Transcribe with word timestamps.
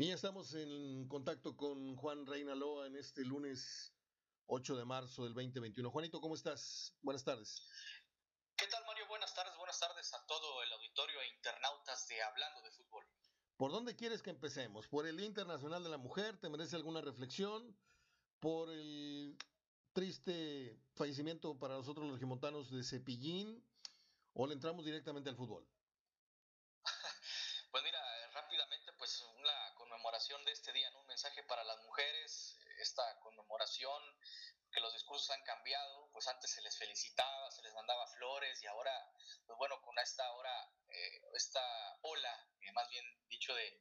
Y 0.00 0.08
ya 0.08 0.14
estamos 0.14 0.54
en 0.54 1.06
contacto 1.08 1.58
con 1.58 1.94
Juan 1.94 2.24
Reinaloa 2.24 2.86
en 2.86 2.96
este 2.96 3.22
lunes 3.22 3.92
8 4.46 4.74
de 4.74 4.86
marzo 4.86 5.24
del 5.24 5.34
2021. 5.34 5.90
Juanito, 5.90 6.22
¿cómo 6.22 6.34
estás? 6.34 6.94
Buenas 7.02 7.22
tardes. 7.22 7.68
¿Qué 8.56 8.66
tal, 8.68 8.82
Mario? 8.86 9.06
Buenas 9.08 9.34
tardes, 9.34 9.54
buenas 9.58 9.78
tardes 9.78 10.14
a 10.14 10.24
todo 10.24 10.62
el 10.62 10.72
auditorio 10.72 11.20
e 11.20 11.28
internautas 11.36 12.08
de 12.08 12.22
Hablando 12.22 12.62
de 12.62 12.70
Fútbol. 12.70 13.04
¿Por 13.58 13.72
dónde 13.72 13.94
quieres 13.94 14.22
que 14.22 14.30
empecemos? 14.30 14.88
¿Por 14.88 15.06
el 15.06 15.20
Internacional 15.20 15.84
de 15.84 15.90
la 15.90 15.98
Mujer? 15.98 16.38
¿Te 16.38 16.48
merece 16.48 16.76
alguna 16.76 17.02
reflexión? 17.02 17.76
¿Por 18.38 18.70
el 18.70 19.36
triste 19.92 20.80
fallecimiento 20.94 21.58
para 21.58 21.74
nosotros 21.74 22.06
los 22.06 22.14
regimontanos 22.14 22.70
de 22.70 22.82
Cepillín? 22.84 23.62
¿O 24.32 24.46
le 24.46 24.54
entramos 24.54 24.82
directamente 24.82 25.28
al 25.28 25.36
fútbol? 25.36 25.68
pues 27.70 27.84
mira, 27.84 28.00
rápidamente, 28.32 28.92
pues 28.94 29.22
una 29.38 29.74
conmemoración 29.74 30.44
de 30.44 30.52
este 30.52 30.72
día, 30.72 30.88
en 30.88 30.96
un 30.96 31.06
mensaje 31.06 31.42
para 31.44 31.64
las 31.64 31.78
mujeres, 31.82 32.58
esta 32.78 33.02
que 34.72 34.80
los 34.80 34.92
discursos 34.92 35.30
han 35.30 35.42
cambiado, 35.42 36.10
pues 36.12 36.28
antes 36.28 36.50
se 36.50 36.60
les 36.62 36.76
felicitaba, 36.76 37.50
se 37.50 37.62
les 37.62 37.72
mandaba 37.72 38.06
flores 38.08 38.62
y 38.62 38.66
ahora, 38.66 38.92
pues 39.46 39.58
bueno, 39.58 39.80
con 39.80 39.98
esta 39.98 40.24
ahora, 40.26 40.52
eh, 40.90 41.22
esta 41.34 41.62
ola, 42.02 42.48
eh, 42.60 42.72
más 42.72 42.88
bien 42.90 43.04
dicho, 43.28 43.54
de, 43.54 43.80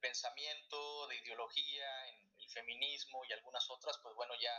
pensamiento, 0.00 1.06
de 1.08 1.16
ideología, 1.16 2.08
en 2.08 2.38
el 2.38 2.50
feminismo 2.50 3.24
y 3.24 3.32
algunas 3.32 3.68
otras, 3.70 3.98
pues 4.02 4.14
bueno, 4.14 4.34
ya 4.38 4.54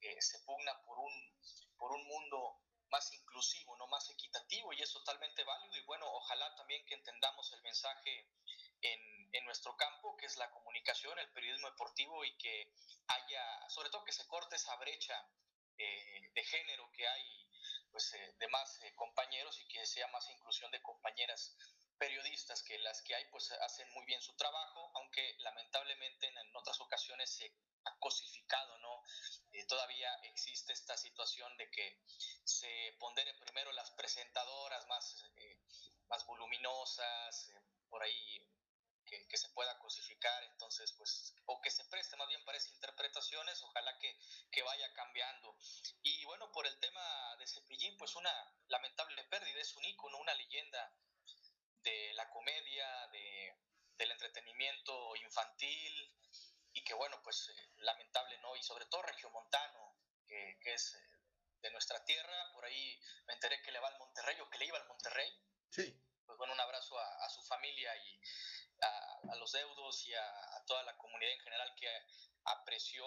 eh, 0.00 0.22
se 0.22 0.38
pugna 0.40 0.80
por 0.84 0.98
un, 1.00 1.40
por 1.76 1.90
un 1.92 2.06
mundo 2.06 2.60
más 2.90 3.12
inclusivo, 3.12 3.76
no 3.76 3.88
más 3.88 4.08
equitativo 4.10 4.72
y 4.72 4.80
es 4.80 4.92
totalmente 4.92 5.42
válido 5.42 5.76
y 5.76 5.84
bueno, 5.84 6.06
ojalá 6.12 6.54
también 6.54 6.84
que 6.86 6.94
entendamos 6.94 7.52
el 7.54 7.62
mensaje 7.62 8.28
en, 8.84 9.28
en, 9.32 9.44
nuestro 9.44 9.76
campo, 9.76 10.16
que 10.16 10.26
es 10.26 10.36
la 10.36 10.50
comunicación, 10.50 11.18
el 11.18 11.30
periodismo 11.32 11.70
deportivo 11.70 12.24
y 12.24 12.36
que 12.36 12.68
haya, 13.08 13.68
sobre 13.68 13.90
todo 13.90 14.04
que 14.04 14.12
se 14.12 14.26
corte 14.26 14.56
esa 14.56 14.76
brecha 14.76 15.16
eh, 15.78 16.30
de 16.34 16.44
género 16.44 16.90
que 16.92 17.06
hay 17.06 17.50
pues, 17.90 18.12
eh, 18.14 18.34
de 18.38 18.48
más 18.48 18.80
eh, 18.82 18.94
compañeros 18.94 19.58
y 19.60 19.66
que 19.68 19.84
sea 19.86 20.06
más 20.08 20.28
inclusión 20.30 20.70
de 20.70 20.82
compañeras 20.82 21.56
periodistas 21.98 22.62
que 22.62 22.78
las 22.78 23.02
que 23.02 23.14
hay 23.14 23.24
pues 23.30 23.50
hacen 23.52 23.90
muy 23.92 24.04
bien 24.04 24.20
su 24.20 24.36
trabajo, 24.36 24.92
aunque 24.96 25.36
lamentablemente 25.38 26.26
en, 26.26 26.36
en 26.36 26.56
otras 26.56 26.80
ocasiones 26.80 27.30
se 27.30 27.52
ha 27.84 27.98
cosificado, 27.98 28.78
¿no? 28.78 29.02
todavía 29.68 30.12
existe 30.24 30.72
esta 30.72 30.96
situación 30.96 31.56
de 31.56 31.70
que 31.70 32.00
se 32.44 32.96
ponderen 32.98 33.38
primero 33.40 33.72
las 33.72 33.90
presentadoras 33.92 34.86
más, 34.88 35.24
más 36.08 36.26
voluminosas, 36.26 37.52
por 37.88 38.02
ahí 38.02 38.53
que, 39.28 39.36
se 39.36 39.48
pueda 39.50 39.78
cosificar, 39.78 40.42
entonces, 40.44 40.92
pues, 40.92 41.34
o 41.46 41.60
que 41.60 41.70
se 41.70 41.84
preste 41.86 42.16
más 42.16 42.28
bien 42.28 42.44
para 42.44 42.58
esas 42.58 42.72
interpretaciones, 42.72 43.62
ojalá 43.62 43.98
que, 43.98 44.16
que, 44.50 44.62
vaya 44.62 44.92
cambiando. 44.94 45.56
Y 46.02 46.24
bueno, 46.24 46.50
por 46.52 46.66
el 46.66 46.78
tema 46.78 47.36
de 47.38 47.46
Cepillín, 47.46 47.96
pues 47.96 48.14
una 48.16 48.32
lamentable 48.68 49.24
pérdida, 49.24 49.60
es 49.60 49.76
un 49.76 49.84
ícono, 49.84 50.18
una 50.18 50.34
leyenda 50.34 50.92
de 51.82 52.12
la 52.14 52.28
comedia, 52.30 53.06
de, 53.08 53.56
del 53.96 54.10
entretenimiento 54.12 55.16
infantil, 55.16 56.12
y 56.72 56.82
que 56.82 56.94
bueno, 56.94 57.20
pues 57.22 57.48
eh, 57.48 57.70
lamentable, 57.78 58.38
¿no? 58.38 58.56
Y 58.56 58.62
sobre 58.62 58.86
todo 58.86 59.02
regiomontano, 59.02 59.96
que, 60.26 60.58
que 60.60 60.74
es 60.74 60.94
eh, 60.94 60.98
de 61.60 61.70
nuestra 61.70 62.04
tierra, 62.04 62.52
por 62.52 62.64
ahí 62.64 63.00
me 63.26 63.34
enteré 63.34 63.62
que 63.62 63.70
le 63.70 63.78
va 63.78 63.88
al 63.88 63.98
Monterrey 63.98 64.40
o 64.40 64.50
que 64.50 64.58
le 64.58 64.66
iba 64.66 64.78
al 64.78 64.88
Monterrey. 64.88 65.30
Sí 65.70 66.00
pues 66.26 66.38
bueno, 66.38 66.54
un 66.54 66.60
abrazo 66.60 66.98
a, 66.98 67.28
su 67.30 67.42
familia 67.42 67.94
y 67.96 68.20
a, 68.84 69.36
los 69.36 69.52
deudos 69.52 70.06
y 70.06 70.14
a, 70.14 70.64
toda 70.66 70.82
la 70.84 70.96
comunidad 70.96 71.32
en 71.32 71.40
general 71.40 71.68
que 71.76 71.88
apreció 72.44 73.04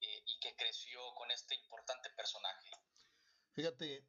eh, 0.00 0.22
y 0.26 0.38
que 0.40 0.54
creció 0.56 1.00
con 1.14 1.30
este 1.30 1.54
importante 1.56 2.10
personaje. 2.10 2.70
Fíjate, 3.52 4.06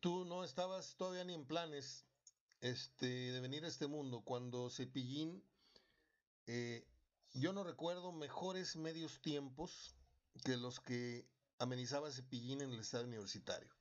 tú 0.00 0.24
no 0.24 0.44
estabas 0.44 0.96
todavía 0.96 1.24
ni 1.24 1.34
en 1.34 1.46
planes 1.46 2.06
este, 2.60 3.06
de 3.06 3.40
venir 3.40 3.64
a 3.64 3.68
este 3.68 3.86
mundo 3.86 4.22
cuando 4.24 4.70
Cepillín, 4.70 5.44
eh, 6.46 6.86
yo 7.32 7.52
no 7.52 7.64
recuerdo 7.64 8.12
mejores 8.12 8.76
medios 8.76 9.20
tiempos 9.20 9.96
que 10.44 10.56
los 10.56 10.80
que 10.80 11.28
amenizaba 11.58 12.10
Cepillín 12.10 12.60
en 12.62 12.72
el 12.72 12.80
estadio 12.80 13.06
universitario. 13.06 13.74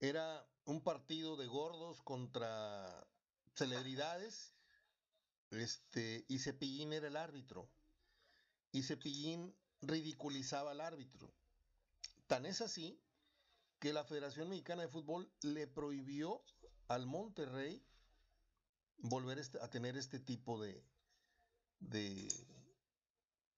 Era 0.00 0.48
un 0.64 0.82
partido 0.82 1.36
de 1.36 1.46
gordos 1.46 2.02
contra 2.02 3.06
celebridades. 3.54 4.54
Este, 5.50 6.24
y 6.28 6.38
Cepillín 6.38 6.92
era 6.92 7.08
el 7.08 7.16
árbitro. 7.16 7.70
Y 8.72 8.82
Cepillín 8.82 9.54
ridiculizaba 9.80 10.72
al 10.72 10.80
árbitro. 10.80 11.32
Tan 12.26 12.46
es 12.46 12.60
así 12.60 13.00
que 13.78 13.92
la 13.92 14.04
Federación 14.04 14.48
Mexicana 14.48 14.82
de 14.82 14.88
Fútbol 14.88 15.30
le 15.42 15.66
prohibió 15.66 16.42
al 16.88 17.06
Monterrey 17.06 17.82
volver 18.98 19.38
este, 19.38 19.60
a 19.60 19.70
tener 19.70 19.96
este 19.96 20.18
tipo 20.18 20.60
de, 20.60 20.84
de, 21.78 22.28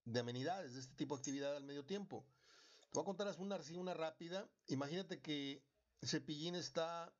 de 0.04 0.20
amenidades, 0.20 0.74
de 0.74 0.80
este 0.80 0.94
tipo 0.94 1.16
de 1.16 1.20
actividad 1.20 1.56
al 1.56 1.64
medio 1.64 1.84
tiempo. 1.84 2.26
Te 2.90 2.94
voy 2.94 3.02
a 3.02 3.06
contar 3.06 3.34
una, 3.38 3.58
una 3.76 3.94
rápida. 3.94 4.48
Imagínate 4.66 5.20
que 5.20 5.64
Cepillín 6.02 6.54
está 6.54 7.12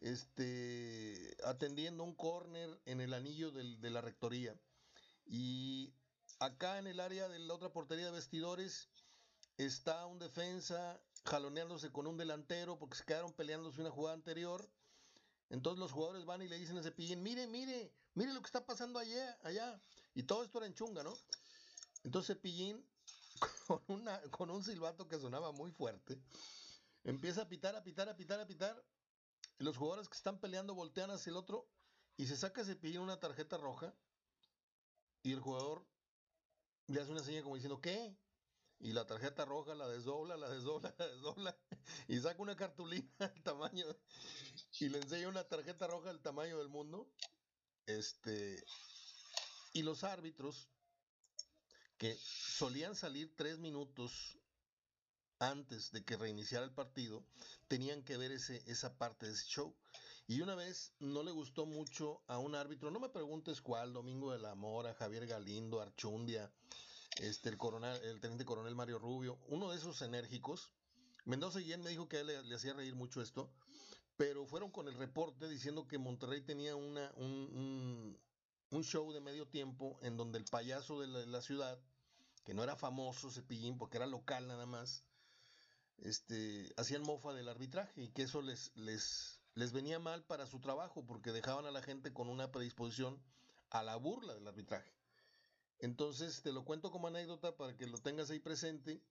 este, 0.00 1.36
atendiendo 1.44 2.04
un 2.04 2.14
córner 2.14 2.80
en 2.86 3.00
el 3.00 3.14
anillo 3.14 3.50
de 3.50 3.90
la 3.90 4.00
rectoría. 4.00 4.58
Y 5.26 5.94
acá 6.38 6.78
en 6.78 6.86
el 6.86 7.00
área 7.00 7.28
de 7.28 7.38
la 7.38 7.54
otra 7.54 7.72
portería 7.72 8.06
de 8.06 8.12
vestidores 8.12 8.88
está 9.56 10.06
un 10.06 10.18
defensa 10.18 11.00
jaloneándose 11.24 11.92
con 11.92 12.06
un 12.06 12.16
delantero 12.16 12.78
porque 12.78 12.96
se 12.96 13.04
quedaron 13.04 13.32
peleándose 13.32 13.80
una 13.80 13.90
jugada 13.90 14.14
anterior. 14.14 14.68
Entonces 15.50 15.78
los 15.80 15.92
jugadores 15.92 16.24
van 16.24 16.42
y 16.42 16.48
le 16.48 16.58
dicen 16.58 16.78
a 16.78 16.82
Cepillín, 16.82 17.22
mire, 17.22 17.46
mire, 17.46 17.92
mire 18.14 18.32
lo 18.32 18.40
que 18.40 18.46
está 18.46 18.64
pasando 18.64 18.98
allá, 18.98 19.38
allá. 19.42 19.80
Y 20.14 20.22
todo 20.22 20.44
esto 20.44 20.58
era 20.58 20.66
en 20.66 20.74
chunga, 20.74 21.02
¿no? 21.02 21.14
Entonces 22.04 22.36
Cepillín, 22.36 22.84
con, 23.66 23.82
una, 23.88 24.20
con 24.30 24.50
un 24.50 24.62
silbato 24.64 25.08
que 25.08 25.18
sonaba 25.18 25.52
muy 25.52 25.70
fuerte, 25.72 26.18
Empieza 27.04 27.42
a 27.42 27.48
pitar, 27.48 27.74
a 27.76 27.82
pitar, 27.82 28.08
a 28.08 28.16
pitar, 28.16 28.40
a 28.40 28.46
pitar. 28.46 28.84
Y 29.60 29.64
los 29.64 29.76
jugadores 29.76 30.08
que 30.08 30.16
están 30.16 30.40
peleando 30.40 30.74
voltean 30.74 31.10
hacia 31.10 31.30
el 31.30 31.36
otro 31.36 31.68
y 32.16 32.26
se 32.26 32.36
saca 32.36 32.64
pide 32.80 32.98
una 32.98 33.20
tarjeta 33.20 33.58
roja. 33.58 33.94
Y 35.22 35.32
el 35.32 35.40
jugador 35.40 35.86
le 36.86 36.98
hace 36.98 37.12
una 37.12 37.22
señal 37.22 37.42
como 37.42 37.56
diciendo, 37.56 37.78
¿qué? 37.78 38.16
Y 38.78 38.94
la 38.94 39.06
tarjeta 39.06 39.44
roja 39.44 39.74
la 39.74 39.86
desdobla, 39.86 40.38
la 40.38 40.48
desdobla, 40.48 40.94
la 40.96 41.08
desdobla. 41.08 41.58
Y 42.08 42.18
saca 42.20 42.40
una 42.40 42.56
cartulina 42.56 43.06
del 43.18 43.42
tamaño. 43.42 43.84
Y 44.80 44.88
le 44.88 44.96
enseña 44.96 45.28
una 45.28 45.46
tarjeta 45.46 45.86
roja 45.86 46.08
del 46.08 46.22
tamaño 46.22 46.56
del 46.56 46.70
mundo. 46.70 47.12
Este. 47.84 48.64
Y 49.74 49.82
los 49.82 50.04
árbitros, 50.04 50.70
que 51.98 52.16
solían 52.16 52.96
salir 52.96 53.36
tres 53.36 53.58
minutos 53.58 54.39
antes 55.40 55.90
de 55.90 56.04
que 56.04 56.16
reiniciara 56.16 56.64
el 56.64 56.72
partido, 56.72 57.24
tenían 57.66 58.04
que 58.04 58.16
ver 58.16 58.30
ese, 58.30 58.62
esa 58.66 58.96
parte 58.96 59.26
de 59.26 59.32
ese 59.32 59.46
show. 59.46 59.74
Y 60.28 60.42
una 60.42 60.54
vez 60.54 60.92
no 61.00 61.24
le 61.24 61.32
gustó 61.32 61.66
mucho 61.66 62.22
a 62.28 62.38
un 62.38 62.54
árbitro, 62.54 62.90
no 62.90 63.00
me 63.00 63.08
preguntes 63.08 63.60
cuál, 63.60 63.92
Domingo 63.92 64.30
de 64.30 64.38
la 64.38 64.54
Mora, 64.54 64.94
Javier 64.94 65.26
Galindo, 65.26 65.80
Archundia, 65.80 66.52
este, 67.18 67.48
el, 67.48 67.56
coronel, 67.56 68.00
el 68.04 68.20
teniente 68.20 68.44
coronel 68.44 68.76
Mario 68.76 68.98
Rubio, 68.98 69.38
uno 69.48 69.70
de 69.70 69.78
esos 69.78 70.00
enérgicos. 70.02 70.70
Mendoza 71.24 71.58
Guillén 71.58 71.82
me 71.82 71.90
dijo 71.90 72.08
que 72.08 72.18
a 72.18 72.20
él 72.20 72.48
le, 72.48 72.54
hacía 72.54 72.74
reír 72.74 72.94
mucho 72.94 73.20
esto, 73.22 73.50
pero 74.16 74.46
fueron 74.46 74.70
con 74.70 74.88
el 74.88 74.94
reporte 74.94 75.48
diciendo 75.48 75.88
que 75.88 75.98
Monterrey 75.98 76.42
tenía 76.42 76.76
una, 76.76 77.12
un, 77.16 78.16
un, 78.70 78.84
show 78.84 79.12
de 79.12 79.20
medio 79.20 79.48
tiempo 79.48 79.98
en 80.02 80.16
donde 80.16 80.38
el 80.38 80.44
payaso 80.44 81.00
de 81.00 81.08
la, 81.08 81.18
de 81.18 81.26
la 81.26 81.42
ciudad, 81.42 81.80
que 82.44 82.54
no 82.54 82.62
era 82.62 82.76
famoso, 82.76 83.30
Cepillín, 83.30 83.78
porque 83.78 83.96
era 83.96 84.06
local 84.06 84.46
nada 84.46 84.66
más, 84.66 85.04
este, 86.02 86.72
hacían 86.76 87.02
mofa 87.02 87.32
del 87.32 87.48
arbitraje 87.48 88.02
y 88.02 88.08
que 88.08 88.22
eso 88.22 88.42
les, 88.42 88.74
les, 88.76 89.40
les 89.54 89.72
venía 89.72 89.98
mal 89.98 90.24
para 90.24 90.46
su 90.46 90.60
trabajo 90.60 91.04
porque 91.06 91.32
dejaban 91.32 91.66
a 91.66 91.70
la 91.70 91.82
gente 91.82 92.12
con 92.12 92.28
una 92.28 92.50
predisposición 92.50 93.22
a 93.70 93.82
la 93.82 93.96
burla 93.96 94.34
del 94.34 94.46
arbitraje. 94.46 94.90
Entonces 95.78 96.42
te 96.42 96.52
lo 96.52 96.64
cuento 96.64 96.90
como 96.90 97.08
anécdota 97.08 97.56
para 97.56 97.76
que 97.76 97.86
lo 97.86 97.98
tengas 97.98 98.30
ahí 98.30 98.38
presente. 98.38 99.02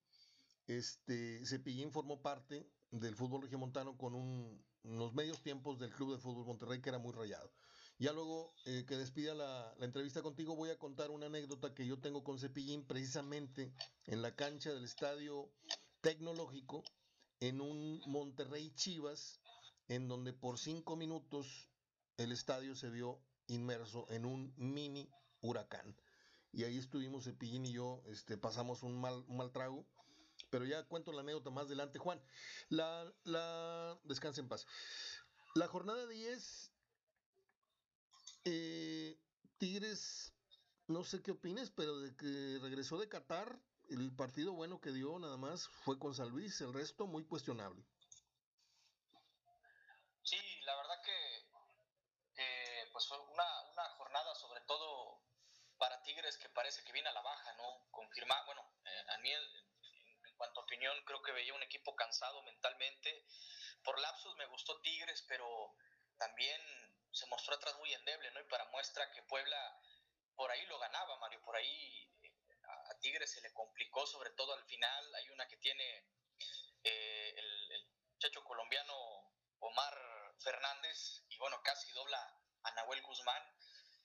Este, 0.68 1.44
Cepillín 1.46 1.92
formó 1.92 2.22
parte 2.22 2.68
del 2.92 3.16
fútbol 3.16 3.42
regiomontano 3.42 3.98
con 3.98 4.14
un, 4.14 4.64
unos 4.84 5.14
medios 5.14 5.42
tiempos 5.42 5.80
del 5.80 5.92
Club 5.92 6.14
de 6.14 6.20
Fútbol 6.20 6.46
Monterrey 6.46 6.82
que 6.82 6.90
era 6.90 7.00
muy 7.00 7.14
rayado. 7.14 7.52
Ya 7.98 8.14
luego 8.14 8.54
eh, 8.66 8.86
que 8.88 8.96
despida 8.96 9.34
la, 9.34 9.74
la, 9.78 9.86
entrevista 9.86 10.22
contigo 10.22 10.56
voy 10.56 10.70
a 10.70 10.80
contar 10.80 11.10
una 11.10 11.26
anécdota 11.26 11.74
que 11.74 11.86
yo 11.86 12.00
tengo 12.00 12.24
con 12.24 12.40
Cepillín 12.40 12.86
precisamente 12.86 13.74
en 14.06 14.22
la 14.22 14.36
cancha 14.36 14.72
del 14.72 14.86
estadio 14.86 15.52
tecnológico 16.02 16.84
en 17.40 17.62
un 17.62 18.02
Monterrey 18.08 18.72
Chivas, 18.76 19.40
en 19.88 20.08
donde 20.08 20.34
por 20.34 20.58
cinco 20.60 20.96
minutos 20.96 21.70
el 22.18 22.32
estadio 22.32 22.76
se 22.76 22.90
vio 22.90 23.22
inmerso 23.48 24.06
en 24.10 24.26
un 24.26 24.54
mini 24.58 25.10
huracán. 25.42 25.96
y 26.52 26.64
ahí 26.64 26.78
estuvimos 26.78 27.26
Cepillín 27.26 27.66
y 27.66 27.74
yo, 27.74 28.02
este, 28.08 28.38
pasamos 28.38 28.84
un 28.84 29.00
mal, 29.00 29.24
mal 29.28 29.52
trago. 29.52 29.86
Pero 30.50 30.66
ya 30.66 30.84
cuento 30.86 31.12
la 31.12 31.22
anécdota 31.22 31.52
más 31.52 31.66
adelante, 31.66 32.00
Juan. 32.00 32.20
La, 32.70 33.14
la, 33.24 34.00
descansa 34.06 34.42
en 34.42 34.48
paz. 34.48 34.66
La 35.54 35.68
jornada 35.68 36.08
10, 36.08 36.72
eh, 38.46 39.20
Tigres, 39.58 40.34
no 40.88 41.04
sé 41.04 41.22
qué 41.22 41.32
opines, 41.32 41.72
pero 41.72 42.00
de 42.00 42.16
que 42.16 42.60
regresó 42.62 42.98
de 42.98 43.10
Qatar, 43.10 43.60
el 43.90 44.16
partido 44.16 44.54
bueno 44.54 44.80
que 44.80 44.92
dio 44.92 45.18
nada 45.20 45.38
más 45.38 45.68
fue 45.84 45.98
con 45.98 46.14
San 46.14 46.30
Luis, 46.30 46.62
el 46.62 46.74
resto 46.74 47.08
muy 47.08 47.26
cuestionable. 47.26 47.84
Sí, 50.24 50.38
la 50.62 50.76
verdad 50.76 51.02
que, 51.04 51.50
pues 52.92 53.08
fue 53.08 53.20
una, 53.20 53.62
una, 53.72 53.84
jornada 53.98 54.36
sobre 54.36 54.62
todo 54.62 55.22
para 55.78 56.02
Tigres 56.04 56.38
que 56.38 56.50
parece 56.50 56.84
que 56.84 56.92
viene 56.92 57.10
a 57.10 57.14
la 57.14 57.22
baja, 57.22 57.54
¿no? 57.54 57.88
Confirmar, 57.92 58.46
bueno, 58.46 58.62
eh, 58.86 59.06
a 59.16 59.18
mí 59.20 59.32
en 59.32 60.36
cuanto 60.38 60.60
a 60.60 60.64
opinión 60.64 60.96
creo 61.06 61.22
que 61.22 61.32
veía 61.32 61.54
un 61.54 61.64
equipo 61.64 61.96
cansado 61.96 62.44
mentalmente. 62.44 63.26
Por 63.84 64.00
lapsos 64.00 64.36
me 64.36 64.46
gustó 64.48 64.80
Tigres, 64.82 65.26
pero 65.28 65.76
también 66.18 66.62
se 67.12 67.26
mostró 67.28 67.56
atrás 67.56 67.76
muy 67.80 67.94
endeble, 67.94 68.32
¿no? 68.32 68.42
Y 68.42 68.46
para 68.46 68.66
muestra 68.66 69.12
que 69.12 69.24
Puebla 69.24 69.82
por 70.36 70.52
ahí 70.52 70.66
lo 70.68 70.80
ganaba, 70.80 71.18
Mario, 71.18 71.42
por 71.42 71.56
ahí 71.56 72.09
Tigres 73.00 73.32
se 73.32 73.42
le 73.42 73.54
complicó, 73.54 74.06
sobre 74.06 74.32
todo 74.32 74.54
al 74.54 74.64
final. 74.66 75.16
Hay 75.16 75.30
una 75.30 75.48
que 75.48 75.58
tiene 75.58 76.06
eh, 76.84 77.34
el, 77.36 77.88
muchacho 78.14 78.44
colombiano 78.44 78.94
Omar 79.60 79.98
Fernández 80.40 81.24
y 81.30 81.38
bueno, 81.38 81.62
casi 81.64 81.90
dobla 81.94 82.20
a 82.64 82.72
Nahuel 82.72 83.02
Guzmán. 83.02 83.44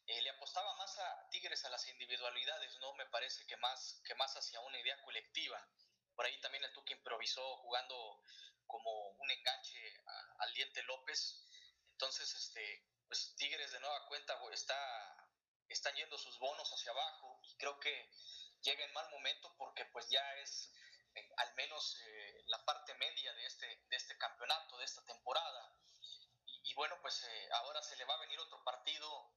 Eh, 0.07 0.23
le 0.23 0.31
apostaba 0.31 0.73
más 0.77 0.97
a 0.99 1.29
Tigres 1.31 1.65
a 1.65 1.71
las 1.71 1.89
individualidades, 1.89 2.79
¿no? 2.79 2.95
Me 2.95 3.07
parece 3.07 3.45
que 3.47 3.57
más, 3.57 4.01
que 4.07 4.15
más 4.15 4.37
hacia 4.37 4.61
una 4.61 4.79
idea 4.79 5.03
colectiva. 5.03 5.69
Por 6.15 6.27
ahí 6.27 6.41
también 6.41 6.63
el 6.63 6.73
Tuque 6.73 6.93
improvisó 6.93 7.57
jugando 7.57 8.23
como 8.67 9.09
un 9.19 9.31
enganche 9.31 10.03
al 10.39 10.53
Diente 10.55 10.83
López. 10.85 11.45
Entonces, 11.91 12.33
este, 12.35 12.87
pues 13.09 13.35
Tigres 13.37 13.73
de 13.73 13.81
nueva 13.81 14.07
cuenta 14.07 14.39
está, 14.53 15.29
están 15.69 15.95
yendo 15.97 16.19
sus 16.19 16.39
bonos 16.39 16.71
hacia 16.71 16.93
abajo 16.93 17.41
y 17.43 17.57
creo 17.57 17.79
que 17.81 18.11
llega 18.65 18.85
en 18.85 18.93
mal 18.93 19.09
momento 19.11 19.55
porque 19.57 19.85
pues 19.87 20.09
ya 20.09 20.25
es 20.37 20.73
eh, 21.15 21.33
al 21.37 21.55
menos 21.55 21.97
eh, 22.01 22.45
la 22.47 22.65
parte 22.65 22.95
media 22.95 23.33
de 23.35 23.47
este, 23.47 23.67
de 23.67 23.97
este 23.97 24.17
campeonato, 24.19 24.79
de 24.79 24.85
esta 24.85 25.05
temporada. 25.05 25.73
Y, 26.47 26.75
bueno, 26.75 26.99
pues 27.03 27.23
eh, 27.23 27.49
ahora 27.53 27.83
se 27.83 27.97
le 27.97 28.05
va 28.05 28.15
a 28.15 28.21
venir 28.21 28.39
otro 28.41 28.63
partido 28.65 29.31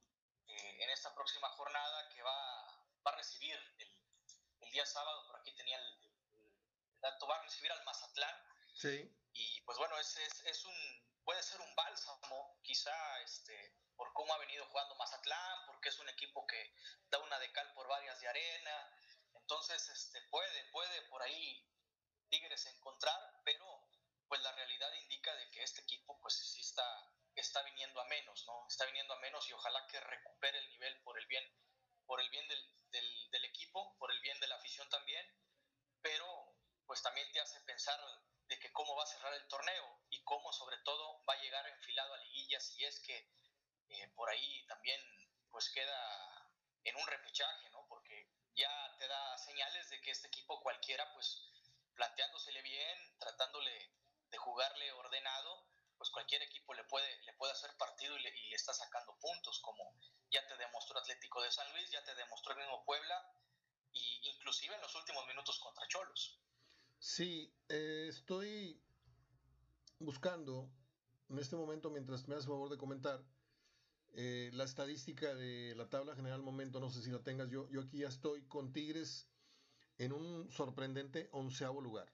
en 0.48 0.90
esta 0.90 1.14
próxima 1.14 1.50
jornada 1.50 2.10
que 2.10 2.22
va, 2.24 2.66
va 3.06 3.12
a 3.12 3.16
recibir 3.16 3.54
el, 3.54 4.02
el, 4.62 4.72
día 4.72 4.86
sábado, 4.86 5.28
por 5.28 5.36
aquí 5.36 5.54
tenía 5.54 5.78
el, 5.78 7.00
dato, 7.00 7.28
va 7.28 7.36
a 7.36 7.44
recibir 7.44 7.72
al 7.72 7.84
Mazatlán. 7.84 8.36
Sí. 8.74 9.14
Y 9.34 9.62
pues 9.62 9.78
bueno, 9.78 9.98
es, 10.00 10.18
es, 10.18 10.46
es 10.46 10.66
un, 10.66 11.24
puede 11.26 11.44
ser 11.44 11.60
un 11.62 11.76
bálsamo, 11.76 12.58
quizá 12.64 13.22
este, 13.22 13.76
por 13.96 14.12
cómo 14.14 14.34
ha 14.34 14.38
venido 14.38 14.66
jugando 14.68 14.96
Mazatlán, 14.96 15.66
porque 15.68 15.90
es 15.90 16.00
un 16.00 16.10
equipo 16.10 16.48
que 16.48 16.74
da 17.10 17.20
una 17.20 17.38
de 17.40 17.52
cal 17.52 17.72
por 17.74 17.88
varias 17.88 18.20
de 18.22 18.28
arena, 18.30 18.90
entonces, 19.48 19.88
este, 19.88 20.22
puede, 20.24 20.66
puede 20.72 21.02
por 21.04 21.22
ahí 21.22 21.66
Tigres 22.30 22.66
encontrar, 22.66 23.18
pero 23.46 23.88
pues 24.28 24.42
la 24.42 24.52
realidad 24.52 24.92
indica 24.96 25.34
de 25.38 25.50
que 25.52 25.64
este 25.64 25.80
equipo 25.84 26.20
pues 26.20 26.34
sí 26.36 26.60
está, 26.60 26.84
está 27.34 27.64
viniendo 27.64 28.02
a 28.02 28.06
menos, 28.10 28.46
¿no? 28.46 28.68
Está 28.68 28.84
viniendo 28.88 29.14
a 29.14 29.20
menos 29.20 29.50
y 29.50 29.54
ojalá 29.54 29.88
que 29.88 30.02
recupere 30.02 30.60
el 30.60 30.68
nivel 30.68 31.02
por 31.02 31.18
el 31.18 31.26
bien, 31.28 31.50
por 32.06 32.20
el 32.20 32.30
bien 32.30 32.46
del, 32.50 33.32
del, 33.32 33.46
equipo, 33.46 33.98
por 34.00 34.12
el 34.12 34.20
bien 34.20 34.38
de 34.42 34.48
la 34.48 34.56
afición 34.56 34.90
también, 34.90 35.26
pero 36.02 36.28
pues 36.86 37.02
también 37.02 37.32
te 37.32 37.40
hace 37.40 37.62
pensar 37.62 37.98
de 38.50 38.60
que 38.60 38.74
cómo 38.74 38.98
va 38.98 39.04
a 39.04 39.08
cerrar 39.08 39.34
el 39.34 39.48
torneo 39.48 40.02
y 40.10 40.22
cómo 40.26 40.52
sobre 40.52 40.78
todo 40.80 41.24
va 41.24 41.36
a 41.36 41.42
llegar 41.42 41.66
enfilado 41.70 42.14
a 42.14 42.18
liguilla 42.18 42.60
si 42.60 42.84
es 42.84 43.00
que 43.00 43.32
eh, 43.88 44.12
por 44.14 44.30
ahí 44.30 44.68
también 44.68 45.00
pues 45.50 45.70
queda 45.70 46.52
en 46.84 46.98
un 46.98 47.08
repechaje. 47.08 47.68
Ya 48.58 48.96
te 48.98 49.08
da 49.08 49.38
señales 49.38 49.90
de 49.90 50.02
que 50.02 50.12
este 50.12 50.28
equipo 50.28 50.60
cualquiera, 50.62 51.06
pues 51.14 51.48
planteándosele 51.96 52.62
bien, 52.64 53.18
tratándole 53.20 53.72
de 54.32 54.38
jugarle 54.38 54.92
ordenado, 54.94 55.68
pues 55.98 56.10
cualquier 56.10 56.42
equipo 56.42 56.74
le 56.74 56.84
puede, 56.86 57.22
le 57.24 57.34
puede 57.34 57.54
hacer 57.54 57.76
partido 57.78 58.18
y 58.18 58.22
le, 58.24 58.30
y 58.38 58.50
le 58.50 58.56
está 58.56 58.74
sacando 58.74 59.18
puntos, 59.20 59.60
como 59.62 59.94
ya 60.32 60.46
te 60.48 60.58
demostró 60.58 61.00
Atlético 61.00 61.42
de 61.42 61.52
San 61.52 61.72
Luis, 61.74 61.90
ya 61.92 62.04
te 62.04 62.16
demostró 62.16 62.54
el 62.54 62.60
mismo 62.60 62.84
Puebla, 62.84 63.16
y 63.94 64.30
inclusive 64.30 64.76
en 64.76 64.82
los 64.82 64.96
últimos 64.96 65.26
minutos 65.28 65.60
contra 65.60 65.88
Cholos. 65.88 66.40
Sí, 67.00 67.56
eh, 67.70 68.08
estoy 68.10 68.82
buscando 70.00 70.70
en 71.30 71.40
este 71.40 71.56
momento, 71.56 71.90
mientras 71.90 72.28
me 72.28 72.36
haces 72.36 72.48
favor 72.48 72.70
de 72.70 72.78
comentar, 72.78 73.24
eh, 74.14 74.50
la 74.54 74.64
estadística 74.64 75.34
de 75.36 75.76
la 75.76 75.90
tabla 75.90 76.16
general 76.16 76.42
momento, 76.42 76.80
no 76.80 76.90
sé 76.90 77.02
si 77.02 77.12
la 77.12 77.20
tengas 77.20 77.50
yo, 77.50 77.70
yo 77.70 77.82
aquí 77.82 78.00
ya 78.00 78.08
estoy 78.08 78.42
con 78.44 78.74
Tigres 78.74 79.28
en 79.98 80.14
un 80.14 80.50
sorprendente 80.52 81.30
onceavo 81.32 81.82
lugar. 81.82 82.12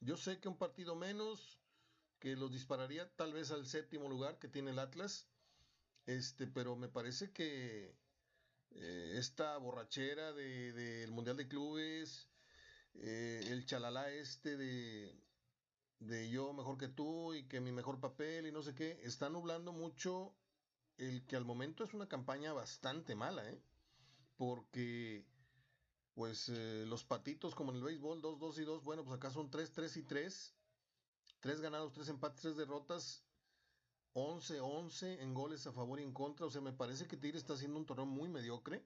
Yo 0.00 0.16
sé 0.16 0.38
que 0.38 0.48
un 0.48 0.56
partido 0.56 0.94
menos 0.94 1.58
que 2.18 2.36
los 2.36 2.50
dispararía 2.50 3.10
tal 3.16 3.32
vez 3.32 3.50
al 3.50 3.66
séptimo 3.66 4.08
lugar 4.08 4.38
que 4.38 4.48
tiene 4.48 4.70
el 4.70 4.78
Atlas, 4.78 5.28
este, 6.06 6.46
pero 6.46 6.76
me 6.76 6.88
parece 6.88 7.32
que 7.32 7.94
eh, 8.70 9.14
esta 9.16 9.56
borrachera 9.58 10.32
del 10.32 10.74
de, 10.74 11.06
Mundial 11.10 11.36
de 11.36 11.48
Clubes, 11.48 12.28
eh, 12.94 13.44
el 13.48 13.66
chalala 13.66 14.10
este 14.10 14.56
de, 14.56 15.14
de 16.00 16.28
yo 16.30 16.52
mejor 16.52 16.78
que 16.78 16.88
tú 16.88 17.34
y 17.34 17.44
que 17.44 17.60
mi 17.60 17.72
mejor 17.72 18.00
papel 18.00 18.46
y 18.46 18.52
no 18.52 18.62
sé 18.62 18.74
qué, 18.74 19.00
está 19.02 19.28
nublando 19.28 19.72
mucho 19.72 20.34
el 20.98 21.24
que 21.26 21.36
al 21.36 21.44
momento 21.44 21.84
es 21.84 21.94
una 21.94 22.08
campaña 22.08 22.52
bastante 22.52 23.14
mala, 23.14 23.48
¿eh? 23.48 23.60
Porque, 24.36 25.24
pues, 26.14 26.48
eh, 26.48 26.84
los 26.86 27.04
patitos, 27.04 27.54
como 27.54 27.72
en 27.72 27.78
el 27.78 27.84
béisbol, 27.84 28.20
2, 28.20 28.38
2 28.38 28.58
y 28.58 28.64
2, 28.64 28.84
bueno, 28.84 29.04
pues 29.04 29.16
acá 29.16 29.30
son 29.30 29.50
3, 29.50 29.72
3 29.72 29.96
y 29.96 30.02
3. 30.02 30.54
3 31.40 31.60
ganados, 31.60 31.92
3 31.92 32.08
empates, 32.08 32.42
3 32.42 32.56
derrotas. 32.56 33.24
11, 34.14 34.60
11 34.60 35.22
en 35.22 35.34
goles 35.34 35.66
a 35.66 35.72
favor 35.72 35.98
y 36.00 36.04
en 36.04 36.12
contra. 36.12 36.46
O 36.46 36.50
sea, 36.50 36.60
me 36.60 36.72
parece 36.72 37.06
que 37.06 37.16
Tigre 37.16 37.38
está 37.38 37.54
haciendo 37.54 37.78
un 37.78 37.86
torneo 37.86 38.06
muy 38.06 38.28
mediocre. 38.28 38.84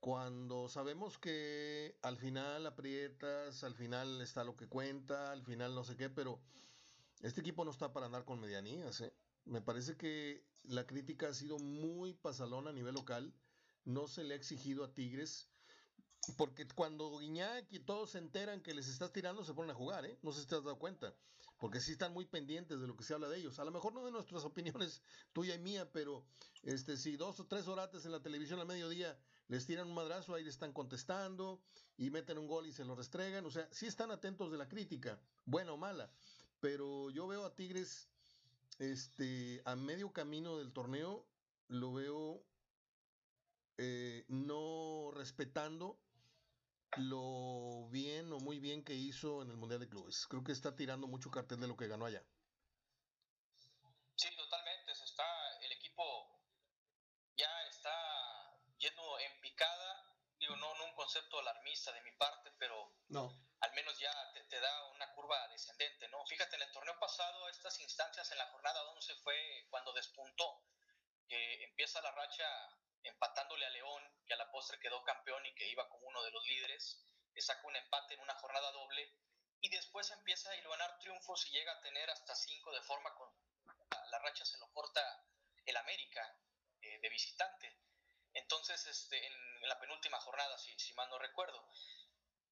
Cuando 0.00 0.68
sabemos 0.68 1.16
que 1.16 1.96
al 2.02 2.16
final 2.18 2.66
aprietas, 2.66 3.62
al 3.62 3.76
final 3.76 4.20
está 4.20 4.42
lo 4.42 4.56
que 4.56 4.68
cuenta, 4.68 5.30
al 5.30 5.44
final 5.44 5.76
no 5.76 5.84
sé 5.84 5.96
qué, 5.96 6.10
pero 6.10 6.40
este 7.20 7.40
equipo 7.40 7.64
no 7.64 7.70
está 7.70 7.92
para 7.92 8.06
andar 8.06 8.24
con 8.24 8.40
medianías, 8.40 9.00
¿eh? 9.00 9.14
Me 9.44 9.60
parece 9.60 9.96
que 9.96 10.44
la 10.64 10.86
crítica 10.86 11.28
ha 11.28 11.34
sido 11.34 11.58
muy 11.58 12.14
pasalona 12.14 12.70
a 12.70 12.72
nivel 12.72 12.94
local. 12.94 13.32
No 13.84 14.06
se 14.06 14.24
le 14.24 14.34
ha 14.34 14.36
exigido 14.36 14.84
a 14.84 14.92
Tigres. 14.92 15.48
Porque 16.36 16.66
cuando 16.68 17.18
Guiñac 17.18 17.66
y 17.72 17.80
todos 17.80 18.12
se 18.12 18.18
enteran 18.18 18.62
que 18.62 18.74
les 18.74 18.86
estás 18.86 19.12
tirando, 19.12 19.44
se 19.44 19.54
ponen 19.54 19.72
a 19.72 19.74
jugar, 19.74 20.04
¿eh? 20.06 20.18
No 20.22 20.32
sé 20.32 20.42
si 20.42 20.46
te 20.46 20.54
has 20.54 20.62
dado 20.62 20.78
cuenta. 20.78 21.12
Porque 21.58 21.80
sí 21.80 21.92
están 21.92 22.12
muy 22.12 22.26
pendientes 22.26 22.80
de 22.80 22.86
lo 22.86 22.96
que 22.96 23.02
se 23.02 23.14
habla 23.14 23.28
de 23.28 23.38
ellos. 23.38 23.58
A 23.58 23.64
lo 23.64 23.72
mejor 23.72 23.92
no 23.92 24.04
de 24.04 24.12
nuestras 24.12 24.44
opiniones, 24.44 25.02
tuya 25.32 25.54
y 25.54 25.58
mía, 25.58 25.90
pero 25.90 26.24
este, 26.62 26.96
si 26.96 27.16
dos 27.16 27.40
o 27.40 27.46
tres 27.46 27.66
horates 27.66 28.04
en 28.04 28.12
la 28.12 28.22
televisión 28.22 28.60
al 28.60 28.66
mediodía 28.66 29.18
les 29.48 29.66
tiran 29.66 29.88
un 29.88 29.94
madrazo, 29.94 30.34
ahí 30.34 30.44
le 30.44 30.50
están 30.50 30.72
contestando 30.72 31.60
y 31.96 32.10
meten 32.10 32.38
un 32.38 32.46
gol 32.46 32.66
y 32.66 32.72
se 32.72 32.84
lo 32.84 32.94
restregan. 32.94 33.44
O 33.44 33.50
sea, 33.50 33.68
sí 33.72 33.86
están 33.86 34.12
atentos 34.12 34.52
de 34.52 34.58
la 34.58 34.68
crítica, 34.68 35.20
buena 35.44 35.72
o 35.72 35.76
mala. 35.76 36.12
Pero 36.60 37.10
yo 37.10 37.26
veo 37.26 37.44
a 37.44 37.54
Tigres 37.56 38.08
este, 38.82 39.62
a 39.64 39.76
medio 39.76 40.12
camino 40.12 40.58
del 40.58 40.72
torneo 40.72 41.24
lo 41.68 41.92
veo 41.92 42.44
eh, 43.78 44.24
no 44.28 45.12
respetando 45.14 46.00
lo 46.96 47.88
bien 47.90 48.32
o 48.32 48.38
muy 48.38 48.58
bien 48.58 48.84
que 48.84 48.94
hizo 48.94 49.42
en 49.42 49.50
el 49.50 49.56
Mundial 49.56 49.80
de 49.80 49.88
Clubes. 49.88 50.26
Creo 50.28 50.42
que 50.42 50.52
está 50.52 50.74
tirando 50.74 51.06
mucho 51.06 51.30
cartel 51.30 51.60
de 51.60 51.68
lo 51.68 51.76
que 51.76 51.86
ganó 51.86 52.06
allá. 52.06 52.22
Sí, 54.16 54.28
totalmente. 54.36 54.94
Se 54.94 55.04
está, 55.04 55.24
el 55.62 55.72
equipo 55.72 56.02
ya 57.36 57.50
está 57.70 57.90
yendo 58.78 59.18
en 59.20 59.40
picada. 59.40 60.18
Digo, 60.38 60.56
no, 60.56 60.74
no 60.76 60.84
un 60.84 60.94
concepto 60.94 61.38
alarmista 61.38 61.92
de 61.92 62.02
mi 62.02 62.12
parte, 62.18 62.50
pero 62.58 62.92
no 63.08 63.51
al 63.62 63.72
menos 63.72 63.98
ya 63.98 64.12
te, 64.32 64.42
te, 64.44 64.60
da 64.60 64.84
una 64.88 65.10
curva 65.14 65.48
descendente, 65.48 66.08
¿no? 66.08 66.24
Fíjate, 66.26 66.56
en 66.56 66.62
el 66.62 66.72
torneo 66.72 66.98
pasado, 66.98 67.48
estas 67.48 67.78
instancias 67.80 68.30
en 68.30 68.38
la 68.38 68.46
jornada 68.46 68.82
11 68.90 69.14
fue 69.16 69.66
cuando 69.70 69.92
despuntó, 69.92 70.62
que 71.28 71.64
empieza 71.64 72.00
la 72.02 72.10
racha 72.12 72.44
empatándole 73.04 73.66
a 73.66 73.70
León, 73.70 74.02
que 74.26 74.34
a 74.34 74.36
la 74.36 74.50
postre 74.50 74.78
quedó 74.78 75.02
campeón 75.04 75.44
y 75.46 75.54
que 75.54 75.68
iba 75.68 75.88
como 75.88 76.06
uno 76.06 76.22
de 76.22 76.30
los 76.30 76.46
líderes, 76.46 77.04
le 77.34 77.40
saca 77.40 77.66
un 77.66 77.76
empate 77.76 78.14
en 78.14 78.20
una 78.20 78.34
jornada 78.34 78.70
doble, 78.72 79.16
y 79.60 79.68
después 79.70 80.10
empieza 80.10 80.50
a 80.50 80.56
ganar 80.56 80.98
triunfos 80.98 81.46
y 81.46 81.50
llega 81.50 81.72
a 81.72 81.80
tener 81.80 82.10
hasta 82.10 82.34
cinco 82.34 82.72
de 82.72 82.82
forma 82.82 83.14
con 83.14 83.32
la 84.10 84.18
racha 84.18 84.44
se 84.44 84.58
lo 84.58 84.70
corta 84.72 85.00
el 85.64 85.76
América 85.76 86.36
eh, 86.80 86.98
de 87.00 87.08
visitante. 87.08 87.78
Entonces, 88.34 88.86
este, 88.86 89.26
en, 89.26 89.68
la 89.68 89.78
penúltima 89.78 90.18
jornada, 90.20 90.58
si, 90.58 90.76
si 90.78 90.92
mal 90.94 91.08
no 91.08 91.18
recuerdo. 91.18 91.68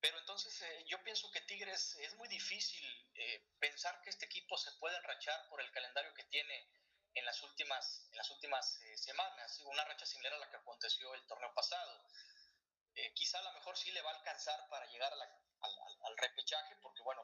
Pero 0.01 0.19
entonces 0.19 0.63
eh, 0.63 0.85
yo 0.89 1.03
pienso 1.05 1.31
que 1.31 1.43
Tigres 1.43 1.97
es 1.97 2.15
muy 2.17 2.29
difícil 2.29 2.87
eh, 3.15 3.45
pensar 3.59 4.01
que 4.03 4.11
este 4.11 4.27
equipo 4.27 4.57
se 4.57 4.73
puede 4.73 4.97
enrachar 4.97 5.49
por 5.49 5.61
el 5.61 5.71
calendario 5.73 6.15
que 6.15 6.25
tiene 6.25 6.69
en 7.15 7.25
las 7.25 7.43
últimas, 7.43 8.07
en 8.11 8.17
las 8.17 8.31
últimas 8.31 8.81
eh, 8.83 8.97
semanas, 8.97 9.61
una 9.61 9.85
racha 9.85 10.07
similar 10.07 10.33
a 10.35 10.39
la 10.39 10.51
que 10.51 10.57
aconteció 10.57 11.15
el 11.15 11.27
torneo 11.27 11.53
pasado. 11.55 12.09
quizá 13.15 13.39
a 13.39 13.43
lo 13.43 13.53
mejor 13.53 13.77
sí 13.77 13.91
le 13.93 14.03
va 14.03 14.11
a 14.11 14.17
alcanzar 14.17 14.69
para 14.69 14.87
llegar 14.87 15.13
al, 15.13 15.21
al, 15.21 16.17
repechaje, 16.17 16.77
porque 16.83 17.03
bueno, 17.03 17.23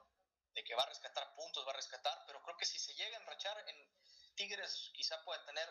de 0.53 0.63
que 0.63 0.75
va 0.75 0.83
a 0.83 0.89
rescatar 0.89 1.33
puntos, 1.35 1.65
va 1.65 1.71
a 1.71 1.75
rescatar, 1.75 2.23
pero 2.27 2.41
creo 2.43 2.57
que 2.57 2.65
si 2.65 2.79
se 2.79 2.93
llega 2.93 3.17
a 3.17 3.21
enrachar 3.21 3.57
en 3.69 3.89
Tigres, 4.35 4.91
quizá 4.93 5.23
pueda 5.23 5.43
tener 5.45 5.67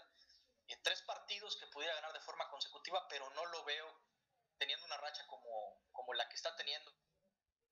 tres 0.82 1.02
partidos 1.02 1.56
que 1.56 1.66
pudiera 1.68 1.94
ganar 1.94 2.12
de 2.12 2.20
forma 2.20 2.48
consecutiva, 2.48 3.06
pero 3.08 3.28
no 3.30 3.44
lo 3.46 3.64
veo 3.64 4.00
teniendo 4.58 4.86
una 4.86 4.96
racha 4.98 5.26
como, 5.26 5.80
como 5.92 6.14
la 6.14 6.28
que 6.28 6.36
está 6.36 6.54
teniendo. 6.56 6.92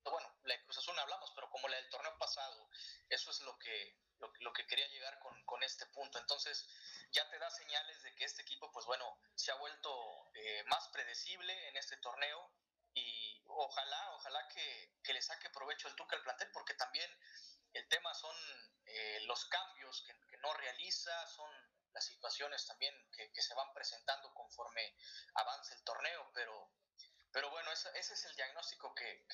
Bueno, 0.05 0.37
la 0.45 0.55
de 0.55 0.63
Cruz 0.65 0.79
Azul 0.79 0.95
no 0.95 1.03
hablamos, 1.03 1.33
pero 1.35 1.49
como 1.51 1.69
la 1.69 1.77
del 1.77 1.89
torneo 1.89 2.17
pasado. 2.19 2.69
Eso 3.09 3.31
es 3.31 3.41
lo 3.41 3.59
que, 3.59 3.99
lo, 4.41 4.53
que 4.53 4.67
quería 4.67 4.87
llegar 4.89 5.19
con, 5.21 5.43
con, 5.45 5.63
este 5.63 5.87
punto. 5.87 6.19
Entonces, 6.19 6.69
ya 7.11 7.29
te 7.31 7.39
da 7.39 7.51
señales 7.51 8.03
de 8.03 8.15
que 8.15 8.25
este 8.25 8.43
equipo, 8.43 8.71
pues 8.73 8.85
bueno, 8.87 9.19
se 9.35 9.51
ha 9.51 9.55
vuelto 9.57 10.31
eh, 10.35 10.63
más 10.67 10.89
predecible 10.89 11.69
en 11.69 11.77
este 11.77 11.97
torneo 11.99 12.53
y 12.95 13.43
ojalá, 13.47 14.13
ojalá 14.13 14.47
que, 14.49 14.95
que, 15.03 15.15
le 15.15 15.23
saque 15.23 15.51
provecho 15.51 15.89
el 15.89 15.97
Tuca 15.97 16.17
al 16.17 16.23
plantel, 16.23 16.51
porque 16.53 16.75
también 16.75 17.11
el 17.73 17.89
tema 17.89 18.15
son 18.15 18.37
eh, 18.87 19.21
los 19.23 19.45
cambios 19.47 20.03
que, 20.07 20.15
no 20.39 20.53
realiza, 20.55 21.27
son 21.29 21.51
las 21.95 22.05
situaciones 22.05 22.67
también 22.67 22.95
que, 23.13 23.43
se 23.43 23.55
van 23.55 23.73
presentando 23.73 24.33
conforme 24.35 24.95
avance 25.35 25.75
el 25.75 25.85
torneo, 25.85 26.31
pero, 26.35 26.71
pero 27.33 27.51
bueno, 27.51 27.71
ese, 27.73 27.91
es 27.97 28.25
el 28.25 28.35
diagnóstico 28.35 28.95
que, 28.95 29.25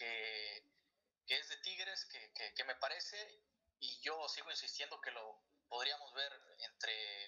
es 1.27 1.49
de 1.49 1.57
Tigres, 1.59 2.07
que, 2.07 2.65
me 2.65 2.75
parece, 2.77 3.17
y 3.79 4.01
yo 4.01 4.29
sigo 4.29 4.51
insistiendo 4.51 5.01
que 5.01 5.11
lo 5.11 5.43
podríamos 5.69 6.13
ver 6.13 6.33
entre 6.59 7.25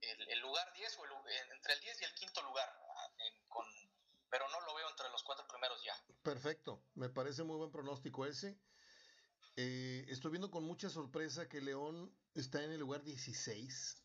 el, 0.00 0.40
lugar 0.40 0.72
10 0.72 0.98
o 0.98 1.04
entre 1.52 1.74
el 1.74 1.80
10 1.80 2.00
y 2.00 2.04
el 2.04 2.14
quinto 2.14 2.42
lugar, 2.42 2.68
ah, 2.96 3.08
pero 4.30 4.48
no 4.48 4.60
lo 4.62 4.74
veo 4.74 4.88
entre 4.88 5.10
los 5.10 5.22
cuatro 5.22 5.46
primeros 5.46 5.82
ya. 5.84 5.94
Perfecto, 6.22 6.82
me 6.94 7.10
parece 7.10 7.42
muy 7.42 7.56
buen 7.56 7.70
pronóstico 7.70 8.24
ese. 8.24 8.58
Eh, 9.56 10.06
estoy 10.08 10.30
viendo 10.30 10.50
con 10.50 10.64
mucha 10.64 10.88
sorpresa 10.88 11.48
que 11.48 11.60
León 11.60 12.16
está 12.34 12.62
en 12.62 12.72
el 12.72 12.80
lugar 12.80 13.02
16 13.02 14.01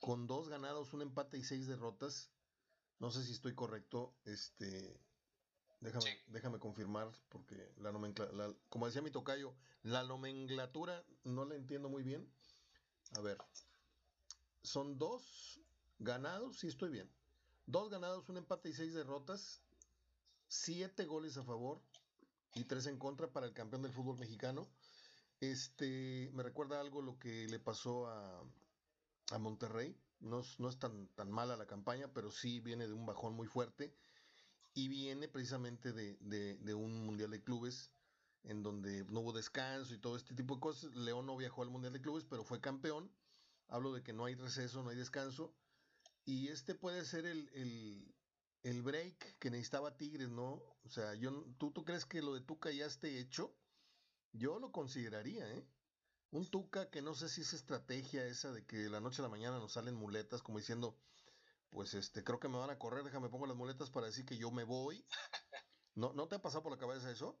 con 0.00 0.26
dos 0.26 0.48
ganados, 0.48 0.92
un 0.92 1.02
empate 1.02 1.38
y 1.38 1.44
seis 1.44 1.66
derrotas. 1.66 2.30
No 2.98 3.10
sé 3.10 3.22
si 3.24 3.32
estoy 3.32 3.54
correcto. 3.54 4.14
Este, 4.24 4.98
déjame, 5.80 6.18
déjame 6.28 6.58
confirmar, 6.58 7.10
porque 7.28 7.72
la 7.78 7.92
nomenclatura, 7.92 8.54
como 8.68 8.86
decía 8.86 9.02
mi 9.02 9.10
tocayo, 9.10 9.54
la 9.82 10.04
nomenclatura 10.04 11.04
no 11.24 11.44
la 11.44 11.54
entiendo 11.54 11.88
muy 11.88 12.02
bien. 12.02 12.28
A 13.16 13.20
ver, 13.20 13.38
son 14.62 14.98
dos 14.98 15.60
ganados, 15.98 16.58
sí 16.58 16.68
estoy 16.68 16.90
bien. 16.90 17.10
Dos 17.66 17.90
ganados, 17.90 18.28
un 18.28 18.36
empate 18.36 18.68
y 18.68 18.72
seis 18.72 18.94
derrotas. 18.94 19.60
Siete 20.48 21.04
goles 21.04 21.36
a 21.36 21.42
favor 21.42 21.80
y 22.54 22.64
tres 22.64 22.86
en 22.86 22.98
contra 22.98 23.28
para 23.28 23.46
el 23.46 23.52
campeón 23.52 23.82
del 23.82 23.92
fútbol 23.92 24.18
mexicano. 24.18 24.68
Este, 25.40 26.30
me 26.32 26.42
recuerda 26.42 26.80
algo 26.80 27.02
lo 27.02 27.18
que 27.18 27.46
le 27.48 27.58
pasó 27.58 28.06
a, 28.06 28.42
a 29.30 29.38
Monterrey. 29.38 29.96
No, 30.20 30.40
es 30.40 30.78
tan, 30.78 31.08
tan 31.08 31.30
mala 31.30 31.56
la 31.56 31.66
campaña, 31.66 32.08
pero 32.12 32.30
sí 32.30 32.60
viene 32.60 32.86
de 32.86 32.92
un 32.92 33.06
bajón 33.06 33.34
muy 33.34 33.46
fuerte 33.46 33.94
y 34.74 34.88
viene 34.88 35.28
precisamente 35.28 35.92
de, 35.92 36.74
un 36.74 37.06
Mundial 37.06 37.30
de 37.30 37.42
Clubes 37.42 37.90
en 38.44 38.62
donde 38.62 39.04
no 39.06 39.20
hubo 39.20 39.32
descanso 39.32 39.94
y 39.94 39.98
todo 39.98 40.16
este 40.16 40.34
tipo 40.34 40.54
de 40.54 40.60
cosas. 40.60 40.94
León 40.94 41.26
no 41.26 41.36
viajó 41.36 41.62
al 41.62 41.70
Mundial 41.70 41.92
de 41.92 42.00
Clubes, 42.00 42.24
pero 42.28 42.44
fue 42.44 42.60
campeón. 42.60 43.10
Hablo 43.68 43.92
de 43.92 44.02
que 44.02 44.12
no 44.12 44.24
hay 44.26 44.34
receso, 44.34 44.82
no 44.82 44.90
hay 44.90 44.96
descanso. 44.96 45.54
Y 46.24 46.48
este 46.48 46.74
puede 46.74 47.04
ser 47.04 47.26
el, 47.26 47.48
el, 48.62 48.82
break 48.82 49.38
que 49.38 49.50
necesitaba 49.50 49.96
Tigres, 49.96 50.28
¿no? 50.28 50.62
O 50.84 50.88
sea, 50.88 51.14
yo, 51.14 51.44
¿tú, 51.58 51.72
¿tú 51.72 51.84
crees 51.84 52.04
que 52.04 52.22
lo 52.22 52.34
de 52.34 52.40
Tuca 52.40 52.70
ya 52.70 52.88
hecho? 53.02 53.56
Yo 54.32 54.58
lo 54.58 54.72
consideraría, 54.72 55.50
¿eh? 55.50 55.66
Un 56.30 56.50
Tuca 56.50 56.90
que 56.90 57.02
no 57.02 57.14
sé 57.14 57.28
si 57.28 57.42
es 57.42 57.52
estrategia 57.52 58.24
esa 58.24 58.52
de 58.52 58.66
que 58.66 58.76
la 58.88 59.00
noche 59.00 59.20
a 59.20 59.24
la 59.24 59.28
mañana 59.28 59.58
nos 59.58 59.72
salen 59.72 59.94
muletas, 59.94 60.42
como 60.42 60.58
diciendo, 60.58 60.98
pues 61.70 61.94
este, 61.94 62.24
creo 62.24 62.40
que 62.40 62.48
me 62.48 62.58
van 62.58 62.70
a 62.70 62.78
correr, 62.78 63.04
déjame 63.04 63.28
pongo 63.28 63.46
las 63.46 63.56
muletas 63.56 63.90
para 63.90 64.06
decir 64.06 64.26
que 64.26 64.36
yo 64.36 64.50
me 64.50 64.64
voy. 64.64 65.06
¿No, 65.94 66.12
¿no 66.12 66.28
te 66.28 66.34
ha 66.34 66.42
pasado 66.42 66.62
por 66.62 66.72
la 66.72 66.78
cabeza 66.78 67.10
eso? 67.10 67.40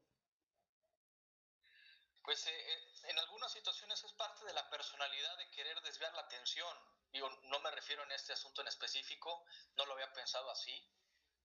Pues 2.22 2.46
eh, 2.46 2.50
eh, 2.50 3.10
en 3.10 3.18
algunas 3.18 3.52
situaciones 3.52 4.02
es 4.02 4.12
parte 4.14 4.44
de 4.44 4.54
la 4.54 4.68
personalidad 4.70 5.36
de 5.38 5.50
querer 5.50 5.80
desviar 5.82 6.12
la 6.14 6.22
atención. 6.22 6.76
Digo, 7.12 7.28
no 7.44 7.60
me 7.60 7.70
refiero 7.70 8.02
en 8.04 8.12
este 8.12 8.32
asunto 8.32 8.62
en 8.62 8.68
específico, 8.68 9.44
no 9.76 9.86
lo 9.86 9.92
había 9.92 10.12
pensado 10.12 10.50
así, 10.50 10.72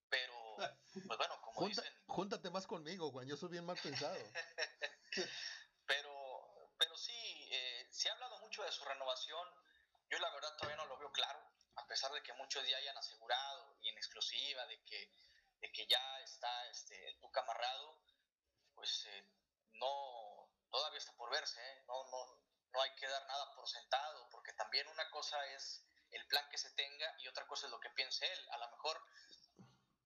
pero, 0.10 0.34
pues 0.94 1.18
bueno, 1.18 1.42
como 1.42 1.68
dicen... 1.68 1.86
Júntate 2.08 2.50
más 2.50 2.68
conmigo, 2.68 3.12
Juan, 3.12 3.28
yo 3.28 3.38
soy 3.38 3.50
bien 3.50 3.66
mal 3.66 3.78
pensado. 3.82 4.18
de 8.64 8.72
su 8.72 8.84
renovación, 8.86 9.48
yo 10.10 10.20
la 10.20 10.30
verdad 10.32 10.56
todavía 10.58 10.78
no 10.78 10.86
lo 10.86 10.98
veo 10.98 11.12
claro, 11.12 11.42
a 11.76 11.88
pesar 11.88 12.12
de 12.12 12.22
que 12.24 12.34
muchos 12.34 12.68
ya 12.68 12.78
hayan 12.78 12.98
asegurado 12.98 13.78
y 13.82 13.90
en 13.90 13.98
exclusiva 13.98 14.66
de 14.68 14.84
que, 14.84 15.12
de 15.60 15.72
que 15.72 15.88
ya 15.88 16.20
está 16.22 16.68
este, 16.70 17.08
el 17.08 17.20
Tuca 17.20 17.42
amarrado, 17.42 18.00
pues 18.74 19.06
eh, 19.06 19.28
no, 19.74 20.50
todavía 20.70 21.00
está 21.00 21.14
por 21.14 21.32
verse, 21.32 21.62
¿eh? 21.62 21.84
no, 21.88 22.04
no, 22.10 22.42
no 22.74 22.82
hay 22.82 22.94
que 22.96 23.08
dar 23.08 23.26
nada 23.28 23.54
por 23.54 23.68
sentado, 23.68 24.28
porque 24.30 24.54
también 24.54 24.88
una 24.88 25.10
cosa 25.10 25.46
es 25.48 25.86
el 26.12 26.26
plan 26.28 26.48
que 26.50 26.58
se 26.58 26.72
tenga 26.72 27.16
y 27.20 27.28
otra 27.28 27.48
cosa 27.48 27.68
es 27.68 27.72
lo 27.72 27.80
que 27.80 27.90
piense 27.92 28.26
él. 28.32 28.50
A 28.52 28.58
lo 28.58 28.70
mejor 28.70 29.02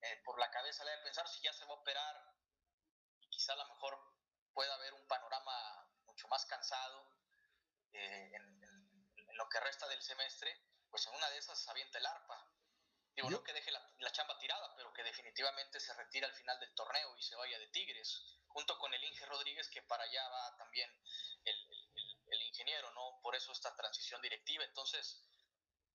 eh, 0.01 0.21
por 0.23 0.39
la 0.39 0.51
cabeza 0.51 0.83
le 0.83 0.91
de 0.91 1.03
pensar 1.03 1.27
si 1.27 1.41
ya 1.41 1.53
se 1.53 1.65
va 1.65 1.71
a 1.71 1.77
operar 1.77 2.35
quizá 3.29 3.53
a 3.53 3.57
lo 3.57 3.67
mejor 3.67 3.99
pueda 4.53 4.73
haber 4.75 4.93
un 4.93 5.05
panorama 5.07 5.89
mucho 6.05 6.27
más 6.27 6.45
cansado 6.45 7.14
eh, 7.95 8.31
en, 8.33 9.37
lo 9.37 9.49
que 9.49 9.59
resta 9.59 9.87
del 9.87 10.01
semestre, 10.01 10.57
pues 10.89 11.05
en 11.07 11.15
una 11.15 11.29
de 11.29 11.37
esas 11.37 11.67
avienta 11.67 11.97
el 11.97 12.05
arpa. 12.05 12.49
Digo, 13.15 13.29
no 13.29 13.43
que 13.43 13.53
deje 13.53 13.71
la, 13.71 14.11
chamba 14.11 14.37
tirada, 14.39 14.75
pero 14.75 14.93
que 14.93 15.03
definitivamente 15.03 15.79
se 15.79 15.93
retira 15.93 16.27
al 16.27 16.33
final 16.33 16.59
del 16.59 16.73
torneo 16.73 17.15
y 17.17 17.21
se 17.21 17.35
vaya 17.35 17.57
de 17.59 17.67
Tigres, 17.67 18.39
junto 18.47 18.77
con 18.77 18.93
el 18.93 19.03
Inge 19.03 19.25
Rodríguez, 19.25 19.69
que 19.69 19.81
para 19.83 20.03
allá 20.03 20.27
va 20.29 20.57
también 20.57 20.89
el, 21.45 22.41
ingeniero, 22.41 22.91
¿no? 22.91 23.19
Por 23.21 23.35
eso 23.35 23.51
esta 23.51 23.75
transición 23.75 24.21
directiva. 24.21 24.63
Entonces, 24.63 25.21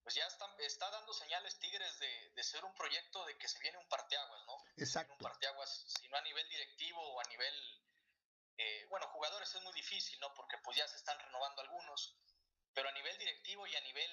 pues 0.02 0.14
ya 0.14 0.26
está, 0.26 0.46
está 0.58 0.90
dando 0.90 1.12
señales 1.12 1.58
Tigres 1.58 1.98
de, 1.98 2.42
ser 2.42 2.64
un 2.64 2.74
proyecto 2.74 3.24
de 3.26 3.36
que 3.38 3.48
se 3.48 3.58
viene 3.60 3.78
un 3.78 3.88
parteaguas, 3.88 4.46
¿no? 4.46 4.56
Exacto. 4.76 5.12
Un 5.12 5.18
parteaguas, 5.18 5.84
si 5.86 6.08
no 6.08 6.16
a 6.16 6.22
nivel 6.22 6.48
directivo 6.48 7.00
o 7.00 7.20
a 7.20 7.24
nivel 7.24 7.54
eh, 8.60 8.86
bueno, 8.90 9.06
jugadores 9.08 9.54
es 9.54 9.62
muy 9.62 9.72
difícil, 9.72 10.20
¿no? 10.20 10.34
Porque 10.34 10.58
pues 10.62 10.76
ya 10.76 10.86
se 10.86 10.96
están 10.96 11.18
renovando 11.18 11.62
algunos, 11.62 12.14
pero 12.74 12.90
a 12.90 12.92
nivel 12.92 13.16
directivo 13.16 13.66
y 13.66 13.74
a 13.74 13.80
nivel 13.80 14.10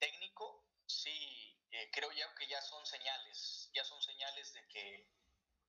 técnico, 0.00 0.66
sí, 0.86 1.56
eh, 1.70 1.88
creo 1.92 2.10
ya 2.10 2.34
que 2.34 2.48
ya 2.48 2.60
son 2.62 2.84
señales, 2.84 3.70
ya 3.72 3.84
son 3.84 4.02
señales 4.02 4.52
de 4.54 4.66
que, 4.66 5.08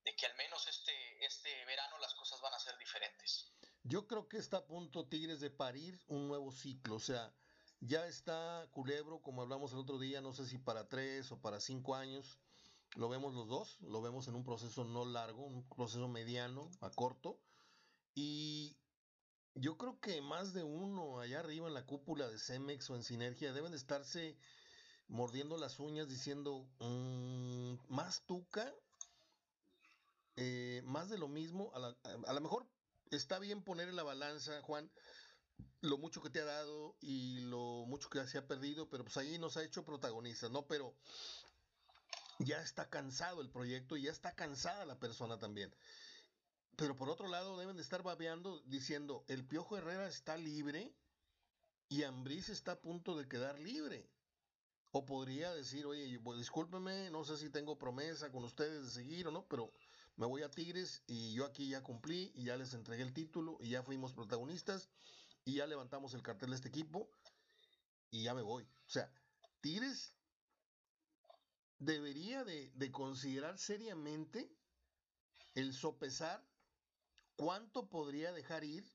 de 0.03 0.15
que 0.15 0.25
al 0.25 0.35
menos 0.35 0.65
este, 0.67 1.25
este 1.25 1.65
verano 1.65 1.99
las 1.99 2.15
cosas 2.15 2.41
van 2.41 2.55
a 2.55 2.59
ser 2.59 2.75
diferentes. 2.79 3.51
Yo 3.83 4.07
creo 4.07 4.27
que 4.27 4.37
está 4.37 4.57
a 4.57 4.65
punto 4.65 5.07
Tigres 5.07 5.39
de 5.39 5.51
parir 5.51 5.99
un 6.07 6.27
nuevo 6.27 6.51
ciclo, 6.51 6.95
o 6.95 6.99
sea, 6.99 7.31
ya 7.81 8.07
está 8.07 8.67
Culebro, 8.71 9.21
como 9.21 9.43
hablamos 9.43 9.73
el 9.73 9.79
otro 9.79 9.99
día, 9.99 10.21
no 10.21 10.33
sé 10.33 10.47
si 10.47 10.57
para 10.57 10.89
tres 10.89 11.31
o 11.31 11.39
para 11.39 11.59
cinco 11.59 11.93
años, 11.93 12.39
lo 12.95 13.09
vemos 13.09 13.35
los 13.35 13.47
dos, 13.47 13.79
lo 13.81 14.01
vemos 14.01 14.27
en 14.27 14.33
un 14.33 14.43
proceso 14.43 14.85
no 14.85 15.05
largo, 15.05 15.45
un 15.45 15.69
proceso 15.69 16.07
mediano, 16.07 16.71
a 16.81 16.89
corto, 16.89 17.39
y 18.13 18.77
yo 19.55 19.77
creo 19.77 19.99
que 19.99 20.21
más 20.21 20.53
de 20.53 20.63
uno 20.63 21.19
allá 21.19 21.39
arriba 21.39 21.67
en 21.67 21.73
la 21.73 21.85
cúpula 21.85 22.29
de 22.29 22.39
Cemex 22.39 22.89
o 22.89 22.95
en 22.95 23.03
Sinergia 23.03 23.53
deben 23.53 23.71
de 23.71 23.77
estarse 23.77 24.37
mordiendo 25.07 25.57
las 25.57 25.79
uñas 25.79 26.07
diciendo, 26.07 26.67
mm, 26.79 27.75
más 27.89 28.25
tuca, 28.25 28.73
eh, 30.37 30.81
más 30.85 31.09
de 31.09 31.17
lo 31.17 31.27
mismo, 31.27 31.71
a, 31.75 32.33
lo 32.33 32.41
mejor 32.41 32.65
está 33.11 33.37
bien 33.37 33.61
poner 33.61 33.89
en 33.89 33.97
la 33.97 34.03
balanza, 34.03 34.61
Juan, 34.61 34.89
lo 35.81 35.97
mucho 35.97 36.21
que 36.21 36.29
te 36.29 36.39
ha 36.39 36.45
dado 36.45 36.95
y 37.01 37.41
lo 37.41 37.85
mucho 37.87 38.09
que 38.09 38.25
se 38.25 38.37
ha 38.37 38.47
perdido, 38.47 38.89
pero 38.89 39.03
pues 39.03 39.17
ahí 39.17 39.37
nos 39.37 39.57
ha 39.57 39.63
hecho 39.63 39.83
protagonistas, 39.83 40.49
¿no? 40.49 40.65
Pero 40.65 40.95
ya 42.39 42.61
está 42.61 42.89
cansado 42.89 43.41
el 43.41 43.49
proyecto 43.49 43.97
y 43.97 44.03
ya 44.03 44.11
está 44.11 44.33
cansada 44.33 44.85
la 44.85 44.97
persona 44.97 45.37
también. 45.37 45.75
Pero 46.81 46.95
por 46.95 47.11
otro 47.11 47.27
lado 47.27 47.59
deben 47.59 47.75
de 47.75 47.83
estar 47.83 48.01
babeando 48.01 48.59
diciendo, 48.61 49.23
el 49.27 49.45
Piojo 49.45 49.77
Herrera 49.77 50.07
está 50.07 50.35
libre 50.35 50.91
y 51.87 52.01
Ambriz 52.01 52.49
está 52.49 52.71
a 52.71 52.81
punto 52.81 53.15
de 53.15 53.27
quedar 53.27 53.59
libre. 53.59 54.09
O 54.89 55.05
podría 55.05 55.53
decir, 55.53 55.85
oye, 55.85 56.19
pues, 56.19 56.39
discúlpeme, 56.39 57.11
no 57.11 57.23
sé 57.23 57.37
si 57.37 57.51
tengo 57.51 57.77
promesa 57.77 58.31
con 58.31 58.43
ustedes 58.45 58.83
de 58.83 58.89
seguir 58.89 59.27
o 59.27 59.31
no, 59.31 59.47
pero 59.47 59.71
me 60.15 60.25
voy 60.25 60.41
a 60.41 60.49
Tigres 60.49 61.03
y 61.05 61.35
yo 61.35 61.45
aquí 61.45 61.69
ya 61.69 61.83
cumplí 61.83 62.31
y 62.33 62.45
ya 62.45 62.57
les 62.57 62.73
entregué 62.73 63.03
el 63.03 63.13
título 63.13 63.59
y 63.61 63.69
ya 63.69 63.83
fuimos 63.83 64.13
protagonistas 64.13 64.89
y 65.45 65.57
ya 65.57 65.67
levantamos 65.67 66.15
el 66.15 66.23
cartel 66.23 66.49
de 66.49 66.55
este 66.55 66.69
equipo 66.69 67.11
y 68.09 68.23
ya 68.23 68.33
me 68.33 68.41
voy. 68.41 68.63
O 68.63 68.89
sea, 68.89 69.13
Tigres 69.59 70.15
debería 71.77 72.43
de, 72.43 72.71
de 72.73 72.91
considerar 72.91 73.59
seriamente 73.59 74.51
el 75.53 75.75
sopesar 75.75 76.50
cuánto 77.35 77.89
podría 77.89 78.31
dejar 78.31 78.63
ir 78.63 78.85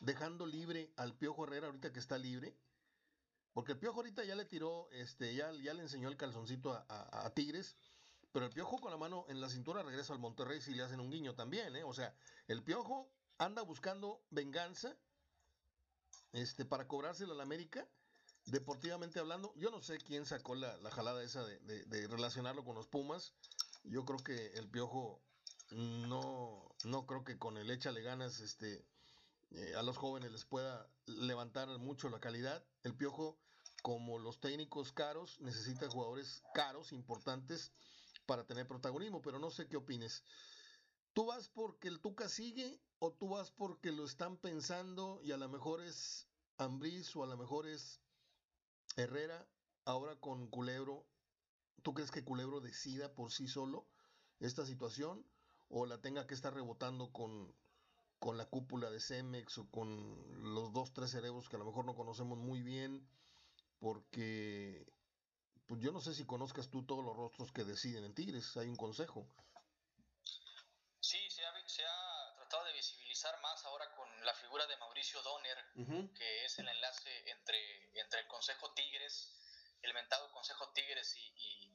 dejando 0.00 0.46
libre 0.46 0.92
al 0.96 1.16
Piojo 1.16 1.44
Herrera 1.44 1.66
ahorita 1.66 1.92
que 1.92 2.00
está 2.00 2.18
libre. 2.18 2.56
Porque 3.52 3.72
el 3.72 3.78
Piojo 3.78 3.98
ahorita 3.98 4.24
ya 4.24 4.34
le 4.34 4.44
tiró, 4.44 4.90
este, 4.90 5.34
ya, 5.34 5.52
ya 5.52 5.74
le 5.74 5.82
enseñó 5.82 6.08
el 6.08 6.16
calzoncito 6.16 6.72
a, 6.72 7.32
Tigres. 7.34 7.76
Pero 8.32 8.46
el 8.46 8.52
Piojo 8.52 8.80
con 8.80 8.90
la 8.90 8.96
mano 8.96 9.26
en 9.28 9.40
la 9.40 9.48
cintura 9.48 9.84
regresa 9.84 10.12
al 10.12 10.18
Monterrey 10.18 10.60
si 10.60 10.74
le 10.74 10.82
hacen 10.82 10.98
un 10.98 11.10
guiño 11.10 11.36
también, 11.36 11.76
¿eh? 11.76 11.84
O 11.84 11.94
sea, 11.94 12.16
el 12.48 12.64
Piojo 12.64 13.08
anda 13.38 13.62
buscando 13.62 14.24
venganza 14.30 14.96
este, 16.32 16.64
para 16.64 16.88
cobrárselo 16.88 17.32
al 17.32 17.40
América, 17.40 17.88
deportivamente 18.46 19.20
hablando. 19.20 19.54
Yo 19.54 19.70
no 19.70 19.80
sé 19.80 19.98
quién 19.98 20.26
sacó 20.26 20.56
la, 20.56 20.76
jalada 20.90 21.22
esa 21.22 21.44
de, 21.44 22.08
relacionarlo 22.08 22.64
con 22.64 22.74
los 22.74 22.88
Pumas. 22.88 23.34
Yo 23.84 24.04
creo 24.04 24.18
que 24.18 24.48
el 24.54 24.68
Piojo 24.68 25.22
no, 25.70 26.74
no 26.84 27.06
creo 27.06 27.24
que 27.24 27.38
con 27.38 27.56
el 27.56 27.70
échale 27.70 28.02
ganas 28.02 28.40
este, 28.40 28.86
eh, 29.50 29.74
a 29.76 29.82
los 29.82 29.96
jóvenes 29.96 30.32
les 30.32 30.44
pueda 30.44 30.88
levantar 31.06 31.68
mucho 31.78 32.08
la 32.08 32.20
calidad. 32.20 32.64
El 32.82 32.96
Piojo, 32.96 33.38
como 33.82 34.18
los 34.18 34.40
técnicos 34.40 34.92
caros, 34.92 35.40
necesita 35.40 35.88
jugadores 35.88 36.42
caros, 36.54 36.92
importantes, 36.92 37.72
para 38.26 38.46
tener 38.46 38.66
protagonismo, 38.66 39.22
pero 39.22 39.38
no 39.38 39.50
sé 39.50 39.68
qué 39.68 39.76
opines. 39.76 40.22
¿Tú 41.12 41.26
vas 41.26 41.48
porque 41.48 41.88
el 41.88 42.00
Tuca 42.00 42.28
sigue 42.28 42.80
o 42.98 43.12
tú 43.12 43.28
vas 43.28 43.50
porque 43.50 43.92
lo 43.92 44.04
están 44.04 44.36
pensando 44.36 45.20
y 45.22 45.32
a 45.32 45.36
lo 45.36 45.48
mejor 45.48 45.80
es 45.82 46.26
Ambriz 46.56 47.14
o 47.14 47.22
a 47.22 47.26
lo 47.26 47.36
mejor 47.36 47.66
es 47.66 48.00
Herrera 48.96 49.46
ahora 49.84 50.16
con 50.16 50.48
Culebro? 50.48 51.06
¿Tú 51.82 51.94
crees 51.94 52.10
que 52.10 52.24
Culebro 52.24 52.60
decida 52.60 53.14
por 53.14 53.30
sí 53.30 53.46
solo 53.46 53.86
esta 54.40 54.66
situación 54.66 55.24
o 55.68 55.86
la 55.86 56.00
tenga 56.00 56.26
que 56.26 56.34
estar 56.34 56.54
rebotando 56.54 57.12
con, 57.12 57.54
con 58.18 58.36
la 58.36 58.46
cúpula 58.46 58.90
de 58.90 59.00
Cemex 59.00 59.58
o 59.58 59.70
con 59.70 60.54
los 60.54 60.72
dos, 60.72 60.92
tres 60.92 61.10
cerebros 61.10 61.48
que 61.48 61.56
a 61.56 61.58
lo 61.58 61.64
mejor 61.64 61.84
no 61.84 61.94
conocemos 61.94 62.38
muy 62.38 62.62
bien, 62.62 63.08
porque 63.80 64.86
pues 65.66 65.80
yo 65.80 65.92
no 65.92 66.00
sé 66.00 66.14
si 66.14 66.26
conozcas 66.26 66.70
tú 66.70 66.84
todos 66.84 67.04
los 67.04 67.16
rostros 67.16 67.52
que 67.52 67.64
deciden 67.64 68.04
en 68.04 68.14
Tigres, 68.14 68.56
hay 68.56 68.68
un 68.68 68.76
consejo. 68.76 69.26
Sí, 71.00 71.18
se 71.30 71.44
ha, 71.44 71.68
se 71.68 71.84
ha 71.84 72.34
tratado 72.36 72.64
de 72.64 72.72
visibilizar 72.72 73.38
más 73.40 73.64
ahora 73.64 73.94
con 73.94 74.08
la 74.24 74.34
figura 74.34 74.66
de 74.66 74.76
Mauricio 74.78 75.22
Donner, 75.22 75.58
que 76.14 76.44
es 76.44 76.58
el 76.58 76.68
enlace 76.68 77.30
entre, 77.30 78.00
entre 78.00 78.20
el 78.20 78.26
Consejo 78.26 78.72
Tigres, 78.72 79.30
el 79.82 79.92
mentado 79.94 80.30
Consejo 80.32 80.70
Tigres 80.72 81.14
y, 81.16 81.70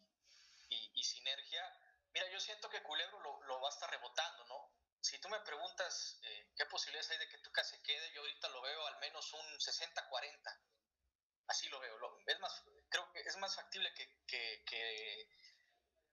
y, 0.70 1.04
Sinergia. 1.04 1.64
Mira, 2.14 2.30
yo 2.30 2.40
siento 2.40 2.70
que 2.70 2.82
Culebro 2.84 3.20
lo, 3.20 3.42
lo, 3.44 3.62
va 3.62 3.70
a 3.70 3.72
estar 3.72 3.90
rebotando, 3.90 4.46
¿no? 4.46 4.72
Si 5.02 5.20
tú 5.20 5.30
me 5.30 5.40
preguntas 5.42 6.20
eh, 6.24 6.52
qué 6.56 6.66
posibilidades 6.66 7.12
hay 7.12 7.18
de 7.20 7.30
que 7.30 7.38
Tuca 7.40 7.64
se 7.64 7.82
quede, 7.82 8.12
yo 8.14 8.22
ahorita 8.22 8.50
lo 8.50 8.62
veo 8.62 8.88
al 8.88 8.98
menos 9.00 9.32
un 9.34 9.60
60-40. 9.60 10.60
Así 11.48 11.68
lo 11.70 11.80
veo. 11.80 12.20
es 12.28 12.40
más, 12.40 12.64
creo 12.90 13.12
que 13.12 13.22
es 13.22 13.38
más 13.38 13.56
factible 13.56 13.94
que, 13.94 14.08
que, 14.28 14.64
que, 14.66 15.30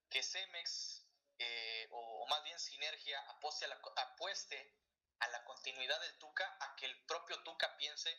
que 0.09 0.23
Cemex 0.23 1.05
eh, 1.39 1.87
o, 1.91 2.25
más 2.27 2.43
bien 2.43 2.59
Sinergia 2.59 3.19
apueste 3.29 3.65
a, 3.65 3.67
la, 3.67 3.81
apueste 3.97 4.75
a 5.19 5.27
la 5.27 5.43
continuidad 5.43 5.99
del 6.01 6.17
Tuca 6.17 6.57
a 6.61 6.75
que 6.75 6.85
el 6.85 7.05
propio 7.05 7.41
Tuca 7.43 7.75
piense 7.77 8.09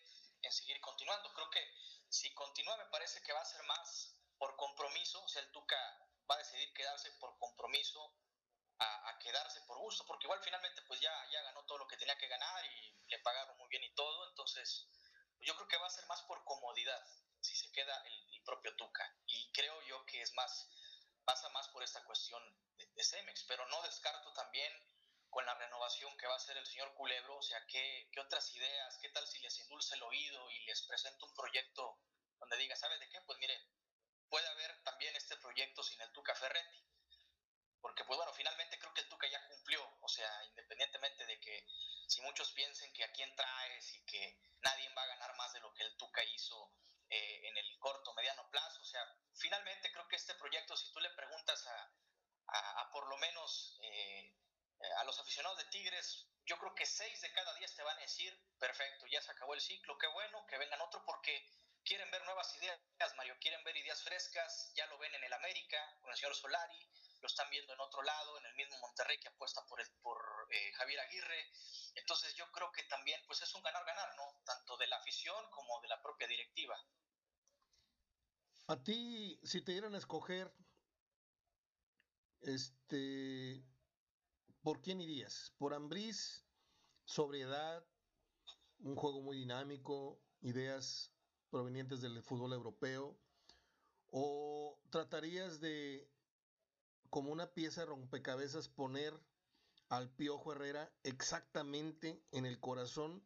en 0.42 0.52
seguir 0.52 0.80
continuando. 0.80 1.32
Creo 1.34 1.50
que 1.50 1.74
si 2.08 2.32
continúa 2.34 2.76
me 2.76 2.86
parece 2.86 3.22
que 3.22 3.32
va 3.32 3.40
a 3.40 3.44
ser 3.44 3.62
más 3.64 4.14
por 4.38 4.54
compromiso, 4.56 5.22
o 5.22 5.28
sea, 5.28 5.42
el 5.42 5.50
Tuca 5.50 5.76
va 6.30 6.34
a 6.34 6.38
decidir 6.38 6.72
quedarse 6.74 7.10
por 7.12 7.36
compromiso 7.38 8.14
a, 8.80 9.18
quedarse 9.18 9.60
por 9.62 9.78
gusto, 9.78 10.06
porque 10.06 10.26
igual 10.26 10.40
finalmente 10.42 10.80
pues 10.82 11.00
ya, 11.00 11.12
ya 11.32 11.42
ganó 11.42 11.64
todo 11.64 11.78
lo 11.78 11.88
que 11.88 11.96
tenía 11.96 12.16
que 12.16 12.28
ganar 12.28 12.64
y 12.64 12.94
le 13.08 13.18
pagaron 13.18 13.56
muy 13.58 13.68
bien 13.68 13.82
y 13.82 13.92
todo, 13.94 14.28
entonces 14.28 14.86
yo 15.40 15.54
creo 15.56 15.66
que 15.66 15.76
va 15.76 15.86
a 15.86 15.90
ser 15.90 16.06
más 16.06 16.22
por 16.22 16.44
comodidad 16.44 17.04
si 17.40 17.56
se 17.56 17.70
queda 17.72 18.00
el, 18.06 18.34
el 18.34 18.42
propio 18.42 18.74
Tuca 18.76 19.16
y 19.26 19.50
creo 19.50 19.82
yo 19.82 20.06
que 20.06 20.22
es 20.22 20.32
más 20.34 20.70
pasa 21.24 21.48
más 21.50 21.68
por 21.68 21.82
esta 21.82 22.02
cuestión 22.04 22.42
de, 22.76 22.86
de, 22.86 23.04
Cemex, 23.04 23.44
pero 23.48 23.66
no 23.66 23.82
descarto 23.82 24.32
también 24.32 24.72
con 25.28 25.44
la 25.44 25.54
renovación 25.56 26.16
que 26.16 26.26
va 26.26 26.34
a 26.34 26.36
hacer 26.36 26.56
el 26.56 26.66
señor 26.66 26.94
Culebro, 26.94 27.36
o 27.36 27.42
sea, 27.42 27.58
¿qué, 27.66 28.08
qué 28.12 28.20
otras 28.20 28.50
ideas, 28.54 28.98
qué 29.02 29.10
tal 29.10 29.26
si 29.26 29.38
les 29.40 29.58
endulce 29.60 29.94
el 29.94 30.02
oído 30.04 30.50
y 30.50 30.60
les 30.64 30.82
presento 30.86 31.26
un 31.26 31.34
proyecto 31.34 31.98
donde 32.38 32.56
diga, 32.56 32.76
¿sabe 32.76 32.98
de 32.98 33.08
qué? 33.10 33.20
Pues 33.22 33.38
miren, 33.38 33.60
puede 34.28 34.48
haber 34.48 34.82
también 34.82 35.14
este 35.16 35.36
proyecto 35.36 35.82
sin 35.82 36.00
el 36.00 36.12
Tuca 36.12 36.34
Ferretti, 36.34 36.84
porque 37.80 38.04
pues 38.04 38.16
bueno, 38.16 38.32
finalmente 38.34 38.78
creo 38.78 38.92
que 38.94 39.00
el 39.02 39.08
Tuca 39.08 39.28
ya 39.28 39.44
cumplió, 39.46 39.96
o 40.00 40.08
sea, 40.08 40.30
independientemente 40.46 41.26
de 41.26 41.40
que 41.40 41.66
si 42.06 42.20
muchos 42.22 42.52
piensen 42.52 42.92
que 42.92 43.04
a 43.04 43.12
quién 43.12 43.34
traes 43.36 43.94
y 43.94 44.04
que 44.04 44.40
nadie 44.60 44.88
va 44.94 45.02
a 45.02 45.06
ganar 45.06 45.34
más 45.36 45.52
de 45.52 45.60
lo 45.60 45.72
que 45.74 45.84
el 45.84 45.96
Tuca 45.96 46.22
hizo 46.24 46.72
eh, 47.08 47.48
en 47.48 47.56
el 47.56 47.78
corto, 47.78 48.12
mediano 48.14 48.48
plazo, 48.50 48.80
o 48.80 48.84
sea, 48.84 49.02
finalmente 49.34 49.92
creo 49.92 50.08
que 50.08 50.16
este 50.16 50.34
proyecto, 50.34 50.76
si 50.76 50.90
tú 50.92 51.00
le 51.00 51.10
preguntas 51.10 51.66
a, 51.66 51.92
a, 52.48 52.90
por 52.90 53.08
lo 53.08 53.16
menos 53.18 53.78
eh, 53.82 54.34
a 54.98 55.04
los 55.04 55.18
aficionados 55.18 55.58
de 55.58 55.64
Tigres, 55.66 56.26
yo 56.44 56.58
creo 56.58 56.74
que 56.74 56.86
seis 56.86 57.20
de 57.20 57.32
cada 57.32 57.54
diez 57.54 57.74
te 57.74 57.82
van 57.82 57.96
a 57.98 58.02
decir, 58.02 58.38
perfecto, 58.58 59.06
ya 59.06 59.20
se 59.20 59.30
acabó 59.30 59.54
el 59.54 59.60
ciclo, 59.60 59.98
qué 59.98 60.06
bueno, 60.08 60.46
que 60.46 60.58
vengan 60.58 60.80
otro 60.80 61.04
porque 61.04 61.46
quieren 61.88 62.10
ver 62.10 62.22
nuevas 62.26 62.54
ideas, 62.54 63.16
Mario, 63.16 63.34
quieren 63.40 63.64
ver 63.64 63.74
ideas 63.74 64.02
frescas, 64.02 64.72
ya 64.76 64.86
lo 64.88 64.98
ven 64.98 65.14
en 65.14 65.24
el 65.24 65.32
América, 65.32 65.78
con 66.02 66.10
el 66.10 66.18
señor 66.18 66.34
Solari, 66.36 66.86
lo 67.22 67.26
están 67.26 67.48
viendo 67.48 67.72
en 67.72 67.80
otro 67.80 68.02
lado, 68.02 68.36
en 68.38 68.44
el 68.44 68.54
mismo 68.56 68.78
Monterrey 68.80 69.18
que 69.18 69.28
apuesta 69.28 69.64
por, 69.66 69.80
el, 69.80 69.88
por 70.02 70.18
eh, 70.50 70.72
Javier 70.74 71.00
Aguirre. 71.00 71.50
Entonces 71.94 72.34
yo 72.34 72.44
creo 72.52 72.70
que 72.72 72.82
también 72.84 73.18
pues 73.26 73.40
es 73.40 73.54
un 73.54 73.62
ganar-ganar, 73.62 74.14
¿no? 74.16 74.22
Tanto 74.44 74.76
de 74.76 74.86
la 74.86 74.96
afición 74.96 75.42
como 75.50 75.80
de 75.80 75.88
la 75.88 76.02
propia 76.02 76.28
directiva. 76.28 76.76
A 78.66 78.76
ti, 78.76 79.40
si 79.42 79.62
te 79.62 79.72
dieran 79.72 79.94
a 79.94 79.98
escoger, 79.98 80.52
este, 82.42 83.64
¿por 84.62 84.82
quién 84.82 85.00
irías? 85.00 85.54
¿Por 85.56 85.72
Ambriz? 85.72 86.44
¿Sobriedad? 87.06 87.82
¿Un 88.80 88.94
juego 88.94 89.22
muy 89.22 89.38
dinámico? 89.38 90.20
¿Ideas 90.42 91.17
provenientes 91.50 92.00
del 92.00 92.22
fútbol 92.22 92.52
europeo? 92.52 93.16
¿O 94.10 94.78
tratarías 94.90 95.60
de 95.60 96.08
como 97.10 97.32
una 97.32 97.46
pieza 97.46 97.82
de 97.82 97.86
rompecabezas 97.86 98.68
poner 98.68 99.18
al 99.88 100.10
Piojo 100.10 100.52
Herrera 100.52 100.92
exactamente 101.02 102.22
en 102.32 102.44
el 102.44 102.60
corazón 102.60 103.22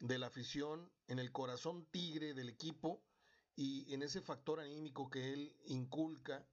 de 0.00 0.18
la 0.18 0.26
afición, 0.26 0.90
en 1.08 1.18
el 1.18 1.32
corazón 1.32 1.86
tigre 1.90 2.34
del 2.34 2.48
equipo 2.48 3.02
y 3.56 3.92
en 3.94 4.02
ese 4.02 4.20
factor 4.20 4.60
anímico 4.60 5.08
que 5.08 5.32
él 5.32 5.56
inculca, 5.66 6.46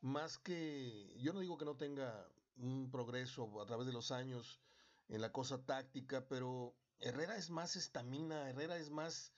más 0.00 0.38
que, 0.38 1.14
yo 1.18 1.32
no 1.32 1.40
digo 1.40 1.56
que 1.56 1.64
no 1.64 1.76
tenga 1.76 2.28
un 2.56 2.90
progreso 2.90 3.60
a 3.60 3.66
través 3.66 3.86
de 3.86 3.92
los 3.92 4.10
años 4.10 4.60
en 5.08 5.20
la 5.20 5.32
cosa 5.32 5.64
táctica, 5.64 6.26
pero 6.28 6.74
Herrera 6.98 7.36
es 7.36 7.50
más 7.50 7.76
estamina, 7.76 8.48
Herrera 8.48 8.76
es 8.76 8.90
más, 8.90 9.32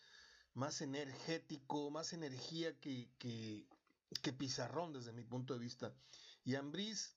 más 0.54 0.80
energético, 0.80 1.90
más 1.90 2.12
energía 2.12 2.78
que, 2.80 3.08
que, 3.18 3.66
que 4.22 4.32
Pizarrón 4.32 4.92
desde 4.92 5.12
mi 5.12 5.24
punto 5.24 5.54
de 5.54 5.60
vista. 5.60 5.94
Y 6.44 6.54
Ambriz 6.56 7.16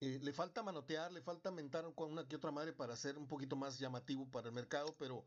eh, 0.00 0.18
le 0.22 0.32
falta 0.32 0.62
manotear, 0.62 1.10
le 1.10 1.22
falta 1.22 1.50
mentar 1.50 1.84
con 1.94 2.12
una 2.12 2.26
que 2.28 2.36
otra 2.36 2.52
madre 2.52 2.72
para 2.72 2.94
ser 2.96 3.18
un 3.18 3.26
poquito 3.26 3.56
más 3.56 3.78
llamativo 3.78 4.30
para 4.30 4.48
el 4.48 4.54
mercado, 4.54 4.94
pero 4.96 5.26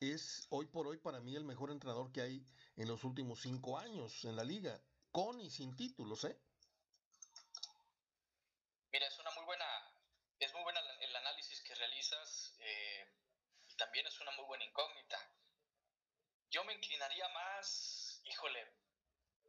es 0.00 0.46
hoy 0.50 0.66
por 0.66 0.86
hoy 0.88 0.98
para 0.98 1.20
mí 1.20 1.36
el 1.36 1.44
mejor 1.44 1.70
entrenador 1.70 2.10
que 2.10 2.22
hay 2.22 2.46
en 2.76 2.88
los 2.88 3.04
últimos 3.04 3.40
cinco 3.40 3.78
años 3.78 4.24
en 4.24 4.34
la 4.34 4.44
liga, 4.44 4.80
con 5.12 5.40
y 5.40 5.50
sin 5.50 5.76
títulos, 5.76 6.24
¿eh? 6.24 6.36
Mira, 8.92 9.06
es 9.06 9.18
una 9.20 9.30
muy 9.32 9.44
buena, 9.44 9.64
es 10.40 10.52
muy 10.52 10.62
buena 10.62 10.80
el 11.00 11.16
análisis 11.16 11.60
que 11.62 11.74
realizas 11.74 12.54
eh, 12.58 13.06
y 13.68 13.76
también 13.76 14.06
es 14.06 14.20
una 14.20 14.32
muy 14.32 14.46
buena 14.46 14.64
incógnita. 14.64 15.18
Yo 16.50 16.64
me 16.64 16.72
inclinaría 16.98 17.28
más, 17.28 18.20
híjole, 18.24 18.66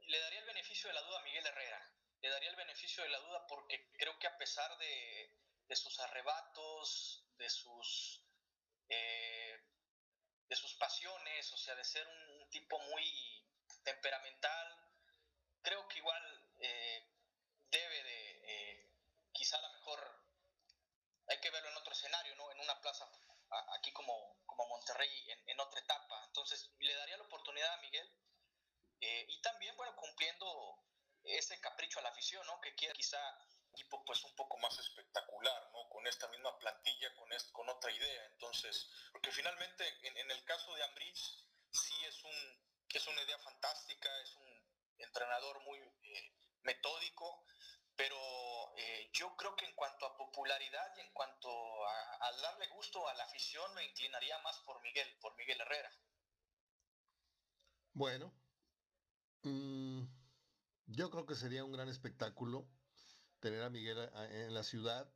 le 0.06 0.20
daría 0.20 0.40
el 0.40 0.46
beneficio 0.46 0.88
de 0.88 0.94
la 0.94 1.02
duda 1.02 1.18
a 1.18 1.24
Miguel 1.24 1.48
Herrera 1.48 1.92
le 2.22 2.30
daría 2.30 2.50
el 2.50 2.56
beneficio 2.56 3.02
de 3.02 3.10
la 3.10 3.20
duda 3.20 3.48
porque 3.48 3.92
creo 3.94 4.20
que 4.20 4.28
a 4.28 4.38
pesar 4.38 4.78
de, 4.78 5.76
sus 5.76 6.00
arrebatos, 6.00 7.26
de 7.38 7.50
sus, 7.50 8.24
eh, 8.90 9.58
de 10.48 10.56
sus 10.56 10.76
pasiones, 10.76 11.52
o 11.54 11.58
sea, 11.58 11.74
de 11.76 11.84
ser 11.86 12.06
un, 12.08 12.50
tipo 12.52 12.78
muy 12.80 13.48
temperamental, 13.84 14.78
creo 15.64 15.88
que 15.88 16.00
igual 16.00 16.52
eh, 16.60 17.10
debe 17.72 18.04
de, 18.04 18.42
eh, 18.44 18.92
quizá 19.32 19.58
a 19.58 19.62
lo 19.62 19.74
mejor, 19.74 20.24
hay 21.28 21.40
que 21.40 21.50
verlo 21.50 21.70
en 21.70 21.78
otro 21.78 21.94
escenario, 21.94 22.36
¿no? 22.36 22.52
En 22.52 22.60
una 22.60 22.80
plaza 22.82 23.10
aquí 23.78 23.92
como, 23.94 24.38
como 24.46 24.68
Monterrey 24.68 25.10
en, 25.48 25.60
otra 25.60 25.80
etapa. 25.80 26.24
Entonces, 26.28 26.72
le 26.80 26.94
daría 26.96 27.18
la 27.18 27.24
oportunidad 27.24 27.74
a 27.74 27.82
Miguel 27.82 28.12
eh, 29.02 29.26
y 29.28 29.42
también, 29.42 29.76
bueno, 29.76 29.96
cumpliendo 29.96 30.84
ese 31.24 31.60
capricho 31.60 32.00
a 32.00 32.04
la 32.04 32.10
afición, 32.10 32.46
¿no? 32.48 32.60
Que 32.62 32.76
quiere 32.76 32.94
quizá 32.94 33.20
equipo 33.74 34.04
pues 34.04 34.24
un 34.24 34.36
poco 34.36 34.58
más 34.58 34.78
espectacular, 34.80 35.70
¿no? 35.72 35.88
Con 35.90 36.06
esta 36.08 36.28
misma 36.30 36.58
plantilla, 36.60 37.14
con, 37.16 37.30
con 37.52 37.70
otra 37.70 37.92
idea. 37.92 38.26
Entonces, 38.28 38.90
porque 39.12 39.32
finalmente 39.32 39.86
en, 40.04 40.32
el 40.32 40.44
caso 40.44 40.74
de 40.76 40.84
Ambris 40.84 41.46
sí 41.72 42.06
es, 42.06 42.24
un, 42.24 42.64
es 42.94 43.08
una 43.08 43.22
idea 43.22 43.40
fantástica, 43.40 44.10
es 44.22 44.36
un 44.36 44.50
entrenador 44.98 45.62
muy 45.62 45.80
eh, 45.80 46.34
metódico, 46.64 47.46
pero 48.00 48.16
eh, 48.78 49.10
yo 49.12 49.36
creo 49.36 49.54
que 49.58 49.66
en 49.66 49.76
cuanto 49.76 50.06
a 50.06 50.16
popularidad 50.16 50.88
y 50.96 51.02
en 51.02 51.12
cuanto 51.12 51.50
a, 51.86 52.32
darle 52.42 52.70
gusto 52.70 53.06
a 53.06 53.14
la 53.14 53.26
afición, 53.26 53.74
me 53.76 53.84
inclinaría 53.84 54.40
más 54.40 54.58
por 54.66 54.82
Miguel, 54.82 55.06
por 55.20 55.36
Miguel 55.36 55.60
Herrera. 55.60 55.92
Bueno, 57.92 58.34
mm, 59.44 60.04
yo 60.86 61.10
creo 61.10 61.26
que 61.26 61.36
sería 61.36 61.66
un 61.66 61.74
gran 61.74 61.90
espectáculo 61.90 62.70
tener 63.42 63.62
a 63.64 63.70
Miguel 63.70 64.10
en 64.32 64.54
la 64.54 64.64
ciudad. 64.64 65.14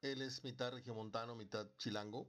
Él 0.00 0.20
es 0.20 0.42
mitad 0.42 0.72
regiomontano, 0.72 1.36
mitad 1.36 1.68
chilango. 1.76 2.28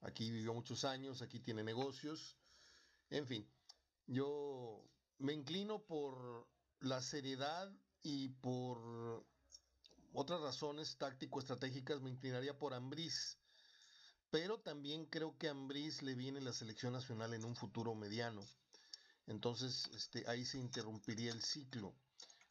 Aquí 0.00 0.30
vivió 0.30 0.54
muchos 0.54 0.84
años, 0.84 1.20
aquí 1.20 1.38
tiene 1.38 1.62
negocios. 1.62 2.38
En 3.10 3.26
fin, 3.26 3.46
yo 4.06 4.88
me 5.18 5.34
inclino 5.34 5.84
por 5.84 6.48
la 6.80 7.02
seriedad 7.02 7.70
y 8.02 8.28
por 8.28 9.24
otras 10.12 10.40
razones 10.40 10.96
táctico-estratégicas, 10.96 12.00
me 12.00 12.10
inclinaría 12.10 12.58
por 12.58 12.74
Ambriz. 12.74 13.38
Pero 14.30 14.58
también 14.60 15.06
creo 15.06 15.36
que 15.38 15.48
a 15.48 15.52
Ambriz 15.52 16.02
le 16.02 16.14
viene 16.14 16.40
la 16.40 16.52
selección 16.52 16.92
nacional 16.92 17.34
en 17.34 17.44
un 17.44 17.56
futuro 17.56 17.94
mediano. 17.94 18.44
Entonces, 19.26 19.88
este, 19.94 20.24
ahí 20.28 20.44
se 20.44 20.58
interrumpiría 20.58 21.32
el 21.32 21.42
ciclo. 21.42 21.94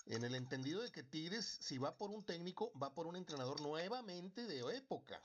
En 0.05 0.23
el 0.23 0.36
entendido 0.36 0.81
de 0.81 0.91
que 0.91 1.03
Tigres, 1.03 1.57
si 1.60 1.77
va 1.77 1.97
por 1.97 2.12
un 2.12 2.23
técnico, 2.23 2.71
va 2.81 2.93
por 2.93 3.07
un 3.07 3.15
entrenador 3.15 3.60
nuevamente 3.62 4.45
de 4.45 4.60
época. 4.75 5.21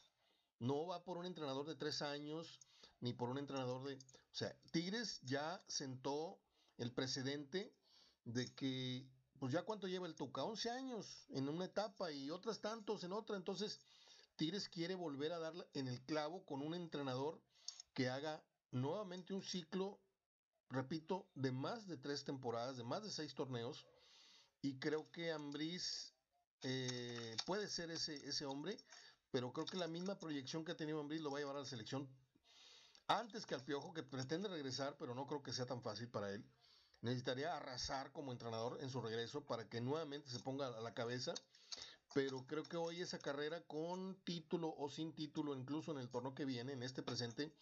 No 0.59 0.87
va 0.87 1.05
por 1.05 1.19
un 1.19 1.27
entrenador 1.27 1.67
de 1.67 1.77
tres 1.77 2.03
años, 2.03 2.59
ni 3.01 3.13
por 3.13 3.29
un 3.29 3.39
entrenador 3.39 3.85
de... 3.85 3.95
O 3.95 4.35
sea, 4.35 4.57
Tigres 4.73 5.21
ya 5.23 5.63
sentó 5.69 6.41
el 6.79 6.93
precedente 6.93 7.73
de 8.25 8.53
que, 8.55 9.07
pues 9.43 9.55
ya 9.55 9.65
cuánto 9.65 9.89
lleva 9.89 10.07
el 10.07 10.15
Tuca, 10.15 10.45
11 10.45 10.71
años 10.71 11.27
en 11.31 11.49
una 11.49 11.65
etapa 11.65 12.13
y 12.13 12.31
otras 12.31 12.61
tantos 12.61 13.03
en 13.03 13.13
otra. 13.13 13.35
Entonces, 13.35 13.81
Tigres 14.37 14.69
quiere 14.69 14.95
volver 14.95 15.33
a 15.33 15.41
dar 15.41 15.53
en 15.75 15.89
el 15.89 16.01
clavo 16.03 16.47
con 16.47 16.63
un 16.63 16.77
entrenador 16.77 17.43
que 17.93 18.09
haga 18.09 18.41
nuevamente 18.71 19.35
un 19.35 19.43
ciclo, 19.43 19.99
repito, 20.71 21.27
de 21.35 21.51
más 21.51 21.89
de 21.89 21.97
tres 21.97 22.23
temporadas, 22.23 22.77
de 22.77 22.85
más 22.85 23.03
de 23.03 23.11
seis 23.11 23.35
torneos 23.35 23.85
y 24.61 24.79
creo 24.79 25.11
que 25.11 25.33
Ambriz 25.33 26.15
eh, 26.63 27.37
puede 27.45 27.67
ser 27.67 27.91
ese, 27.91 28.15
ese 28.29 28.47
hombre, 28.47 28.79
pero 29.33 29.53
creo 29.53 29.67
que 29.67 29.77
la 29.77 29.89
misma 29.89 30.21
proyección 30.21 30.65
que 30.65 30.71
ha 30.71 30.77
tenido 30.77 31.01
Ambriz 31.01 31.21
lo 31.21 31.33
va 31.33 31.39
a 31.39 31.41
llevar 31.41 31.57
a 31.57 31.63
la 31.63 31.67
selección 31.67 32.09
antes 33.09 33.45
que 33.45 33.57
al 33.57 33.65
Piojo, 33.65 33.93
que 33.93 34.05
pretende 34.05 34.47
regresar, 34.47 34.97
pero 35.01 35.17
no 35.17 35.27
creo 35.27 35.43
que 35.43 35.53
sea 35.53 35.67
tan 35.67 35.83
fácil 35.83 36.09
para 36.09 36.31
él. 36.31 36.45
Necesitaría 37.03 37.55
arrasar 37.55 38.13
como 38.13 38.33
entrenador 38.33 38.79
en 38.81 38.89
su 38.89 39.01
regreso 39.01 39.45
para 39.45 39.69
que 39.69 39.81
nuevamente 39.81 40.31
se 40.31 40.41
ponga 40.41 40.67
a 40.69 40.81
la 40.81 40.95
cabeza. 40.95 41.35
Pero 42.15 42.47
creo 42.47 42.65
que 42.65 42.77
hoy 42.77 43.01
esa 43.01 43.19
carrera 43.19 43.61
con 43.63 44.17
título 44.25 44.75
o 44.77 44.89
sin 44.89 45.15
título, 45.15 45.55
incluso 45.55 45.93
en 45.93 45.99
el 45.99 46.11
torneo 46.11 46.35
que 46.35 46.45
viene, 46.45 46.73
en 46.73 46.83
este 46.83 47.03
presente 47.03 47.53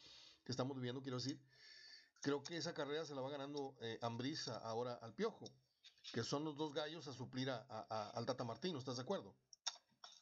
que 0.44 0.53
estamos 0.53 0.76
viviendo, 0.76 1.03
quiero 1.03 1.18
decir, 1.18 1.40
creo 2.20 2.42
que 2.42 2.57
esa 2.57 2.74
carrera 2.74 3.05
se 3.05 3.14
la 3.14 3.20
va 3.20 3.31
ganando 3.31 3.76
eh, 3.81 3.98
ahora 4.62 4.94
al 4.94 5.14
Piojo 5.14 5.46
que 6.12 6.24
son 6.24 6.44
los 6.44 6.57
dos 6.57 6.72
gallos 6.74 7.07
a 7.07 7.12
suplir 7.12 7.50
a, 7.50 8.11
al 8.14 8.26
Tata 8.26 8.44
Martino, 8.44 8.79
¿estás 8.79 8.96
de 8.96 9.03
acuerdo? 9.03 9.35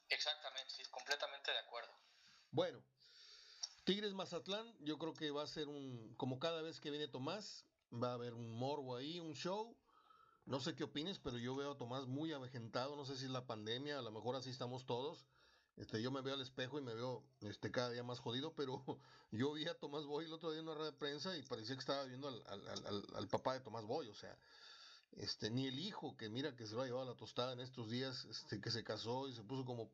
Exactamente, 0.08 0.70
sí, 0.70 0.82
completamente 0.90 1.50
de 1.50 1.58
acuerdo. 1.58 1.92
Bueno, 2.50 2.82
Tigres 3.84 4.12
Mazatlán, 4.12 4.74
yo 4.80 4.98
creo 4.98 5.14
que 5.14 5.30
va 5.30 5.42
a 5.42 5.46
ser 5.46 5.68
un, 5.68 6.14
como 6.16 6.38
cada 6.38 6.62
vez 6.62 6.80
que 6.80 6.90
viene 6.90 7.08
Tomás, 7.08 7.64
va 7.92 8.10
a 8.10 8.14
haber 8.14 8.34
un 8.34 8.58
morbo 8.58 8.96
ahí, 8.96 9.20
un 9.20 9.34
show. 9.34 9.76
No 10.46 10.60
sé 10.60 10.74
qué 10.74 10.84
opines, 10.84 11.18
pero 11.18 11.36
yo 11.38 11.54
veo 11.54 11.72
a 11.72 11.78
Tomás 11.78 12.06
muy 12.06 12.32
avejentado, 12.32 12.96
no 12.96 13.04
sé 13.04 13.16
si 13.16 13.26
es 13.26 13.30
la 13.30 13.46
pandemia, 13.46 13.98
a 13.98 14.02
lo 14.02 14.10
mejor 14.10 14.36
así 14.36 14.50
estamos 14.50 14.86
todos. 14.86 15.26
Este, 15.76 16.02
yo 16.02 16.10
me 16.10 16.22
veo 16.22 16.34
al 16.34 16.40
espejo 16.40 16.78
y 16.78 16.82
me 16.82 16.94
veo 16.94 17.22
este, 17.42 17.70
cada 17.70 17.90
día 17.90 18.02
más 18.02 18.18
jodido, 18.18 18.52
pero 18.54 18.82
yo 19.30 19.52
vi 19.52 19.68
a 19.68 19.78
Tomás 19.78 20.06
Boy 20.06 20.24
el 20.24 20.32
otro 20.32 20.50
día 20.50 20.60
en 20.60 20.68
una 20.68 20.76
red 20.76 20.86
de 20.86 20.92
prensa 20.92 21.36
y 21.36 21.42
parecía 21.42 21.76
que 21.76 21.80
estaba 21.80 22.04
viendo 22.04 22.28
al, 22.28 22.42
al, 22.46 23.06
al 23.14 23.28
papá 23.28 23.54
de 23.54 23.60
Tomás 23.60 23.84
Boy, 23.84 24.08
o 24.08 24.14
sea, 24.14 24.36
este, 25.16 25.50
ni 25.50 25.66
el 25.66 25.78
hijo, 25.78 26.16
que 26.16 26.28
mira 26.28 26.54
que 26.56 26.66
se 26.66 26.74
lo 26.74 26.82
ha 26.82 26.86
llevado 26.86 27.02
a 27.04 27.12
la 27.12 27.16
tostada 27.16 27.52
en 27.52 27.60
estos 27.60 27.90
días, 27.90 28.24
este, 28.24 28.60
que 28.60 28.70
se 28.70 28.84
casó 28.84 29.28
y 29.28 29.34
se 29.34 29.42
puso 29.42 29.64
como, 29.64 29.90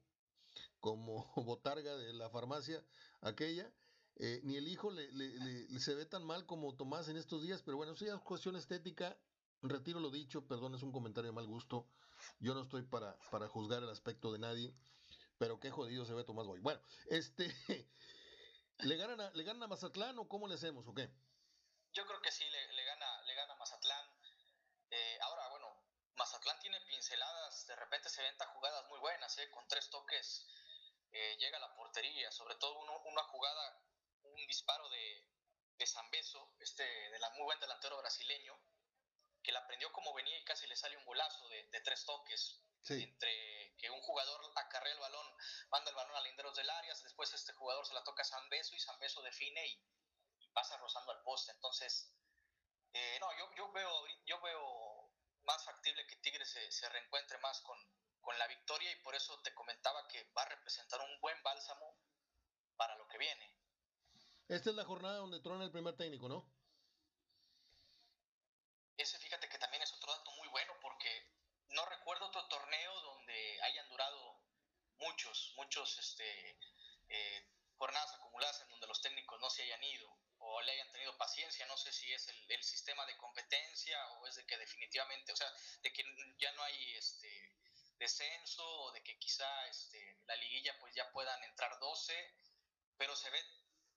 como 0.80 1.30
botarga 1.37 1.96
de 1.96 2.12
la 2.12 2.30
farmacia 2.30 2.83
aquella, 3.20 3.70
eh, 4.16 4.40
ni 4.44 4.57
el 4.57 4.68
hijo 4.68 4.90
le, 4.90 5.09
se 5.81 5.94
ve 5.94 6.07
tan 6.07 6.24
mal 6.24 6.46
como 6.46 6.77
Tomás 6.77 7.09
en 7.09 7.16
estos 7.16 7.42
días, 7.42 7.62
pero 7.62 7.77
bueno, 7.77 7.92
eso 7.92 8.05
ya 8.05 8.14
es 8.14 8.20
cuestión 8.20 8.57
estética, 8.57 9.16
retiro 9.62 10.00
lo 10.00 10.11
dicho, 10.11 10.46
perdón, 10.46 10.74
es 10.74 10.83
un 10.83 10.92
comentario 10.92 11.31
de 11.31 11.35
mal 11.35 11.46
gusto, 11.46 11.88
yo 12.38 12.55
no 12.55 12.62
estoy 12.62 12.83
para, 12.83 13.16
para 13.31 13.48
juzgar 13.48 13.83
el 13.83 13.90
aspecto 13.90 14.33
de 14.33 14.38
nadie, 14.38 14.74
pero 15.38 15.59
qué 15.59 15.70
jodido 15.70 16.05
se 16.05 16.14
ve 16.14 16.24
Tomás 16.24 16.46
Boy. 16.46 16.61
Bueno, 16.61 16.81
este, 17.07 17.53
¿le 18.79 18.96
ganan 18.96 19.20
a, 19.20 19.31
¿le 19.31 19.42
ganan 19.42 19.64
a 19.64 19.68
Mazatlán 19.68 20.18
o 20.18 20.29
cómo 20.29 20.46
le 20.46 20.55
hacemos 20.55 20.87
o 20.87 20.94
qué? 20.94 21.11
Yo 21.92 22.07
creo 22.07 22.20
que 22.20 22.31
sí, 22.31 22.44
le, 22.44 22.72
le 22.72 22.85
gana, 22.85 23.22
le 23.22 23.35
gana 23.35 23.55
Mazatlán 23.57 24.05
eh, 24.94 25.18
ahora, 25.22 25.48
bueno, 25.48 25.66
Mazatlán 26.14 26.59
tiene 26.61 26.81
pinceladas, 26.83 27.66
de 27.66 27.74
repente 27.74 28.09
se 28.09 28.22
venta 28.22 28.46
jugadas 28.46 28.87
muy 28.88 29.00
buenas, 29.00 29.37
¿eh? 29.38 29.50
con 29.50 29.66
tres 29.66 29.90
toques 29.90 30.46
eh, 31.11 31.37
llega 31.38 31.57
a 31.57 31.61
la 31.61 31.74
portería, 31.74 32.31
sobre 32.31 32.55
todo 32.57 32.79
una 32.79 33.22
jugada, 33.24 33.83
un 34.35 34.47
disparo 34.47 34.88
de, 34.88 35.27
de 35.77 35.87
Zambeso, 35.87 36.55
este 36.61 36.83
de 36.83 37.18
la 37.18 37.31
muy 37.31 37.44
buen 37.44 37.61
delantero 37.61 37.99
brasileño, 37.99 38.59
que 39.42 39.53
la 39.53 39.66
prendió 39.66 39.92
como 39.92 40.14
venía 40.14 40.38
y 40.38 40.44
casi 40.44 40.66
le 40.66 40.77
sale 40.77 40.97
un 40.97 41.05
golazo 41.05 41.49
de, 41.49 41.81
tres 41.85 42.05
toques. 42.05 42.61
Entre 42.87 43.75
que 43.79 43.88
un 43.88 44.01
jugador 44.03 44.53
acarrea 44.57 44.92
el 44.92 44.99
balón, 44.99 45.27
manda 45.70 45.88
el 45.88 45.97
balón 45.97 46.16
a 46.16 46.20
linderos 46.20 46.55
del 46.55 46.68
área, 46.68 46.92
después 47.03 47.33
este 47.33 47.55
jugador 47.55 47.87
se 47.87 47.94
la 47.94 48.05
toca 48.05 48.23
a 48.23 48.27
Zambeso 48.27 48.75
y 48.75 48.81
Zambeso 48.81 49.23
define 49.23 49.66
y, 49.66 49.83
y 50.40 50.49
pasa 50.49 50.77
rozando 50.77 51.12
al 51.12 51.23
poste. 51.23 51.53
Entonces, 51.53 52.12
eh, 52.92 53.18
no, 53.20 53.27
yo, 53.38 53.51
yo, 53.57 53.73
veo, 53.73 54.07
yo 54.27 54.40
veo 54.40 55.11
más 55.44 55.64
factible 55.64 56.07
que 56.07 56.16
Tigres 56.16 56.49
se, 56.49 56.70
se 56.70 56.88
reencuentre 56.90 57.38
más 57.38 57.61
con, 57.62 57.79
con, 58.20 58.38
la 58.38 58.47
victoria 58.47 58.90
y 58.92 58.97
por 59.03 59.14
eso 59.14 59.40
te 59.42 59.55
comentaba 59.55 60.07
que 60.09 60.31
va 60.37 60.42
a 60.42 60.49
representar 60.49 61.01
un 61.01 61.20
buen 61.20 61.42
bálsamo 61.42 61.99
para 62.77 62.97
lo 62.97 63.09
que 63.09 63.18
viene. 63.18 63.63
Esta 64.48 64.70
es 64.70 64.76
la 64.76 64.85
jornada 64.85 65.16
donde 65.16 65.40
trona 65.40 65.64
el 65.64 65.70
primer 65.70 65.96
técnico, 65.96 66.28
¿no? 66.28 66.46
Ese 68.96 69.18
fíjate 69.18 69.48
que 69.48 69.59
también 69.59 69.83
es 69.83 69.92
otro 69.92 70.12
dato 70.12 70.30
muy 70.33 70.48
bueno 70.48 70.72
porque 70.80 71.33
no 71.70 71.85
recuerdo 71.87 72.26
otro 72.26 72.46
torneo 72.48 73.00
donde 73.00 73.62
hayan 73.62 73.88
durado 73.88 74.40
muchos, 74.98 75.52
muchos 75.57 75.98
este, 75.98 76.59
eh, 77.09 77.48
jornadas 77.76 78.14
acumuladas 78.14 78.61
en 78.61 78.68
donde 78.68 78.87
los 78.87 79.00
técnicos 79.00 79.40
no 79.40 79.50
se 79.50 79.62
hayan 79.62 79.83
ido 79.83 80.14
o 80.38 80.61
le 80.61 80.72
hayan 80.72 80.92
tenido 80.92 81.16
paciencia, 81.16 81.66
no 81.66 81.76
sé 81.76 81.90
si 81.92 82.12
es 82.12 82.28
el, 82.28 82.62
sistema 82.62 83.04
de 83.07 83.16
competencia 83.16 83.98
o 84.12 84.26
es 84.26 84.37
de 84.37 84.46
que 84.46 84.59
definitivamente, 84.59 85.33
o 85.33 85.37
sea, 85.37 85.50
de 85.83 85.92
que 85.92 86.04
ya 86.38 86.52
no 86.52 86.62
hay 86.62 86.94
este 86.96 87.54
descenso 87.98 88.64
o 88.64 88.92
de 88.92 89.02
que 89.02 89.18
quizá 89.18 89.66
este, 89.68 90.18
la 90.26 90.37
liguilla 90.37 90.78
pues 90.80 90.94
ya 90.94 91.11
puedan 91.12 91.42
entrar 91.44 91.78
12, 91.78 92.35
pero 92.98 93.16
se 93.16 93.30
ve 93.30 93.42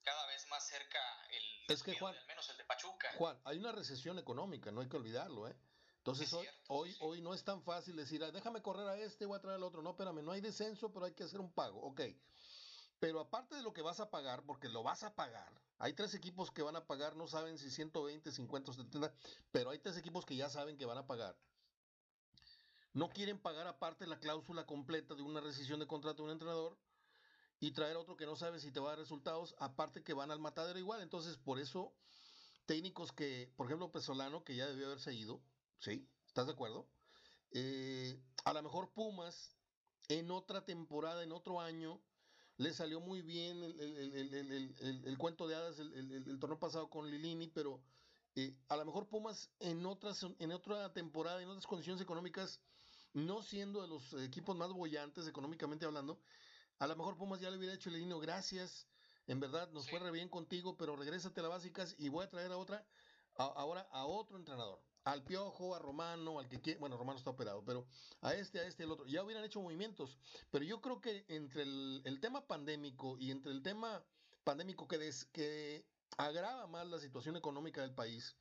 cada 0.07 0.25
vez 0.27 0.47
más 0.47 0.65
cerca 0.65 0.99
el 1.31 1.73
es 1.73 1.83
que 1.83 1.99
Juan, 1.99 2.15
al 2.15 2.27
menos 2.27 2.49
el 2.49 2.57
de 2.57 2.63
Pachuca. 2.63 3.09
Juan, 3.17 3.37
hay 3.43 3.57
una 3.57 3.73
recesión 3.73 4.17
económica, 4.17 4.71
no 4.71 4.79
hay 4.79 4.87
que 4.87 4.95
olvidarlo, 4.95 5.49
¿eh? 5.49 5.55
Entonces 5.97 6.31
hoy, 6.31 6.47
hoy, 6.69 6.95
hoy 7.01 7.21
no 7.21 7.33
es 7.33 7.43
tan 7.43 7.61
fácil 7.61 7.97
decir, 7.97 8.23
ah, 8.23 8.31
déjame 8.31 8.61
correr 8.61 8.87
a 8.87 8.97
este, 8.97 9.25
voy 9.25 9.37
a 9.37 9.41
traer 9.41 9.57
al 9.57 9.63
otro. 9.63 9.81
No, 9.81 9.89
espérame, 9.89 10.23
no 10.23 10.31
hay 10.31 10.39
descenso, 10.39 10.93
pero 10.93 11.05
hay 11.05 11.13
que 11.13 11.25
hacer 11.25 11.41
un 11.41 11.51
pago. 11.51 11.81
Ok. 11.81 12.01
Pero 12.99 13.19
aparte 13.19 13.55
de 13.55 13.61
lo 13.61 13.73
que 13.73 13.81
vas 13.81 13.99
a 13.99 14.09
pagar, 14.09 14.43
porque 14.43 14.69
lo 14.69 14.81
vas 14.81 15.03
a 15.03 15.13
pagar, 15.13 15.51
hay 15.77 15.91
tres 15.91 16.13
equipos 16.13 16.51
que 16.51 16.61
van 16.61 16.77
a 16.77 16.87
pagar, 16.87 17.17
no 17.17 17.27
saben 17.27 17.57
si 17.57 17.69
120, 17.69 18.31
50 18.31 18.71
o 18.71 18.73
70, 18.73 19.13
pero 19.51 19.71
hay 19.71 19.79
tres 19.79 19.97
equipos 19.97 20.25
que 20.25 20.37
ya 20.37 20.49
saben 20.49 20.77
que 20.77 20.85
van 20.85 20.97
a 20.97 21.05
pagar. 21.05 21.35
No 22.93 23.09
quieren 23.09 23.39
pagar 23.39 23.67
aparte 23.67 24.07
la 24.07 24.19
cláusula 24.19 24.65
completa 24.65 25.15
de 25.15 25.21
una 25.21 25.41
rescisión 25.41 25.81
de 25.81 25.87
contrato 25.87 26.23
de 26.23 26.27
un 26.27 26.31
entrenador 26.31 26.77
y 27.59 27.71
traer 27.71 27.97
otro 27.97 28.17
que 28.17 28.25
no 28.25 28.35
sabe 28.35 28.59
si 28.59 28.71
te 28.71 28.79
va 28.79 28.87
a 28.87 28.89
dar 28.91 28.99
resultados, 28.99 29.55
aparte 29.59 30.03
que 30.03 30.13
van 30.13 30.31
al 30.31 30.39
matadero 30.39 30.77
igual. 30.77 31.01
Entonces, 31.01 31.37
por 31.37 31.59
eso, 31.59 31.93
técnicos 32.65 33.11
que, 33.11 33.51
por 33.55 33.65
ejemplo, 33.65 33.91
Pesolano, 33.91 34.43
que 34.43 34.55
ya 34.55 34.67
debió 34.67 34.87
haberse 34.87 35.13
ido, 35.13 35.41
¿sí? 35.79 36.07
¿Estás 36.27 36.47
de 36.47 36.53
acuerdo? 36.53 36.87
Eh, 37.51 38.19
a 38.43 38.53
lo 38.53 38.61
mejor 38.61 38.91
Pumas 38.93 39.55
en 40.09 40.31
otra 40.31 40.65
temporada, 40.65 41.23
en 41.23 41.31
otro 41.31 41.59
año, 41.59 41.99
le 42.57 42.73
salió 42.73 42.99
muy 42.99 43.21
bien 43.21 43.63
el, 43.63 45.17
cuento 45.17 45.47
de 45.47 45.55
hadas 45.55 45.79
el, 45.79 46.39
torneo 46.39 46.59
pasado 46.59 46.89
con 46.89 47.09
Lilini, 47.09 47.47
pero 47.47 47.81
eh, 48.35 48.55
a 48.69 48.77
lo 48.77 48.85
mejor 48.85 49.07
Pumas 49.07 49.49
en, 49.59 49.85
otras, 49.85 50.25
en 50.39 50.51
otra 50.51 50.91
temporada, 50.93 51.41
en 51.41 51.49
otras 51.49 51.67
condiciones 51.67 52.01
económicas, 52.01 52.59
no 53.13 53.41
siendo 53.41 53.81
de 53.81 53.87
los 53.87 54.13
equipos 54.13 54.55
más 54.55 54.71
bollantes 54.71 55.27
económicamente 55.27 55.85
hablando, 55.85 56.19
a 56.79 56.87
lo 56.87 56.95
mejor 56.95 57.17
Pumas 57.17 57.39
ya 57.39 57.49
le 57.49 57.57
hubiera 57.57 57.73
hecho 57.73 57.89
Lilini, 57.89 58.19
gracias, 58.19 58.87
en 59.27 59.39
verdad 59.39 59.69
nos 59.71 59.89
fue 59.89 59.99
re 59.99 60.11
bien 60.11 60.29
contigo, 60.29 60.77
pero 60.77 60.95
regrésate 60.95 61.39
a 61.39 61.43
las 61.43 61.51
básicas 61.51 61.95
y 61.97 62.09
voy 62.09 62.25
a 62.25 62.29
traer 62.29 62.51
a 62.51 62.57
otra, 62.57 62.85
ahora 63.35 63.87
a 63.91 64.05
otro 64.05 64.37
entrenador 64.37 64.81
al 65.07 65.23
Piojo, 65.23 65.73
a 65.73 65.79
Romano, 65.79 66.39
al 66.39 66.49
que 66.49 66.59
quiera, 66.59 66.79
bueno, 66.79 66.97
Romano 66.97 67.17
está 67.17 67.29
operado, 67.29 67.63
pero 67.63 67.87
a 68.21 68.33
este, 68.33 68.59
a 68.59 68.67
este, 68.67 68.83
el 68.83 68.91
otro, 68.91 69.05
ya 69.07 69.23
hubieran 69.23 69.43
hecho 69.43 69.61
movimientos. 69.61 70.17
Pero 70.51 70.65
yo 70.65 70.81
creo 70.81 70.99
que 70.99 71.25
entre 71.29 71.63
el, 71.63 72.19
tema 72.19 72.45
pandémico 72.45 73.17
y 73.17 73.31
entre 73.31 73.53
el 73.53 73.63
tema 73.63 74.03
pandémico 74.43 74.87
que, 74.87 74.97
que 75.31 75.85
agrava 76.17 76.67
más 76.67 76.87
la 76.87 76.99
situación 76.99 77.37
económica 77.37 77.81
del 77.81 77.93
país, 77.93 78.35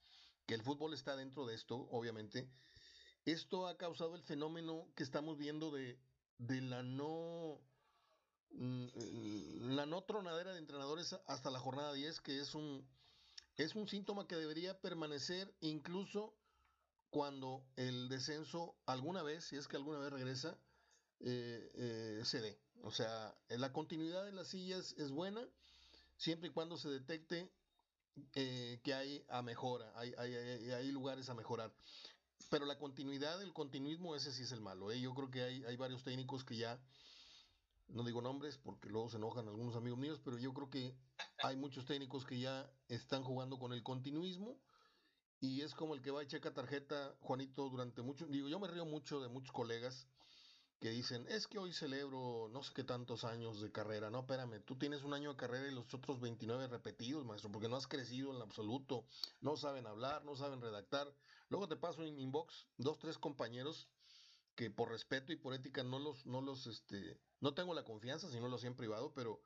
que 0.45 0.55
el 0.55 0.63
fútbol 0.63 0.93
está 0.93 1.15
dentro 1.15 1.47
de 1.47 1.55
esto, 1.55 1.77
obviamente, 1.91 2.49
esto 3.25 3.69
ha 3.69 3.77
causado 3.77 4.17
el 4.17 4.23
fenómeno 4.23 4.89
que 4.97 5.05
estamos 5.05 5.39
viendo 5.39 5.71
de, 5.71 6.01
de 6.39 6.61
la 6.63 6.83
no 6.83 7.61
la 8.59 9.87
no 9.87 10.03
tronadera 10.05 10.53
de 10.53 10.59
entrenadores 10.59 11.15
hasta 11.27 11.51
la 11.51 11.59
jornada 11.59 11.93
10, 11.93 12.21
que 12.21 12.41
es 12.41 12.55
un, 12.55 12.87
es 13.57 13.75
un 13.75 13.89
síntoma 13.89 14.27
que 14.27 14.37
debería 14.37 14.81
permanecer 14.81 15.55
incluso 15.61 16.35
cuando 17.11 17.65
el 17.77 18.09
descenso 18.09 18.77
alguna 18.87 19.23
vez, 19.23 19.45
si 19.45 19.57
es 19.57 19.69
que 19.69 19.77
alguna 19.77 19.99
vez 19.99 20.13
regresa, 20.13 20.59
eh, 21.21 21.71
eh, 21.75 22.23
se 22.25 22.41
dé. 22.41 22.59
O 22.83 22.91
sea, 22.91 23.35
la 23.49 23.73
continuidad 23.73 24.25
de 24.25 24.33
las 24.33 24.49
sillas 24.49 24.95
es 24.99 25.11
buena 25.11 25.47
siempre 26.17 26.49
y 26.49 26.53
cuando 26.53 26.77
se 26.77 26.89
detecte 26.89 27.51
eh, 28.35 28.81
que 28.83 28.95
hay 28.95 29.25
a 29.29 29.43
mejora, 29.43 29.93
hay, 29.97 30.13
hay, 30.15 30.91
lugares 30.91 31.29
a 31.29 31.35
mejorar. 31.35 31.73
Pero 32.51 32.65
la 32.65 32.79
continuidad, 32.79 33.43
el 33.43 33.53
continuismo, 33.53 34.15
ese 34.15 34.33
sí 34.33 34.43
es 34.43 34.53
el 34.53 34.61
malo. 34.61 34.93
Yo 34.93 35.15
creo 35.15 35.31
que 35.31 35.43
hay, 35.43 35.65
hay 35.65 35.77
varios 35.77 36.03
técnicos 36.03 36.45
que 36.45 36.57
ya, 36.57 36.79
no 37.89 38.05
digo 38.05 38.21
nombres 38.21 38.59
porque 38.59 38.89
luego 38.89 39.09
se 39.09 39.17
enojan 39.17 39.49
algunos 39.49 39.77
amigos 39.77 39.99
míos, 39.99 40.21
pero 40.25 40.39
yo 40.39 40.53
creo 40.53 40.71
que 40.71 40.95
hay 41.43 41.57
muchos 41.57 41.85
técnicos 41.85 42.25
que 42.25 42.39
ya 42.39 42.71
están 42.89 43.23
jugando 43.23 43.59
con 43.59 43.73
el 43.73 43.83
continuismo 43.83 44.59
y 45.41 45.61
es 45.61 45.75
como 45.75 45.95
el 45.95 46.03
que 46.03 46.11
va 46.11 46.23
y 46.23 46.27
checa 46.27 46.53
tarjeta, 46.53 47.15
Juanito, 47.21 47.69
durante 47.69 48.03
mucho, 48.03 48.27
digo, 48.27 48.49
yo 48.49 48.59
me 48.59 48.69
río 48.69 48.87
mucho 48.87 49.21
de 49.21 49.29
muchos 49.29 49.53
colegas 49.53 50.07
que 50.81 50.91
dicen, 50.91 51.27
es 51.29 51.47
que 51.47 51.59
hoy 51.59 51.73
celebro 51.73 52.49
no 52.53 52.63
sé 52.63 52.73
qué 52.75 52.85
tantos 52.85 53.25
años 53.25 53.61
de 53.61 53.73
carrera. 53.73 54.11
No, 54.11 54.21
espérame, 54.21 54.63
tú 54.65 54.77
tienes 54.77 55.05
un 55.05 55.15
año 55.15 55.31
de 55.31 55.37
carrera 55.37 55.69
y 55.69 55.75
los 55.75 55.93
otros 55.95 56.21
29 56.21 56.69
repetidos, 56.69 57.25
maestro, 57.25 57.51
porque 57.51 57.69
no 57.69 57.77
has 57.77 57.87
crecido 57.87 58.35
en 58.35 58.43
absoluto, 58.43 59.07
no 59.41 59.57
saben 59.57 59.87
hablar, 59.87 60.25
no 60.25 60.37
saben 60.37 60.61
redactar. 60.61 61.07
Luego 61.49 61.69
te 61.69 61.77
paso 61.77 62.03
en 62.03 62.19
inbox 62.19 62.67
dos, 62.77 62.99
tres 62.99 63.17
compañeros 63.19 63.89
que 64.57 64.71
por 64.71 64.91
respeto 64.91 65.33
y 65.33 65.37
por 65.37 65.55
ética 65.55 65.85
no 65.85 65.99
los, 65.99 66.27
no 66.27 66.41
los, 66.41 66.67
este, 66.67 67.21
no 67.41 67.55
tengo 67.55 67.75
la 67.75 67.85
confianza, 67.85 68.31
si 68.31 68.41
no 68.41 68.49
lo 68.49 68.57
hacía 68.57 68.71
en 68.71 68.77
privado, 68.77 69.13
pero 69.15 69.41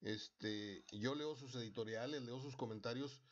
este, 0.00 0.84
yo 0.90 1.14
leo 1.14 1.36
sus 1.36 1.54
editoriales, 1.54 2.22
leo 2.22 2.40
sus 2.40 2.56
comentarios 2.56 3.22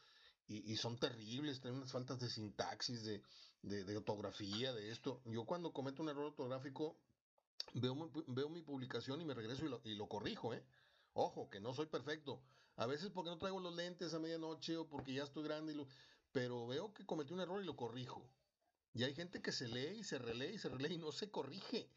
y, 0.46 0.76
son 0.76 0.98
terribles, 0.98 1.60
tienen 1.60 1.78
unas 1.78 1.92
faltas 1.92 2.20
de 2.20 2.28
sintaxis, 2.28 3.02
de, 3.04 3.22
de, 3.62 3.96
ortografía, 3.96 4.74
de 4.74 4.90
esto. 4.90 5.22
Yo 5.24 5.46
cuando 5.46 5.72
cometo 5.72 6.02
un 6.02 6.10
error 6.10 6.26
ortográfico, 6.26 6.98
veo, 7.72 8.10
veo 8.26 8.50
mi 8.50 8.60
publicación 8.60 9.18
y 9.22 9.24
me 9.24 9.32
regreso 9.32 9.64
y 9.64 9.70
lo, 9.70 9.80
y 9.84 9.94
lo 9.94 10.08
corrijo, 10.08 10.52
¿eh? 10.52 10.62
Ojo, 11.14 11.48
que 11.48 11.60
no 11.60 11.72
soy 11.72 11.86
perfecto. 11.86 12.42
A 12.76 12.86
veces 12.86 13.10
porque 13.10 13.30
no 13.30 13.38
traigo 13.38 13.60
los 13.60 13.74
lentes 13.74 14.12
a 14.12 14.18
medianoche 14.18 14.76
o 14.76 14.86
porque 14.88 15.14
ya 15.14 15.22
estoy 15.22 15.44
grande, 15.44 15.72
y 15.72 15.76
lo, 15.76 15.86
pero 16.32 16.66
veo 16.66 16.92
que 16.92 17.06
cometí 17.06 17.32
un 17.32 17.40
error 17.40 17.62
y 17.62 17.66
lo 17.66 17.76
corrijo. 17.76 18.28
Y 18.94 19.04
hay 19.04 19.14
gente 19.14 19.40
que 19.40 19.52
se 19.52 19.68
lee 19.68 19.98
y 20.00 20.04
se 20.04 20.18
relee 20.18 20.52
y 20.52 20.58
se 20.58 20.68
relee 20.68 20.94
y 20.94 20.98
no 20.98 21.12
se 21.12 21.30
corrige. 21.30 21.90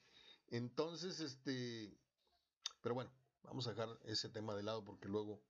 Entonces, 0.48 1.20
este, 1.20 1.98
pero 2.82 2.96
bueno, 2.96 3.12
vamos 3.44 3.68
a 3.68 3.72
dejar 3.72 3.90
ese 4.06 4.30
tema 4.30 4.56
de 4.56 4.64
lado 4.64 4.84
porque 4.84 5.08
luego 5.08 5.42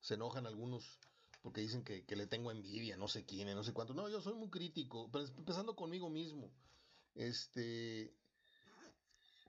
se 0.00 0.14
enojan 0.14 0.46
algunos 0.46 0.98
porque 1.44 1.60
dicen 1.60 1.84
que, 1.84 2.02
le 2.16 2.26
tengo 2.26 2.50
envidia, 2.50 2.96
no 2.96 3.06
sé 3.06 3.26
quién, 3.26 3.54
no 3.54 3.62
sé 3.62 3.74
cuánto. 3.74 3.92
No, 3.92 4.08
yo 4.08 4.22
soy 4.22 4.32
muy 4.32 4.48
crítico, 4.48 5.10
pero 5.12 5.26
empezando 5.26 5.76
conmigo 5.76 6.08
mismo. 6.08 6.50
Este. 7.14 8.16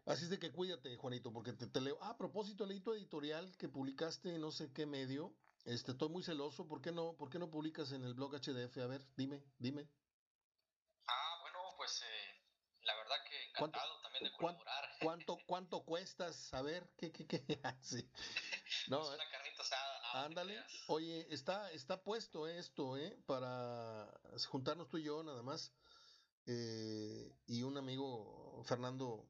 Así 0.06 0.26
es 0.26 0.30
de 0.30 0.38
que 0.38 0.52
cuídate, 0.52 0.98
Juanito, 0.98 1.32
porque 1.32 1.54
te, 1.54 1.80
leo. 1.80 1.98
Ah, 2.02 2.10
a 2.10 2.18
propósito, 2.18 2.66
leí 2.66 2.82
tu 2.82 2.92
editorial 2.92 3.56
que 3.56 3.70
publicaste 3.70 4.36
en 4.36 4.42
no 4.42 4.52
sé 4.52 4.74
qué 4.74 4.86
medio. 4.86 5.34
Este, 5.64 5.94
estoy 5.94 6.10
muy 6.10 6.22
celoso. 6.22 6.68
¿Por 6.68 6.82
qué 6.82 6.92
no, 6.92 7.16
por 7.16 7.30
qué 7.30 7.40
no 7.40 7.50
publicas 7.50 7.94
en 7.94 8.04
el 8.04 8.14
blog 8.14 8.34
HDF? 8.36 8.78
A 8.80 8.88
ver, 8.88 9.08
dime, 9.16 9.42
dime. 9.58 9.88
Ah, 11.08 11.38
bueno, 11.44 11.60
pues 11.78 12.02
eh, 12.02 12.42
la 12.82 12.94
encantado 13.58 14.02
también 14.02 14.24
de 14.26 14.32
colaborar. 14.32 14.90
¿Cuánto, 15.02 15.38
cuánto 15.46 15.84
cuestas? 15.84 16.54
A 16.54 16.62
ver, 16.62 16.88
¿qué, 16.98 17.12
qué, 17.12 17.28
qué? 17.28 17.42
sí. 17.82 18.10
No, 18.88 19.02
es 19.04 19.16
una 19.16 19.30
carnita 19.30 19.62
asada 19.62 19.96
Ándale. 20.24 20.64
Oye, 20.88 21.28
está, 21.30 21.72
está 21.72 22.02
puesto 22.02 22.48
esto, 22.48 22.98
¿eh? 22.98 23.18
Para 23.26 24.08
juntarnos 24.48 24.88
tú 24.88 24.98
y 24.98 25.04
yo 25.04 25.22
nada 25.24 25.44
más. 25.44 25.74
Eh, 26.46 27.34
y 27.48 27.64
un 27.64 27.78
amigo, 27.78 28.64
Fernando 28.66 29.28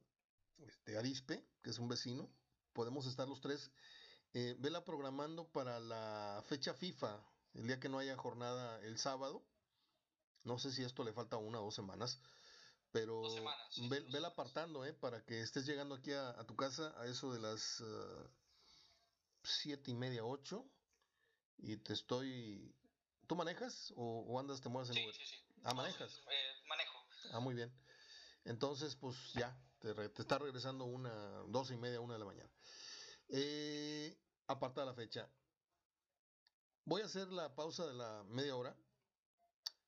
este, 0.59 0.97
Arispe, 0.97 1.43
que 1.63 1.71
es 1.71 1.79
un 1.79 1.87
vecino. 1.87 2.29
Podemos 2.73 3.07
estar 3.07 3.27
los 3.27 3.41
tres. 3.41 3.71
Eh, 4.33 4.55
vela 4.59 4.83
programando 4.83 5.47
para 5.47 5.79
la 5.79 6.43
fecha 6.47 6.73
FIFA, 6.73 7.19
el 7.55 7.67
día 7.67 7.79
que 7.79 7.89
no 7.89 7.99
haya 7.99 8.15
jornada 8.15 8.79
el 8.81 8.99
sábado. 8.99 9.43
No 10.43 10.59
sé 10.59 10.71
si 10.71 10.83
esto 10.83 11.03
le 11.03 11.13
falta 11.13 11.37
una 11.37 11.61
o 11.61 11.63
dos 11.65 11.75
semanas. 11.75 12.21
Pero 12.95 13.21
vela 14.09 14.29
apartando, 14.29 14.85
¿eh? 14.85 14.93
Para 14.93 15.21
que 15.25 15.41
estés 15.41 15.65
llegando 15.65 15.95
aquí 15.95 16.13
a, 16.13 16.33
tu 16.47 16.55
casa 16.55 16.95
a 16.97 17.05
eso 17.07 17.33
de 17.33 17.41
las... 17.41 17.81
Ah, 17.81 18.29
siete 19.43 19.91
y 19.91 19.95
media, 19.95 20.23
ocho, 20.23 20.65
y 21.57 21.75
te 21.75 21.91
estoy... 21.91 22.73
¿Tú 23.27 23.35
manejas 23.35 23.93
o, 23.97 24.39
andas, 24.39 24.61
te 24.61 24.69
mueves 24.69 24.95
en 24.95 25.03
Uber? 25.03 25.13
Sí, 25.13 25.25
sí, 25.25 25.35
Ah, 25.63 25.73
manejas. 25.73 26.21
Eh, 26.31 26.67
manejo. 26.69 27.05
Ah, 27.33 27.39
muy 27.41 27.53
bien. 27.53 27.69
Entonces, 28.45 28.95
pues 28.95 29.15
ya, 29.33 29.53
te, 29.79 29.93
te, 29.93 30.21
está 30.21 30.37
regresando 30.37 30.85
una, 30.85 31.11
dos 31.49 31.71
y 31.71 31.75
media, 31.75 31.99
una 31.99 32.13
de 32.13 32.19
la 32.19 32.25
mañana. 32.25 32.49
Eh, 33.27 34.17
aparta 34.47 34.85
la 34.85 34.93
fecha. 34.93 35.29
Voy 36.85 37.01
a 37.01 37.05
hacer 37.05 37.27
la 37.27 37.55
pausa 37.55 37.85
de 37.87 37.93
la 37.93 38.23
media 38.29 38.55
hora. 38.55 38.73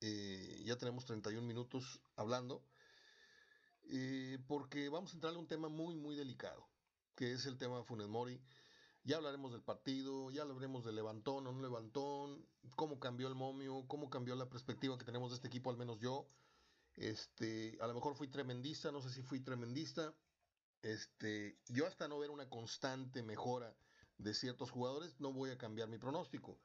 Eh, 0.02 0.64
ya 0.66 0.78
tenemos 0.78 1.06
31 1.06 1.48
minutos 1.48 2.02
hablando. 2.18 2.66
Eh, 3.90 4.38
porque 4.48 4.90
vamos 4.90 5.12
a 5.12 5.16
entrar 5.16 5.34
a 5.34 5.38
un 5.38 5.48
tema 5.48 5.70
muy, 5.70 5.96
muy 5.96 6.16
delicado, 6.16 6.68
que 7.16 7.32
es 7.32 7.46
el 7.46 7.58
tema 7.58 7.78
de 7.78 7.84
Funes. 7.84 8.42
Ya 9.04 9.16
hablaremos 9.16 9.54
del 9.54 9.62
partido, 9.62 10.30
ya 10.32 10.42
hablaremos 10.42 10.84
del 10.84 10.96
levantón 10.96 11.48
o 11.48 11.54
no 11.54 11.62
levantón, 11.62 12.46
cómo 12.76 13.00
cambió 13.00 13.30
el 13.30 13.36
momio, 13.36 13.86
cómo 13.88 14.10
cambió 14.10 14.36
la 14.36 14.50
perspectiva 14.50 14.98
que 14.98 15.06
tenemos 15.06 15.30
de 15.32 15.36
este 15.36 15.48
equipo, 15.48 15.70
al 15.70 15.78
menos 15.78 16.00
yo. 16.00 16.30
Este, 16.96 17.78
a 17.80 17.88
lo 17.88 17.94
mejor 17.94 18.16
fui 18.16 18.28
tremendista, 18.28 18.92
no 18.92 19.02
sé 19.02 19.10
si 19.10 19.22
fui 19.22 19.40
tremendista. 19.40 20.14
Este, 20.82 21.58
yo 21.68 21.88
hasta 21.88 22.10
no 22.10 22.20
ver 22.20 22.32
una 22.32 22.50
constante 22.50 23.24
mejora 23.24 23.78
de 24.18 24.34
ciertos 24.34 24.72
jugadores, 24.72 25.20
no 25.20 25.32
voy 25.32 25.52
a 25.52 25.58
cambiar 25.58 25.88
mi 25.88 25.98
pronóstico. 25.98 26.60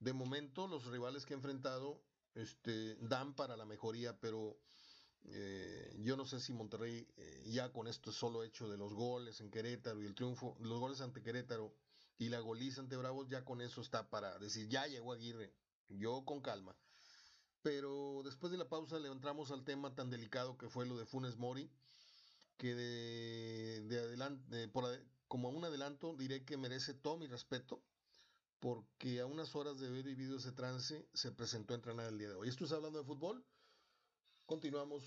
De 0.00 0.12
momento, 0.12 0.66
los 0.66 0.86
rivales 0.86 1.24
que 1.24 1.34
he 1.34 1.36
enfrentado 1.36 2.02
este, 2.34 2.96
dan 2.96 3.34
para 3.34 3.56
la 3.56 3.64
mejoría, 3.64 4.18
pero 4.18 4.58
eh, 5.28 5.96
yo 6.02 6.16
no 6.16 6.24
sé 6.24 6.40
si 6.40 6.52
Monterrey 6.52 7.06
eh, 7.16 7.42
ya 7.46 7.72
con 7.72 7.88
esto 7.88 8.12
solo 8.12 8.44
hecho 8.44 8.68
de 8.68 8.76
los 8.76 8.92
goles 8.92 9.40
en 9.40 9.50
Querétaro 9.50 10.02
y 10.02 10.06
el 10.06 10.14
triunfo, 10.14 10.56
los 10.60 10.78
goles 10.78 11.00
ante 11.00 11.22
Querétaro 11.22 11.74
y 12.18 12.28
la 12.28 12.40
goliza 12.40 12.80
ante 12.80 12.96
Bravos, 12.96 13.28
ya 13.28 13.44
con 13.44 13.60
eso 13.60 13.80
está 13.80 14.08
para 14.08 14.38
decir, 14.38 14.68
ya 14.68 14.86
llegó 14.86 15.12
Aguirre, 15.12 15.52
yo 15.88 16.24
con 16.24 16.40
calma. 16.40 16.76
Pero 17.62 18.22
después 18.24 18.52
de 18.52 18.58
la 18.58 18.68
pausa 18.68 18.98
le 18.98 19.08
entramos 19.08 19.50
al 19.50 19.64
tema 19.64 19.94
tan 19.94 20.10
delicado 20.10 20.56
que 20.56 20.68
fue 20.68 20.86
lo 20.86 20.96
de 20.96 21.06
Funes 21.06 21.36
Mori, 21.36 21.70
que 22.56 22.74
de, 22.74 23.98
adelante, 23.98 24.68
por, 24.68 24.84
como 25.28 25.50
un 25.50 25.64
adelanto 25.64 26.14
diré 26.16 26.44
que 26.44 26.56
merece 26.56 26.94
todo 26.94 27.16
mi 27.16 27.26
respeto, 27.26 27.82
porque 28.60 29.20
a 29.20 29.26
unas 29.26 29.54
horas 29.54 29.78
de 29.78 29.88
haber 29.88 30.04
vivido 30.04 30.38
ese 30.38 30.52
trance 30.52 31.06
se 31.12 31.32
presentó 31.32 31.74
a 31.74 31.76
entrenar 31.76 32.06
el 32.06 32.18
día 32.18 32.28
de 32.28 32.36
hoy. 32.36 32.48
Esto 32.48 32.64
es 32.64 32.72
hablando 32.72 32.98
de 32.98 33.04
fútbol. 33.04 33.44
Continuamos. 34.46 35.02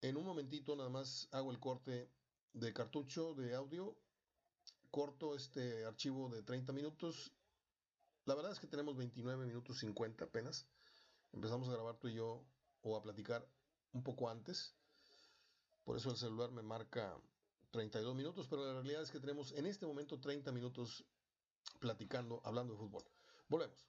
En 0.00 0.16
un 0.16 0.24
momentito 0.24 0.74
nada 0.74 0.88
más 0.88 1.28
hago 1.32 1.50
el 1.50 1.60
corte 1.60 2.10
de 2.54 2.72
cartucho 2.72 3.34
de 3.34 3.54
audio. 3.54 3.94
Corto 4.90 5.34
este 5.34 5.84
archivo 5.84 6.30
de 6.30 6.42
30 6.42 6.72
minutos. 6.72 7.30
La 8.24 8.34
verdad 8.34 8.52
es 8.52 8.60
que 8.60 8.66
tenemos 8.66 8.96
29 8.96 9.44
minutos 9.44 9.80
50 9.80 10.24
apenas. 10.24 10.66
Empezamos 11.34 11.68
a 11.68 11.72
grabar 11.72 11.98
tú 11.98 12.08
y 12.08 12.14
yo 12.14 12.42
o 12.80 12.96
a 12.96 13.02
platicar 13.02 13.46
un 13.92 14.02
poco 14.02 14.30
antes. 14.30 14.74
Por 15.84 15.98
eso 15.98 16.10
el 16.10 16.16
celular 16.16 16.50
me 16.50 16.62
marca 16.62 17.20
32 17.70 18.14
minutos, 18.14 18.46
pero 18.48 18.64
la 18.64 18.72
realidad 18.72 19.02
es 19.02 19.10
que 19.10 19.20
tenemos 19.20 19.52
en 19.52 19.66
este 19.66 19.84
momento 19.84 20.18
30 20.18 20.52
minutos 20.52 21.04
platicando, 21.80 22.40
hablando 22.44 22.72
de 22.72 22.78
fútbol. 22.78 23.04
Volvemos. 23.46 23.84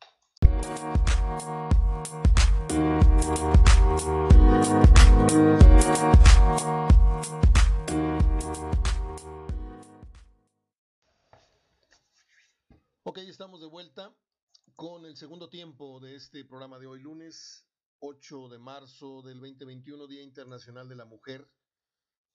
Ok, 13.04 13.19
estamos 13.19 13.62
de 13.62 13.67
vuelta 13.67 14.12
con 14.75 15.06
el 15.06 15.15
segundo 15.15 15.49
tiempo 15.49 15.99
de 15.99 16.15
este 16.15 16.43
programa 16.43 16.80
de 16.80 16.88
hoy, 16.88 16.99
lunes 16.99 17.67
8 17.99 18.49
de 18.49 18.58
marzo 18.58 19.21
del 19.21 19.39
2021, 19.39 20.08
Día 20.08 20.23
Internacional 20.23 20.89
de 20.89 20.95
la 20.95 21.06
Mujer. 21.06 21.47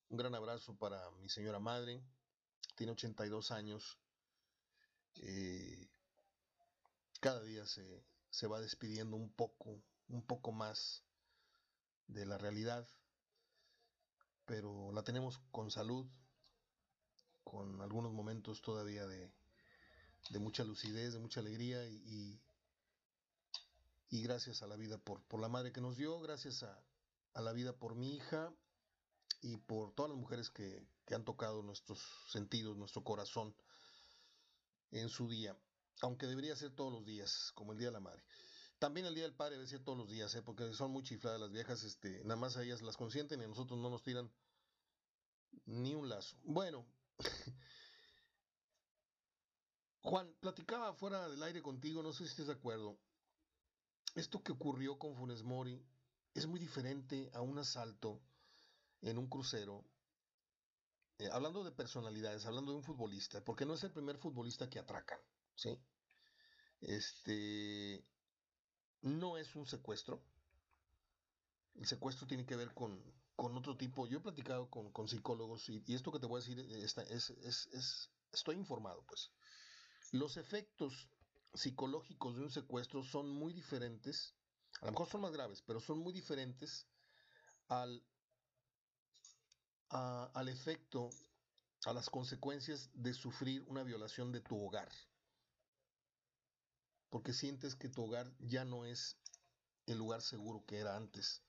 Un 0.09 0.19
gran 0.19 0.37
abrazo 0.37 0.79
para 0.79 1.11
mi 1.21 1.29
señora 1.29 1.59
madre, 1.59 2.01
tiene 2.77 2.93
82 2.93 3.51
años. 3.51 3.99
Eh, 5.17 5.91
cada 7.21 7.43
día 7.43 7.67
se, 7.67 8.05
se 8.31 8.47
va 8.47 8.61
despidiendo 8.61 9.17
un 9.17 9.31
poco, 9.31 9.83
un 10.09 10.23
poco 10.23 10.53
más 10.53 11.03
de 12.07 12.27
la 12.27 12.39
realidad, 12.39 12.89
pero 14.47 14.93
la 14.93 15.03
tenemos 15.03 15.39
con 15.51 15.71
salud, 15.71 16.07
con 17.45 17.81
algunos 17.81 18.13
momentos 18.13 18.63
todavía 18.63 19.07
de, 19.07 19.33
de 20.31 20.39
mucha 20.39 20.65
lucidez, 20.65 21.13
de 21.13 21.19
mucha 21.19 21.41
alegría 21.41 21.87
y, 21.87 22.41
y, 24.11 24.23
gracias 24.23 24.63
a 24.63 24.67
la 24.67 24.77
vida 24.77 24.99
por, 24.99 25.23
por, 25.23 25.41
la 25.41 25.49
madre 25.49 25.73
que 25.73 25.81
nos 25.81 25.97
dio, 25.97 26.21
gracias 26.21 26.63
a, 26.63 26.81
a, 27.35 27.41
la 27.41 27.53
vida 27.53 27.73
por 27.73 27.95
mi 27.95 28.15
hija 28.15 28.53
y 29.41 29.57
por 29.57 29.93
todas 29.95 30.11
las 30.11 30.19
mujeres 30.19 30.51
que, 30.51 30.85
que 31.07 31.15
han 31.15 31.25
tocado 31.25 31.63
nuestros 31.63 32.01
sentidos, 32.29 32.77
nuestro 32.77 33.03
corazón 33.03 33.55
en 34.91 35.09
su 35.09 35.29
día, 35.29 35.57
aunque 36.03 36.27
debería 36.27 36.57
ser 36.57 36.75
todos 36.75 36.93
los 36.93 37.05
días, 37.05 37.53
como 37.55 37.73
el 37.73 37.79
Día 37.79 37.89
de 37.89 37.95
la 37.95 38.01
Madre. 38.01 38.23
También 38.79 39.07
el 39.07 39.15
Día 39.15 39.25
del 39.25 39.35
Padre 39.35 39.57
debe 39.57 39.69
ser 39.69 39.85
todos 39.85 39.99
los 39.99 40.09
días, 40.09 40.35
¿eh? 40.35 40.43
porque 40.43 40.73
son 40.73 40.91
muy 40.91 41.03
chifladas 41.03 41.41
las 41.41 41.51
viejas, 41.51 41.83
este, 41.83 42.23
nada 42.25 42.37
más 42.37 42.57
a 42.57 42.63
ellas 42.63 42.81
las 42.81 42.97
consienten 42.97 43.41
y 43.41 43.45
a 43.45 43.49
nosotros 43.49 43.79
no 43.79 43.91
nos 43.91 44.03
tiran 44.03 44.33
ni 45.67 45.95
un 45.95 46.09
lazo. 46.09 46.37
Bueno, 46.45 46.87
Juan, 50.03 50.35
platicaba 50.41 50.95
fuera 50.95 51.29
del 51.29 51.43
aire 51.43 51.61
contigo, 51.61 52.03
no 52.03 52.13
sé 52.13 52.25
si 52.25 52.31
estás 52.31 52.47
de 52.47 52.55
acuerdo. 52.55 52.99
Esto 54.15 54.43
que 54.43 54.53
ocurrió 54.53 54.99
con 54.99 55.15
Funes 55.15 55.43
Mori 55.43 55.85
es 56.35 56.47
muy 56.47 56.59
diferente 56.59 57.31
a 57.35 57.43
un 57.43 57.59
asalto 57.59 58.23
en 59.03 59.19
un 59.19 59.29
crucero. 59.29 59.85
Eh, 61.19 61.29
hablando 61.31 61.63
de 61.63 61.73
personalidades, 61.73 62.47
hablando 62.47 62.73
de 62.73 62.79
un 62.79 62.85
futbolista, 62.85 63.45
porque 63.45 63.67
no 63.67 63.75
es 63.75 63.85
el 63.85 63.93
primer 63.93 64.17
futbolista 64.17 64.71
que 64.71 64.79
atracan, 64.79 65.21
¿sí? 65.55 65.79
Este 66.81 68.05
no 69.03 69.37
es 69.37 69.55
un 69.57 69.67
secuestro. 69.67 70.23
El 71.75 71.87
secuestro 71.87 72.27
tiene 72.27 72.47
que 72.47 72.57
ver 72.57 72.75
con, 72.75 73.03
con 73.37 73.57
otro 73.57 73.77
tipo. 73.77 74.07
Yo 74.07 74.19
he 74.19 74.23
platicado 74.23 74.69
con, 74.69 74.93
con 74.93 75.09
psicólogos 75.09 75.69
y, 75.69 75.83
esto 75.95 76.13
que 76.13 76.19
te 76.19 76.27
voy 76.27 76.41
a 76.41 76.45
decir 76.45 76.59
está, 76.83 77.03
es, 77.03 77.31
es, 77.31 77.67
es, 77.73 78.11
estoy 78.33 78.57
informado, 78.57 79.05
pues. 79.07 79.31
Los 80.13 80.37
efectos 80.37 81.09
psicológicos 81.55 82.37
de 82.37 82.43
un 82.43 82.51
secuestro 82.51 83.03
son 83.03 83.29
muy 83.31 83.53
diferentes, 83.53 84.35
a 84.81 84.87
lo 84.87 84.93
mejor 84.93 85.09
son 85.09 85.21
más 85.23 85.33
graves, 85.33 85.63
pero 85.67 85.81
son 85.81 85.99
muy 85.99 86.13
diferentes 86.13 86.87
al, 87.69 88.03
al 89.89 90.49
efecto, 90.49 91.11
a 91.87 91.93
las 91.93 92.11
consecuencias 92.11 92.91
de 92.95 93.15
sufrir 93.15 93.65
una 93.69 93.83
violación 93.83 94.33
de 94.33 94.41
tu 94.41 94.63
hogar. 94.63 94.89
Porque 97.11 97.33
sientes 97.33 97.75
que 97.75 97.89
tu 97.89 98.05
hogar 98.05 98.33
ya 98.39 98.65
no 98.65 98.87
es 98.87 99.17
el 99.87 99.99
lugar 99.99 100.23
seguro 100.23 100.65
que 100.67 100.79
era 100.79 100.97
antes. 100.97 101.43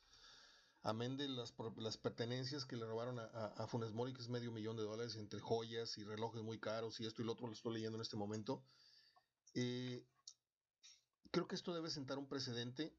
Amén 0.83 1.15
de 1.15 1.27
las, 1.29 1.51
pertenencias 1.97 2.65
que 2.65 2.75
le 2.75 2.85
robaron 2.85 3.19
a, 3.19 3.25
a, 3.25 3.45
a, 3.63 3.67
Funes 3.67 3.91
Mori, 3.91 4.13
que 4.13 4.21
es 4.21 4.29
medio 4.29 4.51
millón 4.51 4.77
de 4.77 4.83
dólares 4.83 5.15
entre 5.15 5.39
joyas 5.39 5.95
y 5.99 6.03
relojes 6.03 6.41
muy 6.41 6.59
caros 6.59 6.99
y 6.99 7.05
esto 7.05 7.21
y 7.21 7.25
lo 7.25 7.33
otro, 7.33 7.45
lo 7.45 7.53
estoy 7.53 7.73
leyendo 7.73 7.97
en 7.97 8.01
este 8.01 8.17
momento. 8.17 8.63
Eh, 9.53 10.03
creo 11.31 11.47
que 11.47 11.55
esto 11.55 11.73
debe 11.73 11.91
sentar 11.91 12.17
un 12.17 12.27
precedente. 12.27 12.95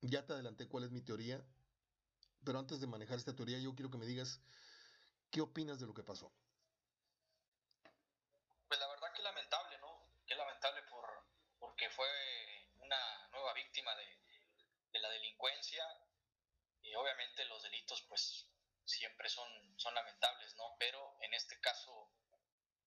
Ya 0.00 0.24
te 0.24 0.32
adelanté 0.32 0.66
cuál 0.66 0.84
es 0.84 0.90
mi 0.90 1.02
teoría, 1.02 1.44
pero 2.44 2.58
antes 2.58 2.80
de 2.80 2.86
manejar 2.86 3.18
esta 3.18 3.34
teoría, 3.34 3.58
yo 3.58 3.74
quiero 3.74 3.90
que 3.90 3.98
me 3.98 4.06
digas 4.06 4.40
qué 5.30 5.40
opinas 5.40 5.80
de 5.80 5.86
lo 5.86 5.94
que 5.94 6.04
pasó. 6.04 6.32
Pues 8.68 8.80
la 8.80 8.88
verdad 8.88 9.08
que 9.14 9.22
lamentable, 9.22 9.78
¿no? 9.78 10.06
Que 10.26 10.36
lamentable 10.36 10.82
por, 10.90 11.04
porque 11.58 11.90
fue 11.90 12.06
una 12.78 13.28
nueva 13.32 13.52
víctima 13.54 13.94
de, 13.96 14.18
de 14.92 15.00
la 15.00 15.10
delincuencia 15.10 15.84
y 16.82 16.87
obviamente 16.98 17.44
los 17.46 17.62
delitos 17.62 18.02
pues 18.08 18.46
siempre 18.84 19.28
son, 19.28 19.48
son 19.78 19.94
lamentables, 19.94 20.54
¿no? 20.56 20.76
Pero 20.78 21.16
en 21.22 21.34
este 21.34 21.60
caso, 21.60 22.10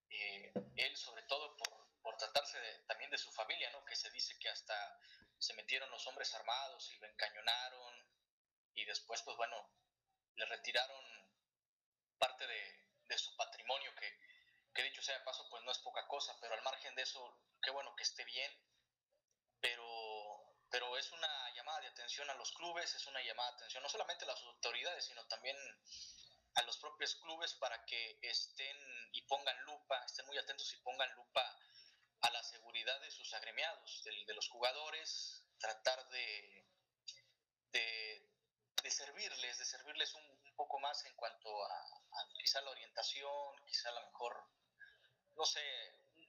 eh, 0.10 0.52
él 0.76 0.98
sobre 0.98 1.24
todo 1.24 1.56
por, 1.58 2.18
tratarse 2.18 2.60
también 2.88 3.10
de 3.10 3.18
su 3.18 3.32
familia, 3.32 3.72
¿no? 3.72 3.84
Que 3.84 3.96
se 3.96 4.12
dice 4.12 4.38
que 4.38 4.50
hasta 4.50 5.00
se 5.40 5.56
metieron 5.56 5.90
los 5.90 6.06
hombres 6.06 6.32
armados 6.36 6.92
y 6.94 6.98
lo 7.00 7.08
encañonaron 7.08 8.08
y 8.76 8.86
después, 8.86 9.24
pues 9.24 9.36
bueno, 9.38 9.56
le 10.36 10.46
retiraron 10.46 11.04
parte 12.20 12.46
de, 12.46 12.86
de 13.08 13.18
su 13.18 13.36
patrimonio 13.36 13.96
que, 13.96 14.20
que 14.76 14.84
dicho 14.84 15.02
sea 15.02 15.18
de 15.18 15.24
paso, 15.24 15.48
pues 15.50 15.64
no 15.64 15.72
es 15.72 15.80
poca 15.80 16.08
cosa, 16.08 16.38
pero 16.42 16.54
al 16.54 16.62
margen 16.62 16.94
de 16.94 17.02
eso, 17.02 17.40
qué 17.64 17.72
bueno 17.72 17.96
que 17.96 18.04
esté 18.04 18.24
bien, 18.26 18.52
pero 20.72 20.98
es 20.98 21.12
una 21.12 21.52
llamada 21.54 21.82
de 21.82 21.88
atención 21.88 22.30
a 22.30 22.34
los 22.36 22.52
clubes, 22.54 22.96
es 22.96 23.06
una 23.06 23.22
llamada 23.22 23.52
de 23.52 23.56
atención 23.58 23.84
no 23.84 23.90
solamente 23.90 24.24
a 24.24 24.30
las 24.30 24.42
autoridades, 24.44 25.06
sino 25.06 25.24
también 25.28 25.58
a 26.56 26.62
los 26.64 26.78
propios 26.78 27.16
clubes 27.16 27.54
para 27.56 27.86
que 27.86 28.18
estén 28.22 28.78
y 29.12 29.22
pongan 29.24 29.62
lupa, 29.66 30.02
estén 30.06 30.26
muy 30.28 30.38
atentos 30.38 30.74
y 30.74 30.78
pongan 30.78 31.14
lupa 31.16 31.60
a 32.22 32.30
la 32.30 32.44
seguridad 32.44 33.00
de 33.02 33.12
sus 33.12 33.34
agremiados, 33.34 34.04
de, 34.04 34.26
de 34.26 34.34
los 34.34 34.48
jugadores, 34.48 35.44
tratar 35.60 36.08
de, 36.10 36.66
de, 37.72 38.30
de, 38.84 38.92
servirles, 38.92 39.58
de 39.58 39.66
servirles 39.66 40.14
un, 40.16 40.32
poco 40.56 40.80
más 40.80 41.04
en 41.06 41.16
cuanto 41.16 41.50
a, 41.66 42.02
quizá 42.38 42.62
la 42.62 42.70
orientación, 42.70 43.66
quizá 43.66 43.90
a 43.90 43.94
lo 43.94 44.06
mejor, 44.06 44.48
no 45.36 45.44
sé, 45.44 45.62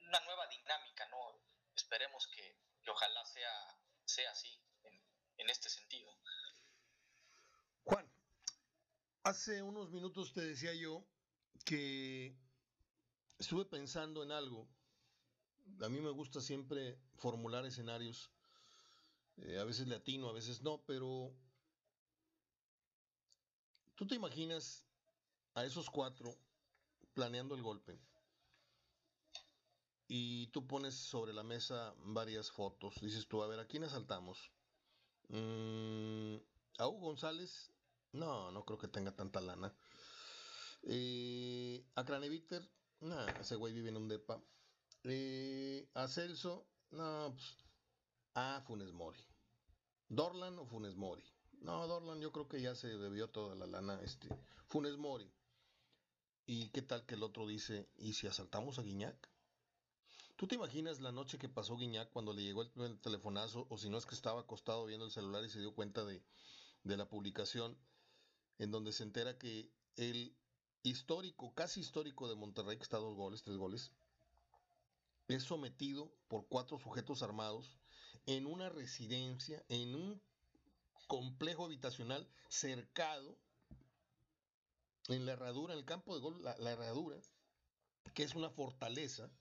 una 0.07 0.19
nueva 0.21 0.47
dinámica, 0.47 1.05
¿no? 1.09 1.39
Esperemos 1.75 2.27
que 2.27 2.57
ojalá 2.87 3.23
sea 3.25 3.77
sea 4.05 4.31
así 4.31 4.49
en, 5.37 5.49
este 5.49 5.69
sentido. 5.69 6.11
Juan, 7.83 8.09
hace 9.23 9.61
unos 9.61 9.91
minutos 9.91 10.33
te 10.33 10.41
decía 10.41 10.73
yo 10.73 11.05
que 11.65 12.35
estuve 13.37 13.65
pensando 13.65 14.23
en 14.23 14.31
algo. 14.31 14.67
A 15.81 15.89
mí 15.89 15.99
me 15.99 16.11
gusta 16.11 16.41
siempre 16.41 16.97
formular 17.15 17.65
escenarios. 17.65 18.31
Eh, 19.37 19.57
a 19.59 19.63
veces 19.63 19.87
le 19.87 19.95
atino, 19.95 20.29
a 20.29 20.33
veces 20.33 20.61
no, 20.61 20.83
pero 20.85 21.33
tú 23.95 24.07
te 24.07 24.15
imaginas 24.15 24.85
a 25.55 25.65
esos 25.65 25.89
cuatro 25.89 26.37
planeando 27.13 27.55
el 27.55 27.61
golpe 27.61 27.99
y 30.07 30.47
tú 30.47 30.67
pones 30.67 30.93
sobre 30.93 31.33
la 31.33 31.43
mesa 31.43 31.93
varias 31.99 32.51
fotos. 32.51 32.95
Dices 33.01 33.27
tú, 33.27 33.41
a 33.41 33.47
ver, 33.47 33.59
¿a 33.59 33.67
quién 33.67 33.83
asaltamos? 33.83 34.51
Mm, 35.29 36.35
¿A 36.77 36.87
Hugo 36.87 37.07
González? 37.07 37.71
No, 38.11 38.51
no 38.51 38.65
creo 38.65 38.77
que 38.77 38.87
tenga 38.87 39.15
tanta 39.15 39.41
lana. 39.41 39.73
Eh, 40.83 41.85
¿A 41.95 42.05
Craneviter? 42.05 42.69
No, 43.01 43.27
ese 43.27 43.55
güey 43.55 43.73
vive 43.73 43.89
en 43.89 43.97
un 43.97 44.07
depa. 44.07 44.41
Eh, 45.03 45.89
¿A 45.93 46.07
Celso? 46.07 46.67
No, 46.91 47.33
pues. 47.35 47.57
A 48.35 48.61
Funes 48.65 48.91
Mori. 48.91 49.19
¿Dorlan 50.09 50.57
o 50.59 50.65
Funes 50.65 50.95
Mori? 50.95 51.23
No, 51.61 51.87
Dorlan 51.87 52.19
yo 52.19 52.31
creo 52.31 52.47
que 52.47 52.61
ya 52.61 52.75
se 52.75 52.87
debió 52.97 53.29
toda 53.29 53.55
la 53.55 53.65
lana. 53.65 54.01
Este, 54.01 54.27
Funes 54.67 54.97
Mori. 54.97 55.31
¿Y 56.45 56.69
qué 56.69 56.81
tal 56.81 57.05
que 57.05 57.15
el 57.15 57.23
otro 57.23 57.47
dice, 57.47 57.89
¿y 57.95 58.13
si 58.13 58.27
asaltamos 58.27 58.77
a 58.77 58.81
Guiñac? 58.81 59.32
¿Tú 60.43 60.47
te 60.47 60.55
imaginas 60.55 60.99
la 60.99 61.13
noche 61.13 61.37
que 61.37 61.47
pasó 61.47 61.77
Guiñac 61.77 62.11
cuando 62.11 62.33
le 62.33 62.43
llegó 62.43 62.63
el 62.63 62.99
telefonazo, 62.99 63.65
o 63.69 63.77
si 63.77 63.89
no 63.89 63.97
es 63.97 64.05
que 64.05 64.13
estaba 64.13 64.41
acostado 64.41 64.85
viendo 64.85 65.05
el 65.05 65.11
celular 65.11 65.41
y 65.45 65.49
se 65.49 65.61
dio 65.61 65.73
cuenta 65.73 66.03
de, 66.03 66.21
la 66.83 67.07
publicación, 67.07 67.77
en 68.59 68.69
donde 68.69 68.91
se 68.91 69.03
entera 69.03 69.37
que 69.37 69.71
el 69.95 70.35
histórico, 70.81 71.53
casi 71.53 71.79
histórico 71.79 72.27
de 72.27 72.35
Monterrey, 72.35 72.75
que 72.75 72.83
está 72.83 72.97
dos 72.97 73.15
goles, 73.15 73.41
tres 73.41 73.55
goles, 73.55 73.93
es 75.29 75.43
sometido 75.43 76.11
por 76.27 76.45
cuatro 76.49 76.77
sujetos 76.77 77.23
armados 77.23 77.77
en 78.25 78.45
una 78.45 78.67
residencia, 78.67 79.63
en 79.69 79.95
un 79.95 80.21
complejo 81.07 81.63
habitacional 81.63 82.27
cercado 82.49 83.37
en 85.07 85.25
la 85.25 85.31
herradura, 85.31 85.71
en 85.71 85.79
el 85.79 85.85
campo 85.85 86.13
de 86.13 86.19
gol, 86.19 86.43
la 86.43 86.69
herradura, 86.69 87.15
que 88.13 88.23
es 88.23 88.35
una 88.35 88.49
fortaleza, 88.49 89.31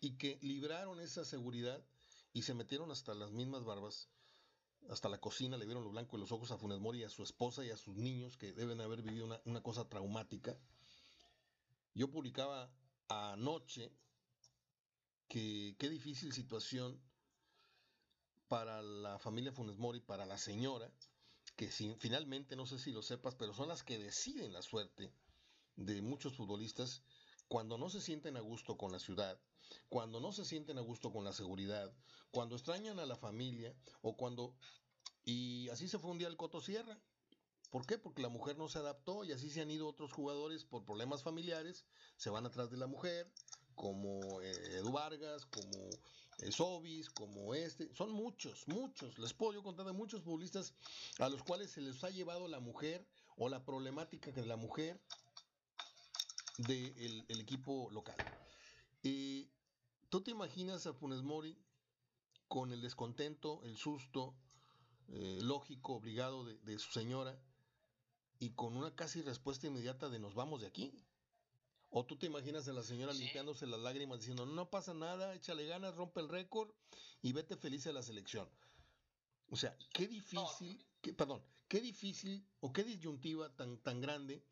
y 0.00 0.16
que 0.16 0.38
libraron 0.42 1.00
esa 1.00 1.24
seguridad 1.24 1.84
y 2.32 2.42
se 2.42 2.54
metieron 2.54 2.90
hasta 2.90 3.14
las 3.14 3.32
mismas 3.32 3.64
barbas, 3.64 4.08
hasta 4.88 5.08
la 5.08 5.20
cocina, 5.20 5.56
le 5.56 5.66
vieron 5.66 5.84
lo 5.84 5.90
blanco 5.90 6.16
en 6.16 6.20
los 6.20 6.32
ojos 6.32 6.50
a 6.50 6.58
Funes 6.58 6.80
Mori 6.80 7.04
a 7.04 7.10
su 7.10 7.22
esposa 7.22 7.64
y 7.64 7.70
a 7.70 7.76
sus 7.76 7.96
niños 7.96 8.36
que 8.36 8.52
deben 8.52 8.80
haber 8.80 9.02
vivido 9.02 9.26
una, 9.26 9.40
una 9.44 9.62
cosa 9.62 9.88
traumática. 9.88 10.56
Yo 11.94 12.10
publicaba 12.10 12.72
anoche 13.08 13.92
que 15.28 15.76
qué 15.78 15.88
difícil 15.88 16.32
situación 16.32 17.00
para 18.48 18.82
la 18.82 19.18
familia 19.18 19.52
Funes 19.52 19.76
Mori, 19.76 20.00
para 20.00 20.26
la 20.26 20.38
señora, 20.38 20.90
que 21.56 21.70
si, 21.70 21.94
finalmente, 21.98 22.56
no 22.56 22.66
sé 22.66 22.78
si 22.78 22.90
lo 22.90 23.02
sepas, 23.02 23.34
pero 23.34 23.54
son 23.54 23.68
las 23.68 23.82
que 23.82 23.98
deciden 23.98 24.52
la 24.52 24.62
suerte 24.62 25.12
de 25.76 26.02
muchos 26.02 26.34
futbolistas 26.34 27.02
cuando 27.48 27.78
no 27.78 27.90
se 27.90 28.00
sienten 28.00 28.36
a 28.36 28.40
gusto 28.40 28.76
con 28.76 28.92
la 28.92 28.98
ciudad, 28.98 29.40
cuando 29.88 30.20
no 30.20 30.32
se 30.32 30.44
sienten 30.44 30.78
a 30.78 30.82
gusto 30.82 31.12
con 31.12 31.24
la 31.24 31.32
seguridad, 31.32 31.92
cuando 32.30 32.56
extrañan 32.56 32.98
a 32.98 33.06
la 33.06 33.16
familia 33.16 33.74
o 34.02 34.16
cuando... 34.16 34.54
Y 35.24 35.68
así 35.68 35.88
se 35.88 35.98
fue 35.98 36.10
un 36.10 36.18
día 36.18 36.28
el 36.28 36.36
Coto 36.36 36.60
Sierra. 36.60 36.98
¿Por 37.70 37.86
qué? 37.86 37.98
Porque 37.98 38.22
la 38.22 38.28
mujer 38.28 38.56
no 38.58 38.68
se 38.68 38.78
adaptó 38.78 39.24
y 39.24 39.32
así 39.32 39.50
se 39.50 39.60
han 39.60 39.70
ido 39.70 39.86
otros 39.86 40.12
jugadores 40.12 40.64
por 40.64 40.84
problemas 40.84 41.22
familiares, 41.22 41.84
se 42.16 42.30
van 42.30 42.46
atrás 42.46 42.70
de 42.70 42.76
la 42.76 42.88
mujer, 42.88 43.30
como 43.76 44.42
eh, 44.42 44.78
Edu 44.78 44.90
Vargas, 44.90 45.46
como 45.46 45.88
eh, 46.40 46.50
Sobis, 46.50 47.10
como 47.10 47.54
este. 47.54 47.94
Son 47.94 48.10
muchos, 48.10 48.66
muchos. 48.66 49.18
Les 49.18 49.32
puedo 49.32 49.54
yo 49.54 49.62
contar 49.62 49.86
de 49.86 49.92
muchos 49.92 50.22
futbolistas 50.22 50.74
a 51.18 51.28
los 51.28 51.42
cuales 51.42 51.70
se 51.70 51.80
les 51.80 52.02
ha 52.02 52.10
llevado 52.10 52.48
la 52.48 52.60
mujer 52.60 53.06
o 53.36 53.48
la 53.48 53.64
problemática 53.64 54.32
de 54.32 54.44
la 54.44 54.56
mujer 54.56 55.00
del 56.58 57.40
equipo 57.40 57.88
local. 57.90 58.16
y 59.02 59.48
¿Tú 60.10 60.20
te 60.22 60.32
imaginas 60.32 60.88
a 60.88 60.92
Funes 60.92 61.22
Mori 61.22 61.56
con 62.48 62.72
el 62.72 62.82
descontento, 62.82 63.62
el 63.64 63.76
susto 63.76 64.34
eh, 65.06 65.38
lógico, 65.40 65.94
obligado 65.94 66.44
de, 66.44 66.78
su 66.80 66.90
señora 66.90 67.40
y 68.40 68.50
con 68.50 68.76
una 68.76 68.92
casi 68.96 69.22
respuesta 69.22 69.68
inmediata 69.68 70.08
de 70.08 70.18
nos 70.18 70.34
vamos 70.34 70.62
de 70.62 70.66
aquí? 70.66 70.92
¿O 71.90 72.04
tú 72.04 72.16
te 72.16 72.26
imaginas 72.26 72.66
a 72.66 72.72
la 72.72 72.82
señora 72.82 73.12
limpiándose 73.12 73.68
las 73.68 73.78
lágrimas 73.78 74.18
diciendo 74.18 74.46
no 74.46 74.68
pasa 74.68 74.94
nada, 74.94 75.32
échale 75.36 75.64
ganas, 75.66 75.94
rompe 75.94 76.18
el 76.18 76.28
récord 76.28 76.72
y 77.22 77.32
vete 77.32 77.56
feliz 77.56 77.86
a 77.86 77.92
la 77.92 78.02
selección? 78.02 78.48
O 79.48 79.56
sea, 79.56 79.76
qué 79.92 80.08
difícil, 80.08 80.84
perdón, 81.16 81.40
qué 81.68 81.80
difícil 81.80 82.44
o 82.58 82.72
qué 82.72 82.82
disyuntiva 82.82 83.54
tan, 83.54 83.78
tan 83.78 84.00
grande 84.00 84.42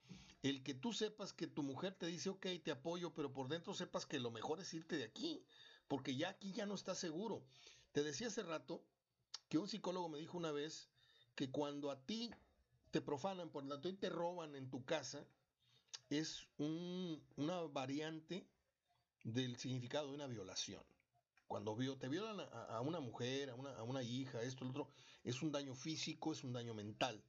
el 0.43 0.63
que 0.63 0.75
tú 0.75 0.93
sepas 0.93 1.33
que 1.33 1.47
tu 1.47 1.63
mujer 1.63 1.95
te 1.95 2.07
dice, 2.07 2.31
ok, 2.31 2.47
te 2.63 2.71
apoyo, 2.71 3.13
pero 3.15 3.33
por 3.33 3.49
dentro 3.49 3.75
sepas 3.75 4.07
que 4.07 4.21
lo 4.21 4.31
mejor 4.31 4.61
es 4.61 4.73
irte 4.73 4.97
de 4.97 5.05
aquí, 5.05 5.43
porque 5.89 6.17
ya 6.17 6.31
aquí 6.31 6.53
ya 6.53 6.67
no 6.67 6.75
estás 6.75 6.99
seguro. 6.99 7.43
Te 7.93 8.03
decía 8.03 8.29
hace 8.29 8.43
rato 8.43 8.83
que 9.49 9.59
un 9.59 9.69
psicólogo 9.69 10.09
me 10.09 10.19
dijo 10.19 10.39
una 10.39 10.53
vez 10.53 10.89
que 11.35 11.51
cuando 11.51 11.91
a 11.91 12.01
ti 12.05 12.31
te 12.91 13.01
profanan, 13.01 13.51
por 13.51 13.67
tanto, 13.67 13.89
y 13.89 13.95
te 13.95 14.09
roban 14.09 14.55
en 14.55 14.71
tu 14.71 14.85
casa, 14.85 15.25
es 16.11 16.47
una 16.59 17.61
variante 17.73 18.47
del 19.25 19.57
significado 19.57 20.09
de 20.09 20.15
una 20.15 20.27
violación. 20.27 20.83
Cuando 21.47 21.77
te 21.99 22.09
violan 22.09 22.41
a, 22.53 22.81
una 22.83 23.01
mujer, 23.01 23.51
a 23.51 23.55
una, 23.55 23.75
a 23.77 23.83
una 23.83 24.03
hija, 24.03 24.43
esto, 24.43 24.65
lo 24.65 24.71
otro, 24.71 24.91
es 25.25 25.43
un 25.43 25.51
daño 25.51 25.75
físico, 25.75 26.33
es 26.33 26.45
un 26.45 26.53
daño 26.53 26.75
mental, 26.75 27.23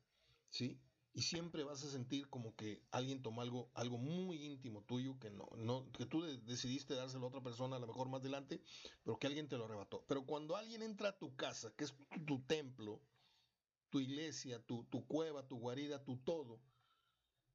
¿sí? 0.49 0.77
Y 1.13 1.21
siempre 1.23 1.63
vas 1.63 1.83
a 1.83 1.89
sentir 1.89 2.29
como 2.29 2.55
que 2.55 2.83
alguien 2.91 3.21
tomó 3.21 3.41
algo, 3.41 3.69
algo 3.73 3.97
muy 3.97 4.45
íntimo 4.45 4.83
tuyo 4.83 5.17
que 5.19 5.31
no, 5.31 5.49
no, 5.57 5.91
que 5.91 6.05
tú 6.05 6.21
decidiste 6.21 6.93
dárselo 6.93 7.25
a 7.25 7.29
otra 7.29 7.41
persona 7.41 7.77
a 7.77 7.79
lo 7.79 7.87
mejor 7.87 8.09
más 8.09 8.21
adelante, 8.21 8.61
pero 9.03 9.17
que 9.17 9.27
alguien 9.27 9.47
te 9.47 9.57
lo 9.57 9.65
arrebató. 9.65 10.03
Pero 10.07 10.25
cuando 10.25 10.55
alguien 10.55 10.83
entra 10.83 11.09
a 11.09 11.17
tu 11.17 11.35
casa, 11.35 11.73
que 11.75 11.85
es 11.85 11.95
tu, 12.27 12.41
templo, 12.43 13.01
tu 13.89 13.99
iglesia, 13.99 14.63
tu, 14.65 14.83
tu, 14.85 15.05
cueva, 15.07 15.47
tu 15.47 15.57
guarida, 15.57 16.03
tu 16.03 16.17
todo, 16.17 16.61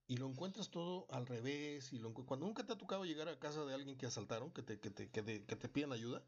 y 0.07 0.17
lo 0.17 0.27
encuentras 0.27 0.71
todo 0.71 1.07
al 1.11 1.27
revés, 1.27 1.93
y 1.93 1.99
lo, 1.99 2.13
cuando 2.13 2.47
nunca 2.47 2.67
te 2.67 2.73
ha 2.73 2.79
tocado 2.79 3.05
llegar 3.05 3.29
a 3.29 3.39
casa 3.39 3.65
de 3.65 3.73
alguien 3.73 3.97
que 3.97 4.07
asaltaron, 4.07 4.53
que 4.53 4.63
te, 4.63 4.81
que 4.81 4.91
te, 4.91 5.11
que 5.11 5.23
te, 5.23 5.45
que 5.45 5.57
te 5.57 5.69
piden 5.69 5.93
ayuda, 5.93 6.23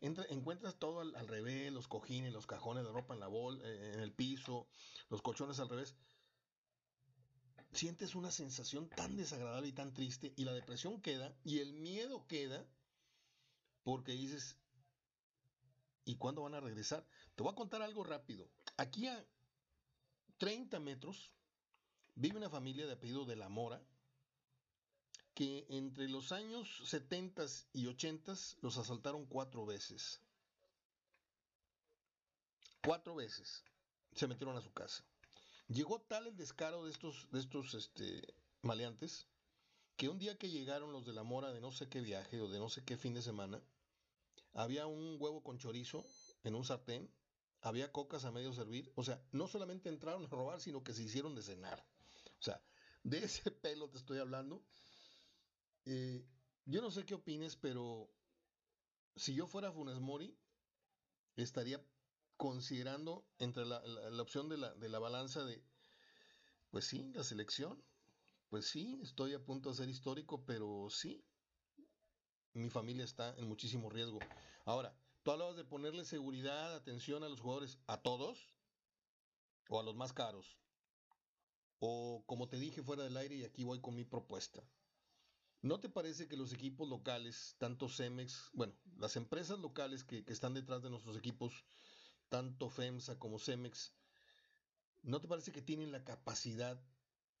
entra, 0.00 0.24
encuentras 0.30 0.78
todo 0.78 1.00
al, 1.00 1.14
al, 1.14 1.28
revés, 1.28 1.70
los 1.72 1.86
cojines, 1.86 2.32
los 2.32 2.46
cajones 2.46 2.84
de 2.84 2.90
ropa 2.90 3.14
en 3.14 3.20
la 3.20 3.28
bol, 3.28 3.60
eh, 3.62 3.92
en 3.94 4.00
el 4.00 4.12
piso, 4.12 4.66
los 5.10 5.20
colchones 5.22 5.60
al 5.60 5.68
revés 5.68 5.94
sientes 7.72 8.14
una 8.14 8.30
sensación 8.30 8.88
tan 8.88 9.16
desagradable 9.16 9.68
y 9.68 9.72
tan 9.72 9.92
triste 9.92 10.32
y 10.36 10.44
la 10.44 10.52
depresión 10.52 11.00
queda 11.00 11.34
y 11.44 11.60
el 11.60 11.72
miedo 11.72 12.26
queda 12.26 12.66
porque 13.84 14.12
dices, 14.12 14.56
¿y 16.04 16.16
cuándo 16.16 16.42
van 16.42 16.54
a 16.54 16.60
regresar? 16.60 17.06
Te 17.34 17.42
voy 17.42 17.52
a 17.52 17.56
contar 17.56 17.82
algo 17.82 18.04
rápido. 18.04 18.48
Aquí 18.76 19.06
a 19.06 19.24
30 20.38 20.80
metros 20.80 21.32
vive 22.14 22.36
una 22.36 22.50
familia 22.50 22.86
de 22.86 22.92
apellido 22.92 23.24
de 23.24 23.36
la 23.36 23.48
Mora 23.48 23.82
que 25.34 25.66
entre 25.70 26.08
los 26.08 26.32
años 26.32 26.82
70 26.84 27.46
y 27.72 27.86
80 27.86 28.34
los 28.62 28.76
asaltaron 28.76 29.26
cuatro 29.26 29.64
veces. 29.64 30.20
Cuatro 32.82 33.14
veces 33.14 33.64
se 34.14 34.26
metieron 34.26 34.56
a 34.56 34.60
su 34.60 34.72
casa. 34.72 35.04
Llegó 35.70 36.00
tal 36.00 36.26
el 36.26 36.36
descaro 36.36 36.84
de 36.84 36.90
estos, 36.90 37.30
de 37.30 37.38
estos 37.38 37.74
este, 37.74 38.34
maleantes 38.62 39.28
que 39.96 40.08
un 40.08 40.18
día 40.18 40.36
que 40.36 40.50
llegaron 40.50 40.92
los 40.92 41.04
de 41.06 41.12
la 41.12 41.22
mora 41.22 41.52
de 41.52 41.60
no 41.60 41.70
sé 41.70 41.88
qué 41.88 42.00
viaje 42.00 42.40
o 42.40 42.48
de 42.48 42.58
no 42.58 42.68
sé 42.68 42.82
qué 42.84 42.96
fin 42.96 43.14
de 43.14 43.22
semana, 43.22 43.62
había 44.52 44.88
un 44.88 45.16
huevo 45.20 45.44
con 45.44 45.58
chorizo 45.58 46.04
en 46.42 46.56
un 46.56 46.64
sartén, 46.64 47.08
había 47.60 47.92
cocas 47.92 48.24
a 48.24 48.32
medio 48.32 48.52
servir, 48.52 48.90
o 48.96 49.04
sea, 49.04 49.22
no 49.30 49.46
solamente 49.46 49.88
entraron 49.88 50.24
a 50.24 50.28
robar, 50.28 50.60
sino 50.60 50.82
que 50.82 50.92
se 50.92 51.04
hicieron 51.04 51.36
de 51.36 51.42
cenar. 51.42 51.86
O 52.40 52.42
sea, 52.42 52.60
de 53.04 53.18
ese 53.24 53.50
pelo 53.52 53.88
te 53.90 53.98
estoy 53.98 54.18
hablando. 54.18 54.64
Eh, 55.84 56.26
yo 56.64 56.82
no 56.82 56.90
sé 56.90 57.04
qué 57.04 57.14
opines, 57.14 57.54
pero 57.54 58.10
si 59.14 59.34
yo 59.34 59.46
fuera 59.46 59.70
Funes 59.70 60.00
Mori, 60.00 60.36
estaría 61.36 61.80
considerando 62.40 63.22
entre 63.38 63.66
la, 63.66 63.82
opción 64.22 64.48
de 64.48 64.56
la, 64.56 64.72
de 64.72 64.88
la 64.88 64.98
balanza 64.98 65.44
de, 65.44 65.62
pues 66.70 66.86
sí, 66.86 67.12
la 67.12 67.22
selección, 67.22 67.84
pues 68.48 68.66
sí, 68.66 68.98
estoy 69.02 69.34
a 69.34 69.44
punto 69.44 69.68
de 69.68 69.76
ser 69.76 69.90
histórico, 69.90 70.42
pero 70.46 70.88
sí, 70.88 71.22
mi 72.54 72.70
familia 72.70 73.04
está 73.04 73.36
en 73.36 73.46
muchísimo 73.46 73.90
riesgo. 73.90 74.20
Ahora, 74.64 74.96
tú 75.22 75.32
hablabas 75.32 75.56
de 75.56 75.66
ponerle 75.66 76.06
seguridad, 76.06 76.74
atención 76.74 77.24
a 77.24 77.28
los 77.28 77.40
jugadores, 77.40 77.78
a 77.86 78.00
todos 78.00 78.54
o 79.68 79.78
a 79.78 79.82
los 79.82 79.94
más 79.94 80.14
caros. 80.14 80.56
O 81.78 82.24
como 82.24 82.48
te 82.48 82.58
dije 82.58 82.82
fuera 82.82 83.02
del 83.02 83.18
aire 83.18 83.36
y 83.36 83.44
aquí 83.44 83.64
voy 83.64 83.82
con 83.82 83.94
mi 83.94 84.06
propuesta. 84.06 84.62
¿No 85.60 85.78
te 85.78 85.90
parece 85.90 86.26
que 86.26 86.38
los 86.38 86.54
equipos 86.54 86.88
locales, 86.88 87.54
tanto 87.58 87.86
Cemex, 87.90 88.48
bueno, 88.54 88.72
las 88.96 89.16
empresas 89.16 89.58
locales 89.58 90.04
que, 90.04 90.24
que 90.24 90.32
están 90.32 90.54
detrás 90.54 90.82
de 90.82 90.88
nuestros 90.88 91.18
equipos, 91.18 91.66
tanto 92.30 92.70
FEMSA 92.70 93.18
como 93.18 93.38
CEMEX, 93.38 93.92
¿no 95.02 95.20
te 95.20 95.28
parece 95.28 95.52
que 95.52 95.60
tienen 95.60 95.92
la 95.92 96.04
capacidad 96.04 96.80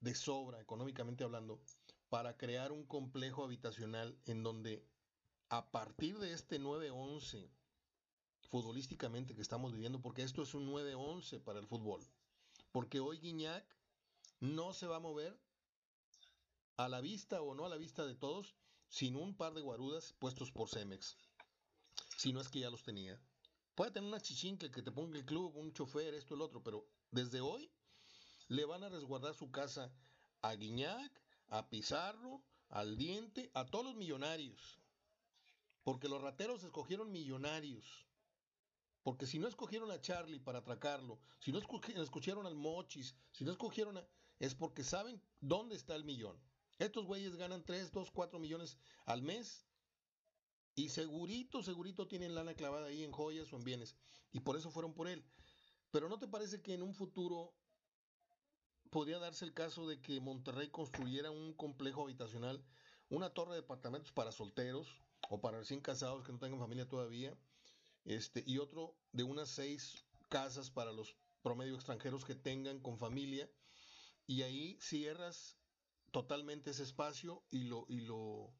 de 0.00 0.14
sobra, 0.14 0.60
económicamente 0.60 1.24
hablando, 1.24 1.62
para 2.10 2.36
crear 2.36 2.72
un 2.72 2.84
complejo 2.84 3.44
habitacional 3.44 4.18
en 4.26 4.42
donde 4.42 4.86
a 5.48 5.70
partir 5.70 6.18
de 6.18 6.32
este 6.32 6.60
9-11 6.60 7.48
futbolísticamente 8.50 9.34
que 9.34 9.42
estamos 9.42 9.72
viviendo, 9.72 10.02
porque 10.02 10.22
esto 10.22 10.42
es 10.42 10.54
un 10.54 10.68
9-11 10.68 11.42
para 11.42 11.60
el 11.60 11.66
fútbol, 11.66 12.04
porque 12.72 12.98
hoy 12.98 13.18
Guiñac 13.18 13.64
no 14.40 14.72
se 14.72 14.86
va 14.86 14.96
a 14.96 15.00
mover 15.00 15.38
a 16.76 16.88
la 16.88 17.00
vista 17.00 17.42
o 17.42 17.54
no 17.54 17.64
a 17.64 17.68
la 17.68 17.76
vista 17.76 18.04
de 18.06 18.16
todos 18.16 18.56
sin 18.88 19.14
un 19.14 19.36
par 19.36 19.54
de 19.54 19.60
guarudas 19.60 20.14
puestos 20.14 20.50
por 20.50 20.68
Cemex, 20.68 21.16
si 22.16 22.32
no 22.32 22.40
es 22.40 22.48
que 22.48 22.60
ya 22.60 22.70
los 22.70 22.82
tenía. 22.82 23.20
Puede 23.80 23.92
tener 23.92 24.10
una 24.10 24.20
chichincle 24.20 24.70
que 24.70 24.82
te 24.82 24.92
ponga 24.92 25.16
el 25.16 25.24
club, 25.24 25.56
un 25.56 25.72
chofer, 25.72 26.12
esto, 26.12 26.34
el 26.34 26.42
otro, 26.42 26.62
pero 26.62 26.86
desde 27.10 27.40
hoy 27.40 27.72
le 28.48 28.66
van 28.66 28.84
a 28.84 28.90
resguardar 28.90 29.32
su 29.32 29.50
casa 29.50 29.90
a 30.42 30.54
Guiñac, 30.54 31.10
a 31.48 31.70
Pizarro, 31.70 32.42
al 32.68 32.98
Diente, 32.98 33.50
a 33.54 33.64
todos 33.64 33.86
los 33.86 33.94
millonarios. 33.96 34.78
Porque 35.82 36.10
los 36.10 36.20
rateros 36.20 36.62
escogieron 36.62 37.10
millonarios. 37.10 38.06
Porque 39.02 39.26
si 39.26 39.38
no 39.38 39.48
escogieron 39.48 39.90
a 39.90 40.02
Charlie 40.02 40.40
para 40.40 40.58
atracarlo, 40.58 41.18
si 41.38 41.50
no 41.50 41.58
escogieron 41.58 42.44
al 42.44 42.56
Mochis, 42.56 43.16
si 43.32 43.44
no 43.44 43.52
escogieron 43.52 43.96
a... 43.96 44.06
es 44.40 44.54
porque 44.54 44.84
saben 44.84 45.22
dónde 45.40 45.74
está 45.74 45.96
el 45.96 46.04
millón. 46.04 46.38
Estos 46.78 47.06
güeyes 47.06 47.34
ganan 47.36 47.64
3, 47.64 47.92
2, 47.92 48.10
4 48.10 48.38
millones 48.38 48.76
al 49.06 49.22
mes 49.22 49.69
y 50.80 50.88
segurito, 50.88 51.62
segurito 51.62 52.08
tienen 52.08 52.34
lana 52.34 52.54
clavada 52.54 52.86
ahí 52.86 53.04
en 53.04 53.12
joyas 53.12 53.52
o 53.52 53.56
en 53.56 53.64
bienes. 53.64 53.96
Y 54.32 54.40
por 54.40 54.56
eso 54.56 54.70
fueron 54.70 54.94
por 54.94 55.08
él. 55.08 55.22
Pero 55.90 56.08
¿no 56.08 56.18
te 56.18 56.26
parece 56.26 56.62
que 56.62 56.72
en 56.72 56.82
un 56.82 56.94
futuro 56.94 57.52
podría 58.88 59.18
darse 59.18 59.44
el 59.44 59.52
caso 59.52 59.86
de 59.86 60.00
que 60.00 60.20
Monterrey 60.20 60.70
construyera 60.70 61.30
un 61.30 61.52
complejo 61.52 62.04
habitacional, 62.04 62.64
una 63.10 63.34
torre 63.34 63.50
de 63.54 63.60
departamentos 63.60 64.10
para 64.12 64.32
solteros 64.32 65.02
o 65.28 65.42
para 65.42 65.58
recién 65.58 65.82
casados 65.82 66.24
que 66.24 66.32
no 66.32 66.38
tengan 66.38 66.58
familia 66.58 66.88
todavía, 66.88 67.36
este, 68.06 68.42
y 68.46 68.56
otro 68.56 68.96
de 69.12 69.24
unas 69.24 69.50
seis 69.50 70.06
casas 70.30 70.70
para 70.70 70.92
los 70.92 71.14
promedio 71.42 71.74
extranjeros 71.74 72.24
que 72.24 72.34
tengan 72.34 72.80
con 72.80 72.98
familia, 72.98 73.50
y 74.26 74.42
ahí 74.42 74.78
cierras 74.80 75.58
totalmente 76.10 76.70
ese 76.70 76.84
espacio 76.84 77.44
y 77.50 77.64
lo, 77.64 77.84
y 77.88 78.00
lo, 78.00 78.54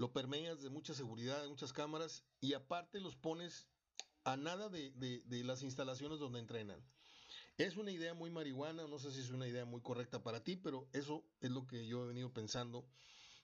lo 0.00 0.14
permeas 0.14 0.62
de 0.62 0.70
mucha 0.70 0.94
seguridad, 0.94 1.42
de 1.42 1.48
muchas 1.48 1.74
cámaras, 1.74 2.24
y 2.40 2.54
aparte 2.54 3.00
los 3.00 3.16
pones 3.16 3.66
a 4.24 4.38
nada 4.38 4.70
de, 4.70 4.92
de 4.92 5.44
las 5.44 5.62
instalaciones 5.62 6.18
donde 6.18 6.38
entrenan. 6.38 6.82
Es 7.58 7.76
una 7.76 7.90
idea 7.90 8.14
muy 8.14 8.30
marihuana, 8.30 8.86
no 8.86 8.98
sé 8.98 9.12
si 9.12 9.20
es 9.20 9.28
una 9.28 9.46
idea 9.46 9.66
muy 9.66 9.82
correcta 9.82 10.22
para 10.22 10.42
ti, 10.42 10.56
pero 10.56 10.88
eso 10.94 11.22
es 11.42 11.50
lo 11.50 11.66
que 11.66 11.86
yo 11.86 12.02
he 12.02 12.08
venido 12.08 12.32
pensando 12.32 12.86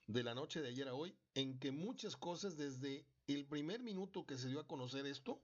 de 0.07 0.23
la 0.23 0.35
noche 0.35 0.63
de 0.63 0.69
ayer 0.69 0.89
a 0.89 0.95
hoy, 0.95 1.15
en 1.35 1.59
que 1.59 1.73
muchas 1.73 2.17
cosas 2.17 2.57
desde 2.57 3.05
el 3.27 3.45
primer 3.45 3.83
minuto 3.83 4.25
que 4.25 4.39
se 4.39 4.49
dio 4.49 4.59
a 4.59 4.67
conocer 4.67 5.05
esto, 5.05 5.43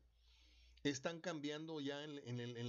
están 0.82 1.20
cambiando 1.20 1.78
ya 1.82 2.02
en, 2.04 2.22
en, 2.26 2.40
el, 2.40 2.56
en, 2.56 2.68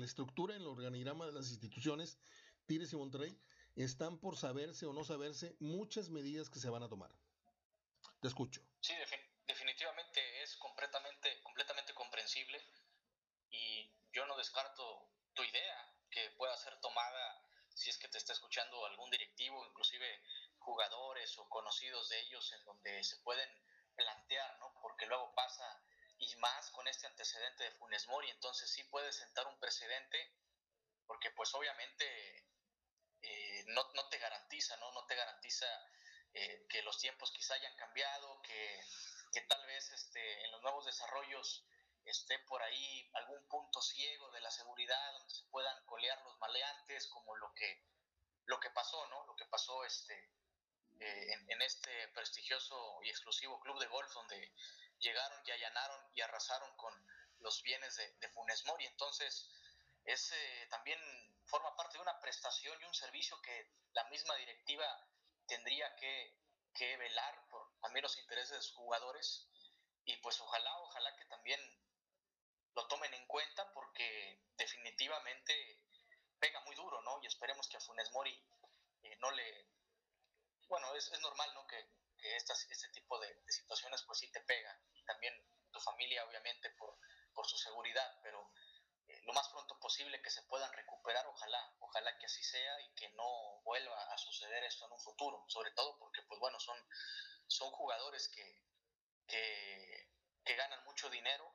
la, 0.00 0.06
estructura, 0.06 0.56
en 0.56 0.62
el 0.62 0.68
organigrama 0.68 1.26
de 1.26 1.32
las 1.32 1.50
instituciones, 1.50 2.16
Tires 2.64 2.94
y 2.94 2.96
Monterrey, 2.96 3.36
están 3.76 4.16
por 4.16 4.38
saberse 4.38 4.86
o 4.86 4.94
no 4.94 5.04
saberse 5.04 5.54
muchas 5.60 6.08
medidas 6.08 6.48
que 6.48 6.60
se 6.60 6.70
van 6.70 6.82
a 6.82 6.88
tomar. 6.88 7.14
Te 8.24 8.28
escucho. 8.28 8.62
Sí, 8.80 8.94
definitivamente 9.46 10.42
es 10.42 10.56
completamente, 10.56 11.42
completamente 11.42 11.92
comprensible 11.92 12.58
y 13.50 13.92
yo 14.12 14.24
no 14.24 14.34
descarto 14.38 15.10
tu 15.34 15.42
idea 15.42 15.94
que 16.10 16.30
pueda 16.30 16.56
ser 16.56 16.74
tomada 16.80 17.42
si 17.74 17.90
es 17.90 17.98
que 17.98 18.08
te 18.08 18.16
está 18.16 18.32
escuchando 18.32 18.86
algún 18.86 19.10
directivo, 19.10 19.66
inclusive 19.66 20.22
jugadores 20.56 21.36
o 21.36 21.46
conocidos 21.50 22.08
de 22.08 22.20
ellos 22.20 22.50
en 22.52 22.64
donde 22.64 23.04
se 23.04 23.18
pueden 23.18 23.50
plantear, 23.94 24.58
¿no? 24.58 24.72
Porque 24.80 25.04
luego 25.04 25.34
pasa 25.34 25.84
y 26.16 26.34
más 26.36 26.70
con 26.70 26.88
este 26.88 27.06
antecedente 27.06 27.64
de 27.64 27.72
Funes 27.72 28.08
Mori, 28.08 28.30
entonces 28.30 28.70
sí 28.70 28.84
puede 28.84 29.12
sentar 29.12 29.46
un 29.48 29.60
precedente, 29.60 30.32
porque 31.06 31.30
pues 31.32 31.54
obviamente 31.54 32.46
eh, 33.20 33.64
no, 33.66 33.86
no, 33.92 34.08
te 34.08 34.16
garantiza, 34.16 34.78
¿no? 34.78 34.92
No 34.92 35.04
te 35.04 35.14
garantiza 35.14 35.66
eh, 36.34 36.66
que 36.68 36.82
los 36.82 36.98
tiempos 36.98 37.30
quizá 37.32 37.54
hayan 37.54 37.76
cambiado, 37.76 38.42
que, 38.42 38.80
que 39.32 39.40
tal 39.42 39.64
vez 39.66 39.90
este, 39.90 40.44
en 40.44 40.50
los 40.50 40.62
nuevos 40.62 40.84
desarrollos 40.84 41.64
esté 42.04 42.38
por 42.40 42.62
ahí 42.62 43.10
algún 43.14 43.46
punto 43.48 43.80
ciego 43.80 44.30
de 44.32 44.40
la 44.40 44.50
seguridad 44.50 45.12
donde 45.12 45.34
se 45.34 45.44
puedan 45.44 45.84
colear 45.86 46.20
los 46.22 46.36
maleantes, 46.38 47.06
como 47.08 47.36
lo 47.36 47.52
que, 47.54 47.84
lo 48.46 48.60
que 48.60 48.70
pasó, 48.70 49.06
¿no? 49.06 49.24
Lo 49.26 49.36
que 49.36 49.46
pasó 49.46 49.84
este, 49.84 50.14
eh, 51.00 51.32
en, 51.32 51.50
en, 51.50 51.62
este 51.62 52.08
prestigioso 52.08 53.00
y 53.04 53.10
exclusivo 53.10 53.60
club 53.60 53.78
de 53.80 53.86
golf 53.86 54.12
donde 54.12 54.52
llegaron 54.98 55.40
y 55.46 55.50
allanaron 55.52 56.10
y 56.14 56.20
arrasaron 56.20 56.76
con 56.76 56.92
los 57.40 57.62
bienes 57.62 57.94
de, 57.96 58.12
de 58.18 58.28
Funes 58.30 58.64
Mori. 58.66 58.86
Entonces, 58.86 59.48
ese 60.04 60.66
también 60.70 60.98
forma 61.46 61.74
parte 61.76 61.98
de 61.98 62.02
una 62.02 62.20
prestación 62.20 62.80
y 62.80 62.84
un 62.84 62.94
servicio 62.94 63.40
que 63.40 63.70
la 63.92 64.04
misma 64.10 64.34
directiva 64.36 64.84
tendría 65.46 65.94
que, 65.96 66.36
que 66.74 66.96
velar 66.96 67.46
por 67.48 67.78
también 67.80 68.02
los 68.02 68.18
intereses 68.18 68.56
de 68.56 68.62
sus 68.62 68.76
jugadores. 68.76 69.48
Y 70.04 70.16
pues 70.18 70.40
ojalá, 70.40 70.78
ojalá 70.80 71.16
que 71.16 71.24
también 71.26 71.60
lo 72.74 72.86
tomen 72.88 73.12
en 73.14 73.26
cuenta 73.26 73.72
porque 73.72 74.42
definitivamente 74.56 75.80
pega 76.38 76.60
muy 76.60 76.74
duro, 76.74 77.00
¿no? 77.02 77.20
Y 77.22 77.26
esperemos 77.26 77.68
que 77.68 77.76
a 77.76 77.80
Funes 77.80 78.10
Mori 78.12 78.38
eh, 79.02 79.16
no 79.16 79.30
le... 79.30 79.68
Bueno, 80.68 80.94
es, 80.94 81.10
es 81.12 81.20
normal, 81.20 81.52
¿no? 81.54 81.66
Que, 81.66 81.88
que 82.18 82.36
estas, 82.36 82.66
este 82.70 82.88
tipo 82.88 83.18
de, 83.18 83.34
de, 83.34 83.52
situaciones 83.52 84.02
pues 84.02 84.18
sí 84.18 84.30
te 84.30 84.40
pega 84.40 84.78
también 85.06 85.34
tu 85.70 85.80
familia, 85.80 86.24
obviamente, 86.24 86.70
por, 86.70 86.98
por 87.32 87.46
su 87.46 87.56
seguridad, 87.58 88.18
pero 88.22 88.50
lo 89.24 89.32
más 89.32 89.48
pronto 89.48 89.78
posible 89.78 90.20
que 90.20 90.30
se 90.30 90.42
puedan 90.42 90.72
recuperar, 90.72 91.26
ojalá, 91.26 91.74
ojalá 91.80 92.16
que 92.18 92.26
así 92.26 92.42
sea 92.42 92.80
y 92.82 92.94
que 92.94 93.08
no 93.10 93.60
vuelva 93.64 94.12
a 94.12 94.18
suceder 94.18 94.64
esto 94.64 94.86
en 94.86 94.92
un 94.92 95.00
futuro, 95.00 95.44
sobre 95.48 95.70
todo 95.72 95.98
porque, 95.98 96.22
pues 96.22 96.38
bueno, 96.40 96.60
son, 96.60 96.76
son 97.46 97.70
jugadores 97.70 98.28
que, 98.28 98.62
que, 99.26 100.54
ganan 100.56 100.84
mucho 100.84 101.10
dinero 101.10 101.52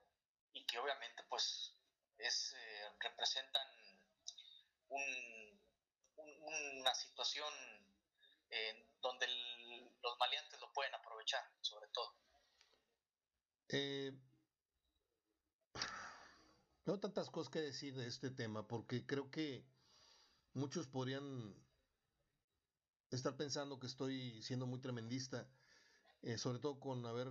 y 0.51 0.65
que 0.65 0.77
obviamente, 0.77 1.23
pues, 1.29 1.73
es, 2.17 2.53
eh, 2.53 2.89
representan 2.99 3.67
un, 4.89 5.61
un, 6.17 6.79
una 6.79 6.93
situación 6.93 7.53
eh, 8.49 8.89
donde 8.99 9.27
los 10.01 10.17
maleantes 10.17 10.59
lo 10.59 10.73
pueden 10.73 10.93
aprovechar, 10.95 11.49
sobre 11.61 11.87
todo. 11.89 12.15
Eh, 13.69 14.11
tengo 16.89 17.01
tantas 17.01 17.29
cosas 17.29 17.51
que 17.51 17.61
decir 17.61 17.93
de 17.93 18.07
este 18.07 18.31
tema 18.31 18.67
porque 18.67 19.05
creo 19.05 19.29
que 19.29 19.63
muchos 20.55 20.87
podrían 20.87 21.53
estar 23.11 23.37
pensando 23.37 23.79
que 23.79 23.85
estoy 23.85 24.41
siendo 24.41 24.65
muy 24.65 24.79
tremendista, 24.79 25.47
eh, 26.23 26.39
sobre 26.39 26.57
todo 26.57 26.79
con 26.79 27.05
haber 27.05 27.27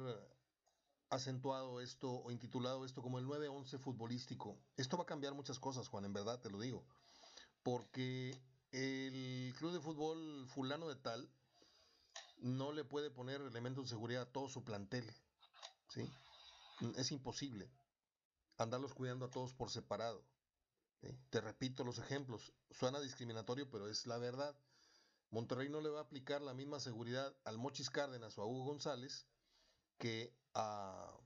acentuado 1.11 1.81
esto 1.81 2.09
o 2.09 2.31
intitulado 2.31 2.85
esto 2.85 3.03
como 3.03 3.19
el 3.19 3.27
9-11 3.27 3.81
futbolístico. 3.81 4.57
Esto 4.77 4.97
va 4.97 5.03
a 5.03 5.07
cambiar 5.07 5.35
muchas 5.35 5.59
cosas, 5.59 5.89
Juan, 5.89 6.05
en 6.05 6.13
verdad 6.13 6.41
te 6.41 6.51
lo 6.51 6.61
digo. 6.61 6.87
Porque 7.65 8.41
el 8.71 9.53
club 9.59 9.73
de 9.73 9.81
fútbol 9.81 10.47
fulano 10.47 10.89
de 10.89 10.95
tal 10.95 11.29
no 12.39 12.71
le 12.71 12.85
puede 12.85 13.11
poner 13.11 13.41
elementos 13.41 13.87
de 13.87 13.89
seguridad 13.89 14.23
a 14.23 14.33
todo 14.33 14.49
su 14.49 14.63
plantel. 14.63 15.05
¿sí? 15.89 16.09
Es 16.97 17.11
imposible 17.11 17.69
andarlos 18.59 18.95
cuidando 18.95 19.25
a 19.25 19.31
todos 19.31 19.55
por 19.55 19.71
separado. 19.71 20.25
Te 21.31 21.41
repito 21.41 21.85
los 21.85 21.99
ejemplos. 21.99 22.53
Suena 22.71 23.01
discriminatorio, 23.01 23.71
pero 23.71 23.89
es 23.89 24.07
la 24.07 24.19
verdad. 24.19 24.57
Monterrey 25.31 25.69
no 25.69 25.81
le 25.81 25.91
va 25.91 26.01
a 26.01 26.03
aplicar 26.03 26.43
la 26.43 26.55
misma 26.55 26.81
seguridad 26.81 27.35
al 27.45 27.59
Mochis 27.59 27.91
Cárdenas 27.91 28.37
o 28.39 28.43
a 28.43 28.47
Hugo 28.47 28.65
González 28.65 29.27
que 29.99 30.35
a 30.55 31.17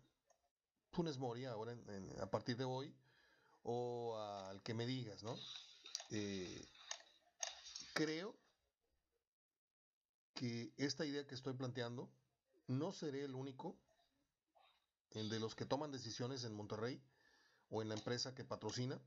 Funes 0.91 1.19
Mori 1.19 1.45
ahora 1.45 1.73
en, 1.73 2.21
a 2.21 2.31
partir 2.31 2.57
de 2.57 2.65
hoy 2.65 2.95
o 3.63 4.19
al 4.19 4.63
que 4.63 4.75
me 4.75 4.87
digas, 4.87 5.23
¿no? 5.23 5.37
Eh, 6.11 6.67
creo 7.95 8.37
que 10.35 10.73
esta 10.77 11.07
idea 11.07 11.27
que 11.27 11.35
estoy 11.35 11.55
planteando 11.55 12.11
no 12.67 12.93
seré 12.93 13.25
el 13.25 13.35
único 13.35 13.77
de 15.13 15.39
los 15.39 15.55
que 15.55 15.67
toman 15.67 15.93
decisiones 15.93 16.45
en 16.45 16.55
Monterrey 16.55 17.01
o 17.73 17.83
en 17.83 17.89
la 17.89 17.95
empresa 17.95 18.35
que 18.35 18.45
patrocina, 18.45 19.01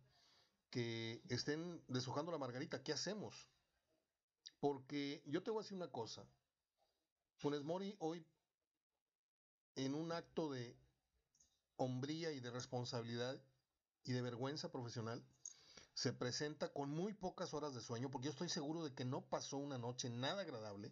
que 0.70 1.22
estén 1.30 1.82
deshojando 1.88 2.32
la 2.32 2.38
margarita. 2.38 2.84
¿Qué 2.84 2.92
hacemos? 2.92 3.34
Porque 4.60 5.24
yo 5.26 5.42
te 5.42 5.52
voy 5.52 5.62
a 5.62 5.64
decir 5.64 5.78
una 5.78 5.92
cosa. 5.92 6.26
Funes 7.38 7.64
Mori 7.64 7.96
hoy, 8.00 8.26
en 9.76 9.96
un 9.96 10.12
acto 10.12 10.52
de 10.52 10.76
hombría 11.78 12.32
y 12.32 12.40
de 12.40 12.52
responsabilidad 12.52 13.42
y 14.04 14.12
de 14.12 14.22
vergüenza 14.22 14.72
profesional, 14.72 15.24
se 15.94 16.12
presenta 16.12 16.74
con 16.74 16.90
muy 16.90 17.14
pocas 17.14 17.54
horas 17.54 17.74
de 17.74 17.82
sueño, 17.82 18.12
porque 18.12 18.26
yo 18.26 18.32
estoy 18.32 18.50
seguro 18.50 18.84
de 18.84 18.94
que 18.94 19.06
no 19.06 19.22
pasó 19.22 19.58
una 19.58 19.78
noche 19.78 20.10
nada 20.10 20.42
agradable 20.42 20.92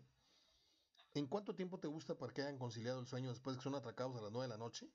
¿En 1.16 1.28
cuánto 1.28 1.54
tiempo 1.54 1.80
te 1.80 1.88
gusta 1.88 2.16
para 2.16 2.34
que 2.34 2.42
hayan 2.42 2.58
conciliado 2.58 3.00
el 3.00 3.06
sueño 3.06 3.30
después 3.30 3.56
de 3.56 3.60
que 3.60 3.64
son 3.64 3.76
atracados 3.76 4.18
a 4.18 4.22
las 4.22 4.32
9 4.32 4.48
de 4.48 4.50
la 4.50 4.58
noche? 4.58 4.90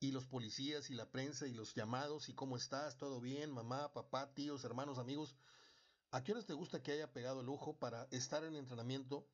Y 0.00 0.12
los 0.12 0.26
policías 0.26 0.88
y 0.88 0.94
la 0.94 1.10
prensa 1.10 1.46
y 1.46 1.52
los 1.52 1.74
llamados 1.74 2.30
y 2.30 2.34
cómo 2.34 2.56
estás, 2.56 2.96
todo 2.96 3.20
bien, 3.20 3.52
mamá, 3.52 3.92
papá, 3.92 4.32
tíos, 4.32 4.64
hermanos, 4.64 4.98
amigos. 4.98 5.36
¿A 6.10 6.24
qué 6.24 6.32
horas 6.32 6.46
te 6.46 6.54
gusta 6.54 6.82
que 6.82 6.92
haya 6.92 7.12
pegado 7.12 7.42
el 7.42 7.48
ojo 7.50 7.78
para 7.78 8.08
estar 8.10 8.42
en 8.44 8.56
entrenamiento 8.56 9.28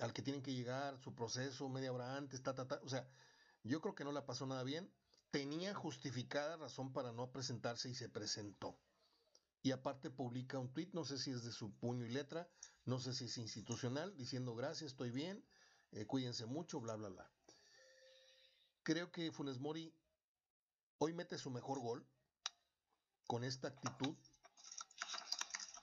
al 0.00 0.12
que 0.12 0.22
tienen 0.22 0.42
que 0.42 0.52
llegar, 0.52 0.98
su 0.98 1.14
proceso, 1.14 1.68
media 1.68 1.92
hora 1.92 2.16
antes, 2.16 2.42
ta, 2.42 2.54
ta, 2.54 2.66
ta? 2.66 2.80
O 2.82 2.88
sea, 2.88 3.08
yo 3.62 3.80
creo 3.80 3.94
que 3.94 4.04
no 4.04 4.10
la 4.10 4.26
pasó 4.26 4.46
nada 4.46 4.64
bien. 4.64 4.92
Tenía 5.30 5.74
justificada 5.74 6.56
razón 6.56 6.92
para 6.92 7.12
no 7.12 7.30
presentarse 7.30 7.88
y 7.88 7.94
se 7.94 8.08
presentó. 8.08 8.76
Y 9.62 9.70
aparte 9.70 10.10
publica 10.10 10.58
un 10.58 10.72
tweet, 10.72 10.90
no 10.92 11.04
sé 11.04 11.18
si 11.18 11.30
es 11.30 11.44
de 11.44 11.52
su 11.52 11.72
puño 11.72 12.04
y 12.04 12.10
letra, 12.10 12.48
no 12.84 12.98
sé 12.98 13.14
si 13.14 13.26
es 13.26 13.38
institucional, 13.38 14.16
diciendo 14.16 14.56
gracias, 14.56 14.90
estoy 14.90 15.10
bien, 15.10 15.44
eh, 15.92 16.04
cuídense 16.06 16.46
mucho, 16.46 16.80
bla, 16.80 16.96
bla, 16.96 17.10
bla. 17.10 17.30
Creo 18.82 19.10
que 19.12 19.30
Funes 19.30 19.58
Mori 19.58 19.94
hoy 20.98 21.12
mete 21.12 21.36
su 21.36 21.50
mejor 21.50 21.80
gol 21.80 22.06
con 23.26 23.44
esta 23.44 23.68
actitud. 23.68 24.16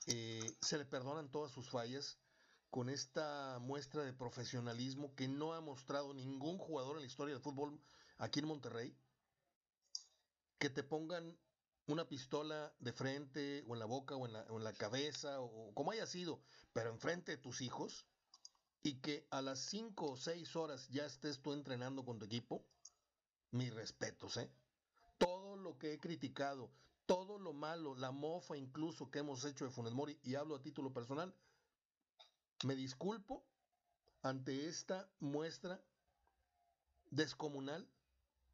Eh, 0.07 0.55
se 0.61 0.77
le 0.77 0.85
perdonan 0.85 1.29
todas 1.29 1.51
sus 1.51 1.69
fallas 1.69 2.17
con 2.69 2.89
esta 2.89 3.59
muestra 3.59 4.03
de 4.03 4.13
profesionalismo 4.13 5.13
que 5.15 5.27
no 5.27 5.53
ha 5.53 5.61
mostrado 5.61 6.13
ningún 6.13 6.57
jugador 6.57 6.95
en 6.95 7.01
la 7.01 7.07
historia 7.07 7.35
del 7.35 7.43
fútbol 7.43 7.79
aquí 8.17 8.39
en 8.39 8.47
Monterrey. 8.47 8.97
Que 10.57 10.69
te 10.69 10.83
pongan 10.83 11.37
una 11.85 12.07
pistola 12.09 12.73
de 12.79 12.93
frente 12.93 13.63
o 13.67 13.75
en 13.75 13.79
la 13.79 13.85
boca 13.85 14.15
o 14.15 14.25
en 14.25 14.33
la, 14.33 14.41
o 14.49 14.57
en 14.57 14.63
la 14.63 14.73
cabeza 14.73 15.39
o, 15.39 15.71
como 15.73 15.91
haya 15.91 16.07
sido, 16.07 16.41
pero 16.73 16.89
enfrente 16.89 17.33
de 17.33 17.37
tus 17.37 17.61
hijos 17.61 18.07
y 18.83 18.99
que 19.01 19.27
a 19.31 19.41
las 19.41 19.59
5 19.59 20.11
o 20.11 20.17
6 20.17 20.55
horas 20.55 20.87
ya 20.89 21.05
estés 21.05 21.41
tú 21.41 21.53
entrenando 21.53 22.03
con 22.05 22.19
tu 22.19 22.25
equipo, 22.25 22.65
mis 23.51 23.73
respetos, 23.73 24.37
¿eh? 24.37 24.49
Todo 25.17 25.55
lo 25.55 25.77
que 25.77 25.93
he 25.93 25.99
criticado, 25.99 26.69
todo 27.05 27.39
lo 27.39 27.53
malo, 27.53 27.95
la 27.95 28.11
mofa 28.11 28.57
incluso 28.57 29.09
que 29.09 29.19
hemos 29.19 29.43
hecho 29.45 29.65
de 29.65 29.71
Funes 29.71 29.93
Mori, 29.93 30.19
y 30.23 30.35
hablo 30.35 30.55
a 30.55 30.61
título 30.61 30.93
personal, 30.93 31.33
me 32.63 32.75
disculpo 32.75 33.43
ante 34.21 34.67
esta 34.67 35.09
muestra 35.19 35.81
descomunal 37.11 37.87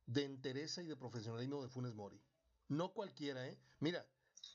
de 0.05 0.25
entereza 0.25 0.81
y 0.81 0.87
de 0.87 0.95
profesionalismo 0.95 1.61
de 1.63 1.69
Funes 1.69 1.95
Mori. 1.95 2.21
No 2.67 2.93
cualquiera, 2.93 3.47
¿eh? 3.47 3.57
Mira, 3.79 4.05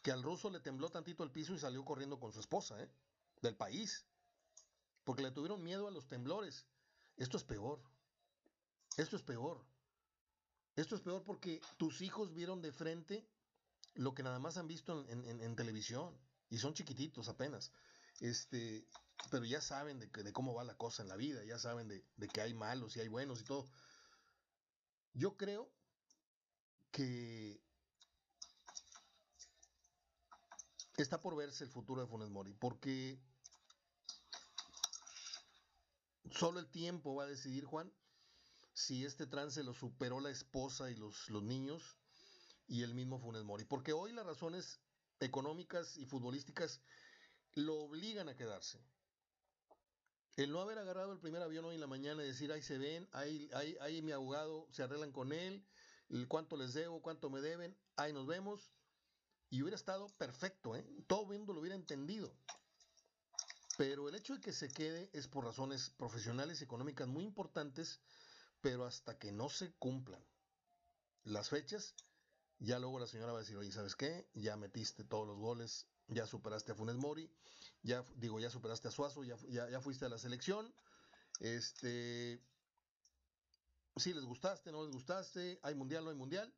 que 0.03 0.13
al 0.13 0.23
ruso 0.23 0.51
le 0.51 0.61
tembló 0.61 0.91
tantito 0.91 1.25
el 1.25 1.31
piso 1.31 1.55
y 1.55 1.59
salió 1.59 1.85
corriendo 1.85 2.21
con 2.21 2.33
su 2.33 2.41
esposa, 2.41 2.81
¿eh? 2.83 2.91
Del 3.43 3.57
país. 3.57 4.07
Porque 5.05 5.23
le 5.23 5.31
tuvieron 5.31 5.63
miedo 5.63 5.89
a 5.89 5.91
los 5.91 6.07
temblores. 6.07 6.67
Esto 7.17 7.37
es 7.37 7.45
peor. 7.45 7.81
Esto 8.97 9.17
es 9.17 9.23
peor. 9.23 9.65
Esto 10.79 10.95
es 10.95 11.01
peor 11.01 11.25
porque 11.25 11.61
tus 11.77 12.03
hijos 12.03 12.33
vieron 12.33 12.63
de 12.63 12.71
frente 12.71 13.27
lo 13.95 14.15
que 14.15 14.23
nada 14.23 14.39
más 14.39 14.59
han 14.59 14.69
visto 14.69 15.05
en, 15.09 15.57
televisión. 15.57 16.17
Y 16.51 16.59
son 16.59 16.73
chiquititos 16.73 17.29
apenas. 17.29 17.73
Este, 18.21 18.87
pero 19.29 19.45
ya 19.45 19.61
saben 19.61 19.99
de, 19.99 20.33
cómo 20.33 20.55
va 20.55 20.63
la 20.63 20.77
cosa 20.77 21.03
en 21.03 21.09
la 21.09 21.17
vida, 21.17 21.45
ya 21.45 21.59
saben 21.59 21.89
de, 21.89 22.05
de, 22.17 22.29
que 22.29 22.43
hay 22.43 22.55
malos 22.55 22.97
y 22.97 23.01
hay 23.01 23.09
buenos 23.09 23.41
y 23.41 23.45
todo. 23.45 23.69
Yo 25.15 25.37
creo 25.37 25.69
que 26.93 27.61
está 30.97 31.21
por 31.21 31.35
verse 31.35 31.65
el 31.65 31.71
futuro 31.71 32.03
de 32.03 32.07
Funes 32.07 32.31
Mori, 32.31 32.53
porque 32.53 33.21
solo 36.31 36.61
el 36.61 36.71
tiempo 36.71 37.17
va 37.17 37.25
a 37.25 37.27
decidir, 37.27 37.65
Juan, 37.65 37.93
si 38.79 39.05
este 39.05 39.27
trance 39.27 39.65
lo 39.65 39.75
superó 39.75 40.21
la 40.21 40.31
esposa 40.31 40.89
y 40.89 40.95
los, 40.95 41.29
los 41.31 41.43
niños 41.43 41.97
y 42.69 42.83
el 42.83 42.95
mismo 42.95 43.19
Funes 43.19 43.43
Mori. 43.43 43.65
Porque 43.65 43.93
hoy 43.93 44.13
las 44.13 44.25
razones 44.25 44.79
económicas 45.19 45.97
y 45.97 46.07
futbolísticas 46.07 46.81
lo 47.55 47.75
obligan 47.75 48.29
a 48.29 48.37
quedarse. 48.37 48.79
El 50.37 50.53
no 50.53 50.61
haber 50.61 50.79
agarrado 50.79 51.13
el 51.13 51.19
primer 51.19 51.43
avión 51.43 51.65
hoy 51.65 51.75
en 51.75 51.81
la 51.81 51.89
mañana 51.89 52.23
y 52.23 52.29
decir, 52.29 52.53
ahí 52.53 52.63
se 52.63 52.79
ven, 52.79 53.09
ahí, 53.11 53.51
ahí, 53.53 53.77
ahí 53.81 54.01
mi 54.01 54.13
abogado, 54.13 54.69
se 54.71 54.85
arreglan 54.85 55.11
con 55.11 55.33
él, 55.33 55.67
cuánto 56.29 56.57
les 56.57 56.73
debo, 56.73 57.03
cuánto 57.03 57.31
me 57.31 57.41
deben, 57.41 57.77
ahí 57.97 58.13
nos 58.13 58.29
vemos. 58.29 58.71
Y 59.51 59.63
hubiera 59.63 59.77
estado 59.77 60.07
perfecto, 60.19 60.77
¿eh? 60.77 60.87
todo 61.09 61.27
mundo 61.27 61.53
lo 61.53 61.61
hubiera 61.61 61.75
entendido. 61.75 62.33
Pero 63.77 64.09
el 64.09 64.15
hecho 64.15 64.35
de 64.35 64.41
que 64.41 64.53
se 64.53 64.69
quede 64.69 65.11
es 65.13 65.27
por 65.27 65.45
razones 65.45 65.91
profesionales 65.91 66.61
y 66.61 66.65
económicas 66.65 67.09
muy 67.09 67.25
importantes, 67.25 68.01
pero 68.61 68.87
hasta 68.87 69.19
que 69.19 69.33
no 69.33 69.49
se 69.49 69.73
cumplan 69.75 70.25
las 71.25 71.49
fechas, 71.49 71.95
ya 72.59 72.79
luego 72.79 72.99
la 72.99 73.07
señora 73.07 73.33
va 73.33 73.39
a 73.39 73.43
decir, 73.43 73.57
oye, 73.57 73.71
¿sabes 73.71 73.95
qué? 73.95 74.29
Ya 74.35 74.57
metiste 74.57 75.05
todos 75.05 75.27
los 75.27 75.39
goles, 75.39 75.87
ya 76.09 76.27
superaste 76.27 76.73
a 76.73 76.75
Funes 76.75 76.97
Mori, 76.97 77.31
ya 77.83 78.05
digo, 78.17 78.41
ya 78.41 78.51
superaste 78.51 78.89
a 78.89 78.91
Suazo, 78.91 79.25
ya, 79.25 79.37
ya, 79.49 79.81
fuiste 79.81 80.07
a 80.07 80.09
la 80.09 80.19
selección. 80.19 80.75
Este, 81.41 82.43
si 83.97 84.13
les 84.13 84.25
gustaste, 84.25 84.73
no 84.73 84.83
les 84.83 84.93
gustaste, 84.93 85.61
hay 85.63 85.75
mundial, 85.75 86.05
no 86.05 86.11
hay 86.11 86.17
mundial, 86.17 86.53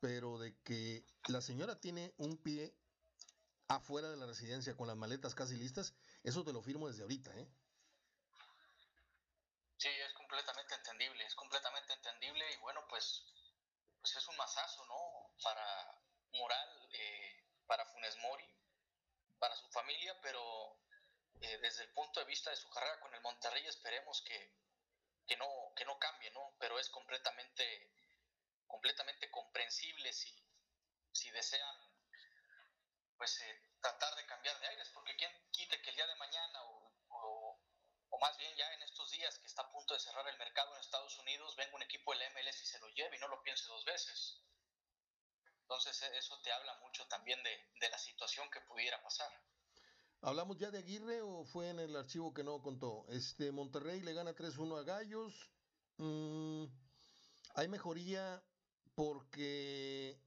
pero 0.00 0.38
de 0.38 0.56
que 0.62 1.04
la 1.28 1.40
señora 1.40 1.80
tiene 1.80 2.14
un 2.16 2.38
pie 2.38 2.74
afuera 3.68 4.10
de 4.10 4.16
la 4.16 4.26
residencia 4.26 4.76
con 4.76 4.86
las 4.86 4.96
maletas 4.96 5.34
casi 5.34 5.56
listas, 5.56 5.94
eso 6.22 6.44
te 6.44 6.52
lo 6.52 6.62
firmo 6.62 6.88
desde 6.88 7.02
ahorita, 7.02 7.36
¿eh? 7.36 7.48
Sí, 9.76 9.88
es 9.88 10.12
completamente 10.14 10.74
entendible, 10.74 11.24
es 11.24 11.34
completamente 11.36 11.92
entendible 11.92 12.44
y 12.52 12.56
bueno, 12.56 12.80
pues, 12.88 13.24
pues 14.00 14.16
es 14.16 14.26
un 14.26 14.36
masazo, 14.36 14.84
¿no? 14.86 15.34
Para 15.42 16.00
moral, 16.32 16.88
eh, 16.92 17.44
para 17.66 17.86
Funes 17.86 18.16
Mori, 18.16 18.44
para 19.38 19.54
su 19.54 19.68
familia, 19.68 20.18
pero 20.20 20.80
eh, 21.48 21.58
desde 21.58 21.84
el 21.84 21.90
punto 21.92 22.20
de 22.20 22.26
vista 22.26 22.50
de 22.50 22.56
su 22.56 22.68
carrera 22.68 23.00
con 23.00 23.14
el 23.14 23.20
Monterrey 23.22 23.66
esperemos 23.66 24.22
que, 24.22 24.52
que, 25.26 25.36
no, 25.36 25.72
que 25.74 25.84
no 25.84 25.98
cambie, 25.98 26.30
¿no? 26.30 26.54
Pero 26.58 26.78
es 26.78 26.90
completamente, 26.90 27.90
completamente 28.66 29.30
comprensible 29.30 30.12
si, 30.12 30.30
si 31.12 31.30
desean 31.30 31.76
pues 33.16 33.40
eh, 33.40 33.62
tratar 33.80 34.14
de 34.14 34.26
cambiar 34.26 34.58
de 34.60 34.68
aires, 34.68 34.90
porque 34.94 35.16
quién 35.16 35.32
quite 35.50 35.80
que 35.82 35.90
el 35.90 35.96
día 35.96 36.06
de 36.06 36.14
mañana 36.16 36.62
o, 36.64 36.92
o, 37.08 37.60
o, 38.10 38.18
más 38.20 38.36
bien 38.36 38.54
ya 38.54 38.72
en 38.74 38.82
estos 38.82 39.10
días 39.10 39.38
que 39.38 39.46
está 39.46 39.62
a 39.62 39.72
punto 39.72 39.94
de 39.94 40.00
cerrar 40.00 40.28
el 40.28 40.38
mercado 40.38 40.74
en 40.74 40.80
Estados 40.80 41.18
Unidos, 41.18 41.56
venga 41.56 41.74
un 41.74 41.82
equipo 41.82 42.12
del 42.12 42.30
MLS 42.32 42.62
y 42.62 42.66
se 42.66 42.78
lo 42.78 42.88
lleve 42.90 43.16
y 43.16 43.20
no 43.20 43.28
lo 43.28 43.42
piense 43.42 43.66
dos 43.66 43.84
veces. 43.84 44.40
Entonces 45.62 46.00
e, 46.02 46.18
eso 46.18 46.40
te 46.42 46.52
habla 46.52 46.74
mucho 46.76 47.06
también 47.08 47.42
de, 47.42 47.70
de 47.80 47.88
la 47.88 47.98
situación 47.98 48.48
que 48.50 48.60
pudiera 48.60 49.02
pasar. 49.02 49.32
¿Hablamos 50.20 50.58
ya 50.58 50.70
de 50.70 50.78
Aguirre 50.78 51.22
o 51.22 51.44
fue 51.44 51.70
en 51.70 51.78
el 51.78 51.94
archivo 51.94 52.34
que 52.34 52.42
no 52.42 52.60
contó? 52.60 53.06
Este 53.08 53.52
Monterrey 53.52 54.00
le 54.00 54.14
gana 54.14 54.34
3-1 54.34 54.80
a 54.80 54.82
Gallos. 54.82 55.50
Mm, 55.96 56.64
¿Hay 57.54 57.68
mejoría 57.68 58.42
porque 58.96 60.20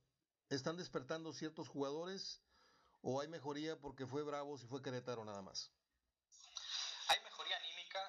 están 0.49 0.77
despertando 0.77 1.33
ciertos 1.33 1.67
jugadores 1.67 2.41
o 3.01 3.19
hay 3.19 3.27
mejoría 3.27 3.79
porque 3.79 4.07
fue 4.07 4.23
Bravos 4.23 4.63
y 4.63 4.67
fue 4.67 4.81
Querétaro 4.81 5.25
nada 5.25 5.41
más? 5.41 5.71
Hay 7.09 7.19
mejoría 7.25 7.57
anímica. 7.57 7.99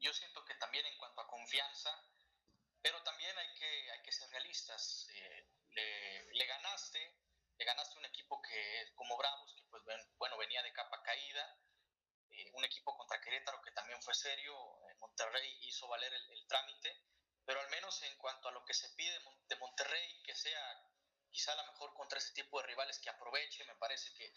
Yo 0.00 0.14
siento 0.14 0.42
que 0.46 0.54
también 0.54 0.86
en 0.86 0.96
cuanto 0.96 1.20
a 1.20 1.28
confianza, 1.28 1.90
pero 2.80 3.02
también 3.02 3.36
hay 3.36 3.54
que, 3.58 3.90
hay 3.92 4.02
que 4.02 4.12
ser 4.12 4.30
realistas. 4.30 5.06
Eh, 5.10 6.28
le, 6.32 6.46
ganaste, 6.46 6.98
le 7.58 7.64
ganaste 7.66 7.98
un 7.98 8.06
equipo 8.06 8.40
que 8.40 8.92
como 8.94 9.16
Bravos, 9.18 9.51
de 10.60 10.72
capa 10.72 11.02
caída, 11.02 11.56
eh, 12.30 12.50
un 12.54 12.64
equipo 12.64 12.94
contra 12.96 13.20
Querétaro 13.20 13.62
que 13.62 13.70
también 13.70 14.02
fue 14.02 14.14
serio, 14.14 14.54
Monterrey 14.98 15.58
hizo 15.62 15.86
valer 15.88 16.12
el, 16.12 16.46
trámite, 16.46 16.96
pero 17.46 17.60
al 17.60 17.68
menos 17.70 18.02
en 18.02 18.16
cuanto 18.18 18.48
a 18.48 18.52
lo 18.52 18.64
que 18.64 18.74
se 18.74 18.88
pide 18.90 19.18
de 19.48 19.56
Monterrey, 19.56 20.22
que 20.22 20.34
sea 20.34 20.82
quizá 21.30 21.54
la 21.54 21.64
mejor 21.64 21.94
contra 21.94 22.18
ese 22.18 22.32
tipo 22.34 22.60
de 22.60 22.66
rivales 22.66 22.98
que 22.98 23.08
aproveche, 23.08 23.64
me 23.64 23.74
parece 23.76 24.12
que, 24.14 24.32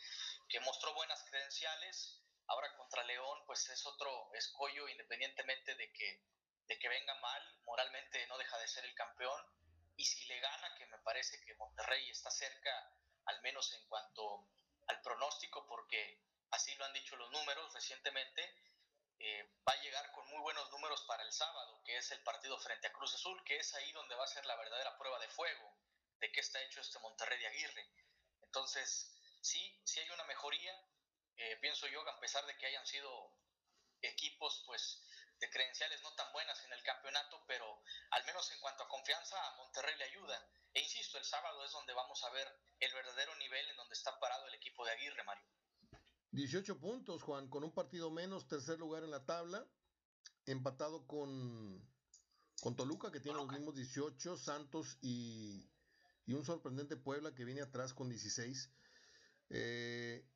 que 0.47 0.59
mostró 0.61 0.93
buenas 0.93 1.23
credenciales, 1.29 2.21
ahora 2.47 2.75
contra 2.77 3.03
León 3.03 3.43
pues 3.45 3.67
es 3.69 3.85
otro 3.85 4.33
escollo 4.33 4.87
independientemente 4.87 5.75
de 5.75 5.91
que, 5.91 6.23
de 6.67 6.79
que 6.79 6.89
venga 6.89 7.15
mal, 7.15 7.59
moralmente 7.63 8.25
no 8.27 8.37
deja 8.37 8.57
de 8.59 8.67
ser 8.67 8.85
el 8.85 8.95
campeón, 8.95 9.41
y 9.97 10.05
si 10.05 10.25
le 10.25 10.39
gana, 10.39 10.75
que 10.77 10.85
me 10.87 10.97
parece 10.99 11.39
que 11.45 11.55
Monterrey 11.55 12.09
está 12.09 12.29
cerca, 12.31 12.71
al 13.25 13.41
menos 13.41 13.71
en 13.73 13.87
cuanto 13.87 14.47
al 14.87 15.01
pronóstico, 15.01 15.65
porque 15.67 16.19
así 16.51 16.73
lo 16.75 16.85
han 16.85 16.93
dicho 16.93 17.15
los 17.15 17.31
números 17.31 17.73
recientemente, 17.73 18.41
eh, 19.19 19.49
va 19.67 19.73
a 19.73 19.81
llegar 19.81 20.11
con 20.11 20.27
muy 20.27 20.39
buenos 20.39 20.69
números 20.71 21.01
para 21.03 21.23
el 21.23 21.31
sábado, 21.31 21.81
que 21.85 21.97
es 21.97 22.11
el 22.11 22.21
partido 22.23 22.57
frente 22.59 22.87
a 22.87 22.93
Cruz 22.93 23.13
Azul, 23.13 23.43
que 23.43 23.57
es 23.57 23.73
ahí 23.75 23.91
donde 23.93 24.15
va 24.15 24.23
a 24.23 24.27
ser 24.27 24.45
la 24.45 24.55
verdadera 24.55 24.97
prueba 24.97 25.19
de 25.19 25.29
fuego 25.29 25.75
de 26.19 26.31
qué 26.31 26.39
está 26.39 26.61
hecho 26.61 26.81
este 26.81 26.99
Monterrey 26.99 27.39
de 27.39 27.47
Aguirre. 27.47 27.89
Entonces, 28.41 29.11
sí, 29.41 29.81
sí 29.83 29.99
hay 29.99 30.09
una 30.09 30.23
mejoría, 30.25 30.73
eh, 31.37 31.57
pienso 31.57 31.87
yo, 31.87 32.07
a 32.07 32.19
pesar 32.19 32.45
de 32.45 32.57
que 32.57 32.67
hayan 32.67 32.85
sido 32.85 33.31
equipos, 34.01 34.63
pues, 34.65 35.01
de 35.39 35.49
credenciales 35.49 36.01
no 36.01 36.13
tan 36.15 36.31
buenas 36.31 36.63
en 36.63 36.71
el 36.73 36.83
campeonato, 36.83 37.43
pero 37.47 37.83
al 38.11 38.23
menos 38.25 38.49
en 38.51 38.59
cuanto 38.59 38.83
a 38.83 38.87
confianza 38.87 39.37
a 39.45 39.55
Monterrey 39.55 39.95
le 39.95 40.05
ayuda. 40.05 40.49
E 40.75 40.81
insisto, 40.81 41.17
el 41.17 41.23
sábado 41.23 41.63
es 41.63 41.71
donde 41.71 41.93
vamos 41.93 42.21
a 42.25 42.29
ver 42.31 42.47
el 42.81 42.93
verdadero 42.93 43.33
nivel 43.37 43.65
en 43.69 43.77
donde 43.77 43.93
está 43.93 44.19
parado 44.19 44.45
el 44.47 44.55
equipo 44.55 44.85
de 44.85 44.91
Aguirre, 44.91 45.23
Mario. 45.23 45.43
18 46.31 46.79
puntos, 46.81 47.23
Juan, 47.23 47.49
con 47.49 47.63
un 47.63 47.73
partido 47.73 48.11
menos, 48.11 48.45
tercer 48.45 48.77
lugar 48.77 49.03
en 49.03 49.11
la 49.11 49.25
tabla, 49.25 49.65
empatado 50.45 51.07
con, 51.07 51.81
con 52.59 52.75
Toluca, 52.75 53.09
que 53.09 53.21
tiene 53.21 53.37
los 53.37 53.47
mismos 53.47 53.73
18, 53.73 54.35
Santos 54.35 54.97
y, 55.01 55.71
y, 56.25 56.33
un 56.33 56.43
sorprendente 56.43 56.97
Puebla 56.97 57.33
que 57.33 57.45
viene 57.45 57.61
atrás 57.61 57.93
con 57.93 58.09
16. 58.09 58.69
Eh, 59.51 60.27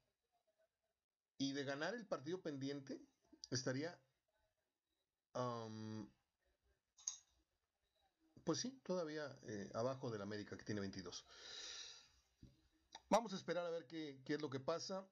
y 1.37 1.51
de 1.51 1.63
ganar 1.65 1.95
el 1.95 2.07
partido 2.07 2.41
pendiente, 2.41 3.01
estaría 3.51 3.99
pues 8.49 8.61
sí, 8.61 8.81
todavía 8.83 9.29
eh, 9.43 9.69
abajo 9.75 10.09
del 10.09 10.23
América 10.23 10.57
que 10.57 10.63
tiene 10.63 10.81
22. 10.81 11.23
Vamos 13.07 13.31
a 13.31 13.35
esperar 13.35 13.63
a 13.63 13.69
ver 13.69 13.85
qué, 13.85 14.19
es 14.25 14.41
lo 14.41 14.49
que 14.49 14.59
pasa. 14.59 15.07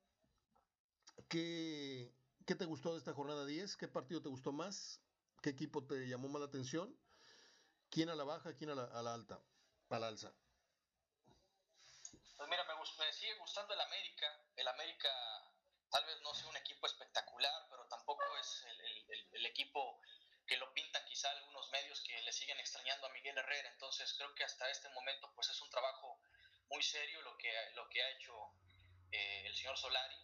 ¿Qué, 1.29 2.11
¿Qué, 2.47 2.55
te 2.55 2.65
gustó 2.65 2.93
de 2.93 2.97
esta 2.97 3.13
jornada 3.13 3.45
10? 3.45 3.77
¿Qué 3.77 3.87
partido 3.87 4.23
te 4.23 4.29
gustó 4.29 4.51
más? 4.51 5.03
¿Qué 5.43 5.51
equipo 5.51 5.85
te 5.85 6.07
llamó 6.07 6.29
más 6.29 6.39
la 6.39 6.47
atención? 6.47 6.99
¿Quién 7.91 8.09
a 8.09 8.15
la 8.15 8.23
baja, 8.23 8.55
quién 8.55 8.71
a 8.71 8.73
la, 8.73 9.13
alta, 9.13 9.39
a 9.91 9.99
la 9.99 10.07
alza? 10.07 10.33
Pues 12.37 12.49
apostando 13.35 13.75
el 13.75 13.81
América. 13.81 14.25
El 14.55 14.67
América 14.67 15.09
tal 15.91 16.03
vez 16.05 16.19
no 16.23 16.33
sea 16.33 16.49
un 16.49 16.57
equipo 16.57 16.87
espectacular, 16.87 17.67
pero 17.69 17.87
tampoco 17.87 18.23
es 18.41 18.65
el, 19.33 19.45
equipo 19.45 20.01
que 20.47 20.57
lo 20.57 20.73
pintan 20.73 21.05
quizá 21.05 21.29
algunos 21.31 21.69
medios 21.69 22.01
que 22.01 22.21
le 22.21 22.31
siguen 22.31 22.59
extrañando 22.59 23.07
a 23.07 23.11
Miguel 23.11 23.37
Herrera. 23.37 23.69
Entonces 23.69 24.13
creo 24.13 24.33
que 24.33 24.43
hasta 24.43 24.69
este 24.69 24.89
momento 24.89 25.31
pues 25.35 25.49
es 25.49 25.61
un 25.61 25.69
trabajo 25.69 26.19
muy 26.69 26.81
serio 26.81 27.21
lo 27.21 27.37
que, 27.37 27.53
lo 27.73 27.87
que 27.89 28.01
ha 28.01 28.09
hecho 28.11 28.33
eh, 29.11 29.43
el 29.45 29.55
señor 29.55 29.77
Solari 29.77 30.17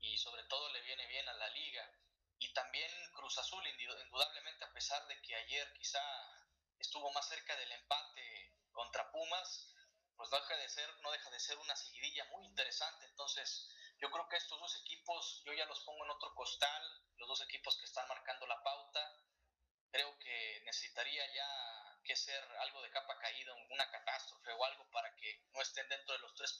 y 0.00 0.16
sobre 0.18 0.44
todo 0.44 0.72
le 0.72 0.80
viene 0.82 1.06
bien 1.06 1.28
a 1.28 1.34
la 1.34 1.48
liga. 1.50 1.90
Y 2.38 2.52
también 2.52 2.90
Cruz 3.12 3.36
Azul, 3.38 3.66
indudablemente, 3.66 4.64
a 4.64 4.72
pesar 4.72 5.06
de 5.08 5.20
que 5.22 5.34
ayer 5.34 5.72
quizá 5.74 6.00
estuvo 6.78 7.10
más 7.12 7.28
cerca 7.28 7.56
del 7.56 7.72
empate 7.72 8.54
contra 8.70 9.10
Pumas, 9.10 9.74
pues 10.16 10.30
no 10.30 10.38
deja 10.38 10.56
de 10.56 10.68
ser, 10.68 10.88
no 11.00 11.10
deja 11.10 11.30
de 11.30 11.40
ser 11.40 11.58
una 11.58 11.74
seguidilla 11.76 12.24
muy 12.26 12.44
interesante. 12.46 13.06
Entonces, 13.06 13.68
yo 13.98 14.10
creo 14.10 14.28
que 14.28 14.36
estos 14.36 14.58
dos 14.60 14.74
equipos, 14.82 15.42
yo 15.44 15.52
ya 15.52 15.66
los 15.66 15.80
pongo 15.80 16.04
en 16.04 16.10
otro 16.10 16.34
costal, 16.34 16.82
los 17.16 17.28
dos 17.28 17.42
equipos 17.42 17.76
que 17.78 17.86
están 17.86 18.06
marcando 18.08 18.46
la 18.46 18.62
pauta. 18.62 18.87
Creo 19.98 20.16
que 20.20 20.62
necesitaría 20.64 21.26
ya 21.34 21.98
que 22.04 22.14
ser 22.14 22.40
algo 22.60 22.80
de 22.82 22.90
capa 22.90 23.18
caída, 23.18 23.52
una 23.68 23.90
catástrofe 23.90 24.52
o 24.52 24.64
algo 24.64 24.88
para 24.92 25.12
que 25.16 25.42
no 25.50 25.60
estén 25.60 25.88
dentro 25.88 26.14
de 26.14 26.20
los 26.20 26.32
tres 26.36 26.56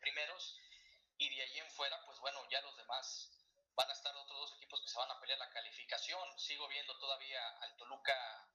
primeros. 0.00 0.58
Y 1.16 1.36
de 1.36 1.42
ahí 1.42 1.58
en 1.60 1.70
fuera, 1.70 2.04
pues 2.04 2.18
bueno, 2.18 2.44
ya 2.50 2.60
los 2.62 2.76
demás 2.76 3.30
van 3.76 3.88
a 3.88 3.92
estar 3.92 4.12
otros 4.16 4.40
dos 4.40 4.56
equipos 4.56 4.82
que 4.82 4.88
se 4.88 4.98
van 4.98 5.08
a 5.08 5.20
pelear 5.20 5.38
la 5.38 5.50
calificación. 5.50 6.36
Sigo 6.36 6.66
viendo 6.66 6.98
todavía 6.98 7.48
al 7.60 7.76
Toluca 7.76 8.50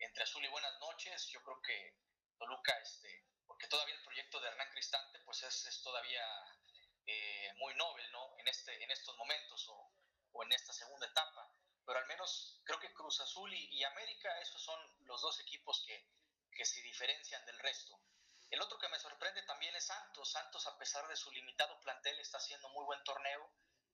entre 0.00 0.24
azul 0.24 0.44
y 0.44 0.48
buenas 0.48 0.78
noches. 0.78 1.28
Yo 1.28 1.42
creo 1.42 1.62
que 1.62 1.96
Toluca, 2.36 2.78
este, 2.78 3.24
porque 3.46 3.68
todavía 3.68 3.94
el 3.94 4.02
proyecto 4.02 4.38
de 4.38 4.48
Hernán 4.48 4.68
Cristante, 4.72 5.18
pues 5.20 5.42
es, 5.44 5.64
es 5.64 5.82
todavía 5.82 6.26
eh, 7.06 7.50
muy 7.56 7.74
noble, 7.76 8.06
¿no? 8.10 8.36
En, 8.36 8.48
este, 8.48 8.84
en 8.84 8.90
estos 8.90 9.16
momentos 9.16 9.66
o, 9.70 9.94
o, 10.32 10.44
en 10.44 10.52
esta 10.52 10.74
segunda 10.74 11.06
etapa. 11.06 11.50
Pero 11.84 11.98
al 11.98 12.06
menos 12.06 12.60
creo 12.64 12.78
que 12.78 12.92
Cruz 12.92 13.20
Azul 13.20 13.52
y, 13.52 13.68
y 13.76 13.84
América, 13.84 14.40
esos 14.40 14.62
son 14.62 14.80
los 15.06 15.20
dos 15.20 15.40
equipos 15.40 15.82
que, 15.86 16.08
que 16.54 16.64
se 16.64 16.80
diferencian 16.82 17.44
del 17.46 17.58
resto. 17.58 17.98
El 18.50 18.60
otro 18.60 18.78
que 18.78 18.88
me 18.88 18.98
sorprende 18.98 19.42
también 19.42 19.74
es 19.74 19.86
Santos. 19.86 20.30
Santos, 20.30 20.66
a 20.66 20.78
pesar 20.78 21.06
de 21.08 21.16
su 21.16 21.30
limitado 21.32 21.80
plantel, 21.80 22.18
está 22.20 22.38
haciendo 22.38 22.68
muy 22.70 22.84
buen 22.84 23.02
torneo 23.04 23.50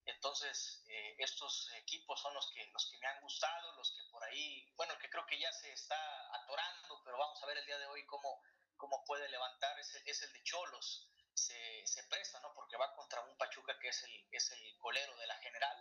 entonces, 0.08 0.82
eh, 0.88 1.16
estos 1.18 1.70
equipos 1.74 2.18
son 2.20 2.32
los 2.32 2.50
que, 2.52 2.64
los 2.72 2.90
que 2.90 2.96
me 2.96 3.06
han 3.06 3.20
gustado, 3.20 3.72
los 3.76 3.92
que 3.92 4.02
por 4.10 4.24
ahí, 4.24 4.66
bueno, 4.74 4.96
que 4.98 5.10
creo 5.10 5.26
que 5.26 5.38
ya 5.38 5.52
se 5.52 5.70
está 5.70 6.00
atorando, 6.34 7.02
pero 7.04 7.18
vamos 7.18 7.42
a 7.42 7.46
ver 7.46 7.58
el 7.58 7.66
día 7.66 7.78
de 7.78 7.86
hoy 7.86 8.06
cómo, 8.06 8.42
cómo 8.78 9.04
puede 9.04 9.28
levantar, 9.28 9.78
es 9.78 9.94
el, 9.96 10.08
es 10.08 10.22
el 10.22 10.32
de 10.32 10.42
Cholos. 10.44 11.10
Se, 11.34 11.86
se, 11.86 12.02
presta, 12.04 12.40
¿no? 12.40 12.54
Porque 12.54 12.78
va 12.78 12.94
contra 12.94 13.20
un 13.20 13.36
Pachuca 13.36 13.78
que 13.78 13.88
es 13.88 14.02
el, 14.02 14.26
es 14.32 14.50
el 14.50 14.78
colero 14.78 15.14
de 15.18 15.26
la 15.26 15.36
general. 15.36 15.76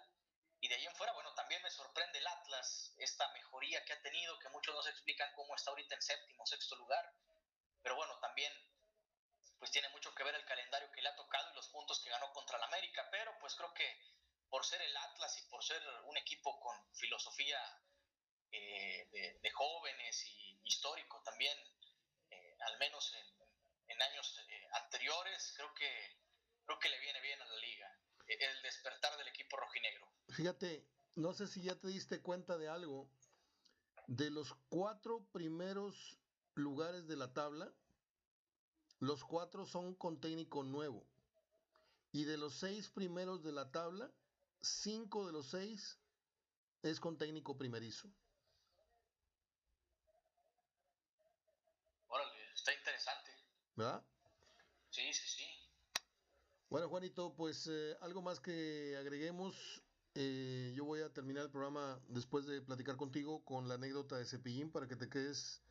Y 0.60 0.68
de 0.68 0.76
ahí 0.76 0.86
en 0.86 0.96
fuera, 0.96 1.14
bueno, 1.14 1.34
también 1.36 1.62
me 1.62 1.70
sorprende 1.70 2.18
el 2.18 2.28
Atlas, 2.28 2.94
esta 2.98 3.28
mejoría 3.34 3.84
que 3.86 3.94
ha 3.94 4.02
tenido, 4.02 4.40
que 4.40 4.50
muchos 4.50 4.74
no 4.74 4.82
se 4.82 4.90
explican 4.90 5.32
cómo 5.36 5.56
está 5.56 5.70
ahorita 5.70 5.96
en 5.96 6.02
séptimo, 6.02 6.46
sexto 6.46 6.76
lugar. 6.76 7.14
Pero 7.84 7.96
bueno, 7.96 8.18
también 8.20 8.52
pues 9.60 9.72
tiene 9.72 9.90
mucho 9.90 10.14
que 10.14 10.24
ver 10.24 10.36
el 10.36 10.46
calendario 10.46 10.92
que 10.92 11.02
le 11.02 11.10
ha 11.10 11.16
tocado 11.16 11.52
y 11.52 11.56
los 11.56 11.68
puntos 11.70 12.00
que 12.02 12.10
ganó 12.10 12.32
contra 12.32 12.58
el 12.58 12.64
América, 12.64 13.08
pero 13.12 13.38
pues 13.40 13.56
creo 13.56 13.74
que 13.74 13.98
por 14.50 14.66
ser 14.66 14.82
el 14.82 14.96
Atlas 14.96 15.38
y 15.38 15.50
por 15.50 15.64
ser 15.64 15.82
un 16.06 16.18
equipo 16.18 16.60
con 16.60 16.96
filosofía 16.96 17.60
eh, 18.52 19.08
de, 19.42 19.52
jóvenes 19.52 20.26
y 20.26 20.60
histórico 20.64 21.22
también, 21.24 21.58
eh, 22.30 22.58
al 22.62 22.78
menos 22.78 23.14
en, 23.88 24.02
años 24.02 24.38
eh, 24.48 24.68
anteriores, 24.74 25.54
creo 25.56 25.74
que, 25.74 26.18
creo 26.66 26.80
que 26.80 26.90
le 26.90 27.00
viene 27.00 27.20
bien 27.22 27.42
a 27.42 27.46
la 27.46 27.56
liga 27.56 27.98
el 28.28 28.62
despertar 28.62 29.18
del 29.18 29.28
equipo 29.28 29.58
rojinegro. 29.58 30.08
Fíjate, 30.30 30.86
no 31.16 31.34
sé 31.34 31.48
si 31.48 31.62
ya 31.62 31.76
te 31.76 31.88
diste 31.88 32.22
cuenta 32.22 32.58
de 32.58 32.68
algo, 32.68 33.10
de 34.08 34.30
los 34.30 34.54
cuatro 34.70 35.26
primeros 35.32 36.18
lugares 36.56 37.08
de 37.08 37.16
la 37.16 37.34
tabla, 37.34 37.74
los 39.00 39.24
cuatro 39.24 39.66
son 39.66 39.96
con 39.96 40.20
técnico 40.20 40.64
nuevo. 40.64 41.06
Y 42.12 42.24
de 42.24 42.38
los 42.38 42.56
seis 42.56 42.90
primeros 42.90 43.44
de 43.44 43.52
la 43.52 43.72
tabla, 43.72 44.12
cinco 44.62 45.26
de 45.26 45.34
los 45.34 45.52
seis 45.52 46.00
es 46.82 47.00
con 47.00 47.18
técnico 47.18 47.58
primerizo. 47.58 48.10
Órale, 52.08 52.54
está 52.54 52.74
interesante. 52.74 53.32
¿Verdad? 53.76 54.04
Sí, 54.90 55.14
sí, 55.14 55.28
sí. 55.28 55.47
Bueno, 56.70 56.90
Juanito, 56.90 57.34
pues 57.36 57.68
eh, 57.68 57.96
algo 58.02 58.22
más 58.22 58.40
que 58.40 58.96
agreguemos. 59.00 59.84
Eh, 60.16 60.74
yo 60.76 60.86
voy 60.86 61.02
a 61.02 61.14
terminar 61.14 61.44
el 61.44 61.52
programa 61.52 62.02
después 62.08 62.46
de 62.46 62.62
platicar 62.62 62.98
contigo 62.98 63.44
con 63.46 63.68
la 63.68 63.76
anécdota 63.76 64.18
de 64.18 64.26
Cepillín 64.26 64.72
para 64.72 64.88
que 64.88 64.96
te 64.96 65.10
quedes 65.10 65.62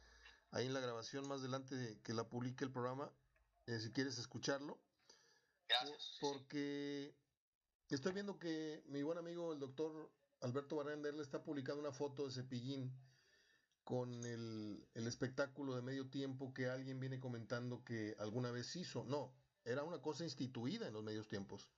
ahí 0.53 0.66
en 0.66 0.74
la 0.74 0.80
grabación 0.80 1.26
más 1.26 1.40
adelante 1.40 2.01
que 2.03 2.14
la 2.14 2.28
publique 2.28 2.64
el 2.64 2.72
programa, 2.72 3.12
eh, 3.66 3.80
si 3.80 3.92
quieres 3.92 4.18
escucharlo. 4.18 4.78
Gracias. 5.68 6.18
Porque 6.20 7.14
Estoy 7.88 8.12
viendo 8.12 8.36
que 8.40 8.82
mi 8.88 9.05
buen 9.05 9.16
amigo 9.16 9.53
el 9.53 9.61
doctor 9.61 10.11
Alberto 10.40 10.74
Barrender 10.74 11.14
le 11.14 11.22
está 11.22 11.44
publicando 11.44 11.80
una 11.80 11.92
foto 11.92 12.24
de 12.24 12.32
Cepillín 12.32 12.92
con 13.84 14.12
el, 14.24 14.84
espectáculo 14.94 15.76
de 15.76 15.82
medio 15.82 16.11
tiempo 16.11 16.53
que 16.53 16.68
alguien 16.68 16.99
viene 16.99 17.20
comentando 17.20 17.84
que 17.84 18.16
alguna 18.18 18.51
vez 18.51 18.74
hizo. 18.74 19.05
No, 19.05 19.32
era 19.66 19.82
una 19.82 20.00
cosa 20.00 20.24
instituida 20.24 20.86
en 20.86 20.94
los 20.94 21.02
medios 21.02 21.28
tiempos. 21.28 21.68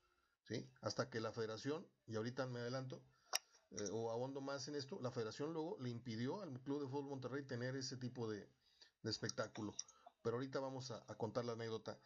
¿sí? 0.45 0.69
Hasta 0.83 1.11
que 1.11 1.21
la 1.21 1.33
federación, 1.33 1.87
y 2.07 2.17
ahorita 2.17 2.47
me 2.47 2.61
adelanto, 2.61 3.03
eh, 3.71 3.89
o 3.93 4.11
abondo 4.11 4.41
más 4.41 4.69
en 4.69 4.77
esto, 4.77 4.99
la 5.03 5.11
federación 5.11 5.53
luego 5.53 5.77
le 5.81 5.91
impidió 5.91 6.41
al 6.43 6.61
Club 6.61 6.83
de 6.83 6.89
Fútbol 6.89 7.11
Monterrey 7.11 7.45
tener 7.45 7.77
ese 7.77 7.97
tipo 7.97 8.31
de, 8.31 8.49
espectáculo. 9.05 9.75
Pero 10.23 10.37
ahorita 10.37 10.61
vamos 10.61 10.91
a, 10.91 11.01
contar 11.17 11.47
la 11.47 11.53
anécdota. 11.53 11.99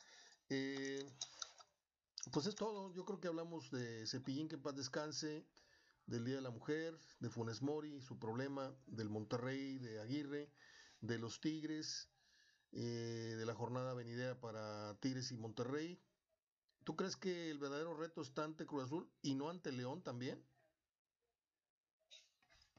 Eh, 0.48 1.04
pues 2.30 2.46
es 2.46 2.54
todo. 2.54 2.92
Yo 2.94 3.04
creo 3.04 3.18
que 3.18 3.26
hablamos 3.26 3.70
de 3.72 4.06
Cepillín, 4.06 4.48
que 4.48 4.58
paz 4.58 4.76
descanse, 4.76 5.44
del 6.06 6.24
Día 6.24 6.36
de 6.36 6.42
la 6.42 6.50
Mujer, 6.50 6.96
de 7.18 7.28
Funes 7.28 7.60
Mori, 7.60 8.00
su 8.00 8.18
problema, 8.18 8.72
del 8.86 9.08
Monterrey, 9.08 9.78
de 9.78 10.00
Aguirre, 10.00 10.48
de 11.00 11.18
los 11.18 11.40
Tigres, 11.40 12.11
eh, 12.72 13.34
de 13.36 13.46
la 13.46 13.54
jornada 13.54 13.94
venidera 13.94 14.40
para 14.40 14.98
Tigres 15.00 15.30
y 15.30 15.36
Monterrey. 15.36 16.02
¿Tú 16.84 16.96
crees 16.96 17.16
que 17.16 17.50
el 17.50 17.58
verdadero 17.58 17.94
reto 17.94 18.22
está 18.22 18.44
ante 18.44 18.66
Cruz 18.66 18.84
Azul 18.84 19.12
y 19.22 19.34
no 19.34 19.50
ante 19.50 19.70
León 19.72 20.02
también? 20.02 20.44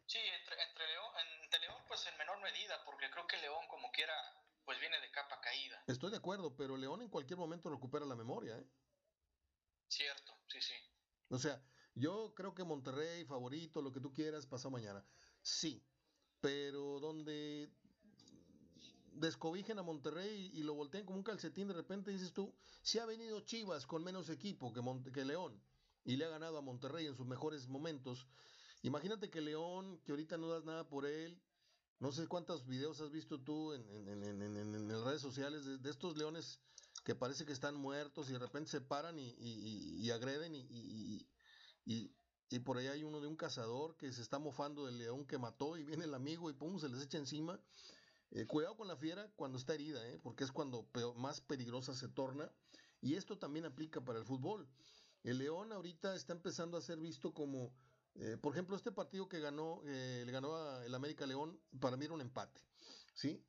Sí, 0.07 0.19
entre, 0.39 0.55
León, 0.87 1.11
ante 1.43 1.59
León 1.59 1.81
pues 1.87 2.05
en 2.07 2.17
menor 2.17 2.41
medida, 2.41 2.83
porque 2.85 3.09
creo 3.09 3.25
que 3.27 3.37
León 3.37 3.65
como 3.69 3.91
quiera 3.91 4.13
pues 4.65 4.79
viene 4.79 4.99
de 4.99 5.11
capa 5.11 5.39
caída. 5.41 5.83
Estoy 5.87 6.11
de 6.11 6.17
acuerdo, 6.17 6.55
pero 6.55 6.77
León 6.77 7.01
en 7.01 7.09
cualquier 7.09 7.37
momento 7.37 7.69
recupera 7.69 8.05
la 8.05 8.15
memoria, 8.15 8.57
¿eh? 8.57 8.67
Cierto, 9.87 10.33
sí, 10.47 10.61
sí. 10.61 10.73
O 11.29 11.37
sea, 11.37 11.61
yo 11.95 12.33
creo 12.35 12.55
que 12.55 12.63
Monterrey, 12.63 13.25
favorito, 13.25 13.81
lo 13.81 13.91
que 13.91 13.99
tú 13.99 14.13
quieras, 14.13 14.45
pasado 14.45 14.71
mañana. 14.71 15.05
Sí, 15.41 15.85
pero 16.39 16.99
donde 16.99 17.71
descobijen 19.15 19.79
a 19.79 19.83
Monterrey 19.83 20.51
y 20.53 20.63
lo 20.63 20.73
volteen 20.73 21.05
como 21.05 21.17
un 21.17 21.23
calcetín, 21.23 21.67
de 21.67 21.73
repente 21.73 22.11
dices 22.11 22.33
tú, 22.33 22.53
si 22.81 22.99
ha 22.99 23.05
venido 23.05 23.41
Chivas 23.41 23.85
con 23.85 24.03
menos 24.03 24.29
equipo 24.29 24.73
que, 24.73 25.11
que 25.11 25.25
León 25.25 25.59
y 26.05 26.15
le 26.15 26.25
ha 26.25 26.29
ganado 26.29 26.57
a 26.57 26.61
Monterrey 26.61 27.05
en 27.05 27.15
sus 27.15 27.25
mejores 27.25 27.67
momentos, 27.67 28.27
imagínate 28.81 29.29
que 29.29 29.41
León, 29.41 29.99
que 30.03 30.11
ahorita 30.11 30.37
no 30.37 30.47
das 30.49 30.65
nada 30.65 30.87
por 30.87 31.05
él, 31.05 31.39
no 31.99 32.11
sé 32.11 32.27
cuántos 32.27 32.65
videos 32.67 32.99
has 32.99 33.11
visto 33.11 33.39
tú 33.39 33.71
en, 33.71 33.81
en, 34.09 34.87
las 34.89 35.03
redes 35.05 35.21
sociales 35.21 35.63
de, 35.81 35.89
estos 35.89 36.17
leones 36.17 36.59
que 37.05 37.15
parece 37.15 37.45
que 37.45 37.53
están 37.53 37.75
muertos 37.75 38.29
y 38.29 38.33
de 38.33 38.39
repente 38.39 38.71
se 38.71 38.81
paran 38.81 39.17
y, 39.19 39.33
y, 39.39 40.11
agreden 40.11 40.53
y, 40.53 41.25
y, 41.85 42.59
por 42.59 42.77
ahí 42.77 42.87
hay 42.87 43.03
uno 43.03 43.21
de 43.21 43.27
un 43.27 43.37
cazador 43.37 43.95
que 43.95 44.11
se 44.11 44.21
está 44.21 44.37
mofando 44.37 44.85
del 44.85 44.97
león 44.97 45.25
que 45.25 45.37
mató 45.37 45.77
y 45.77 45.85
viene 45.85 46.03
el 46.03 46.13
amigo 46.13 46.49
y 46.49 46.53
pum, 46.53 46.77
se 46.77 46.89
les 46.89 47.01
echa 47.01 47.17
encima. 47.17 47.59
Eh, 48.35 48.47
cuidado 48.47 48.75
con 48.75 48.87
la 48.87 48.97
fiera 48.97 49.29
cuando 49.35 49.59
está 49.59 49.75
herida, 49.75 50.03
¿eh? 50.07 50.19
porque 50.23 50.43
es 50.43 50.51
cuando 50.51 50.89
más 51.17 51.39
peligrosa 51.41 51.93
se 51.93 52.07
torna. 52.07 52.51
Y 52.99 53.13
esto 53.13 53.37
también 53.37 53.65
aplica 53.65 54.01
para 54.01 54.17
el 54.17 54.25
fútbol. 54.25 54.67
El 55.23 55.37
León 55.37 55.71
ahorita 55.71 56.15
está 56.15 56.33
empezando 56.33 56.75
a 56.75 56.81
ser 56.81 56.99
visto 56.99 57.31
como, 57.31 57.71
eh, 58.15 58.37
por 58.41 58.53
ejemplo, 58.53 58.75
este 58.75 58.91
partido 58.91 59.29
que 59.29 59.39
ganó, 59.39 59.81
le 59.83 60.31
ganó 60.31 60.81
el 60.81 60.95
América 60.95 61.27
León, 61.27 61.59
para 61.79 61.95
mí 61.95 62.05
era 62.05 62.13
un 62.15 62.21
empate. 62.21 62.59
¿sí? 63.13 63.45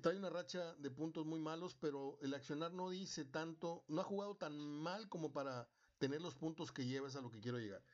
Trae 0.00 0.16
una 0.16 0.30
racha 0.30 0.74
de 0.76 0.90
puntos 0.90 1.26
muy 1.26 1.38
malos, 1.38 1.74
pero 1.74 2.18
el 2.22 2.32
accionar 2.32 2.72
no 2.72 2.88
dice 2.88 3.24
tanto, 3.24 3.84
no 3.88 4.00
ha 4.00 4.04
jugado 4.04 4.36
tan 4.36 4.56
mal 4.56 5.08
como 5.08 5.32
para 5.32 5.68
tener 5.98 6.22
los 6.22 6.36
puntos 6.36 6.72
que 6.72 6.86
llevas 6.86 7.16
a 7.16 7.20
lo 7.20 7.30
que 7.30 7.40
quiero 7.40 7.58
llegar. 7.58 7.84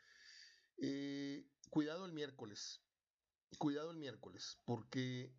Cuidado 1.71 2.07
el 2.07 2.13
miércoles, 2.13 2.81
cuidado 3.59 3.91
el 3.91 3.97
miércoles, 3.97 4.59
porque 4.65 5.35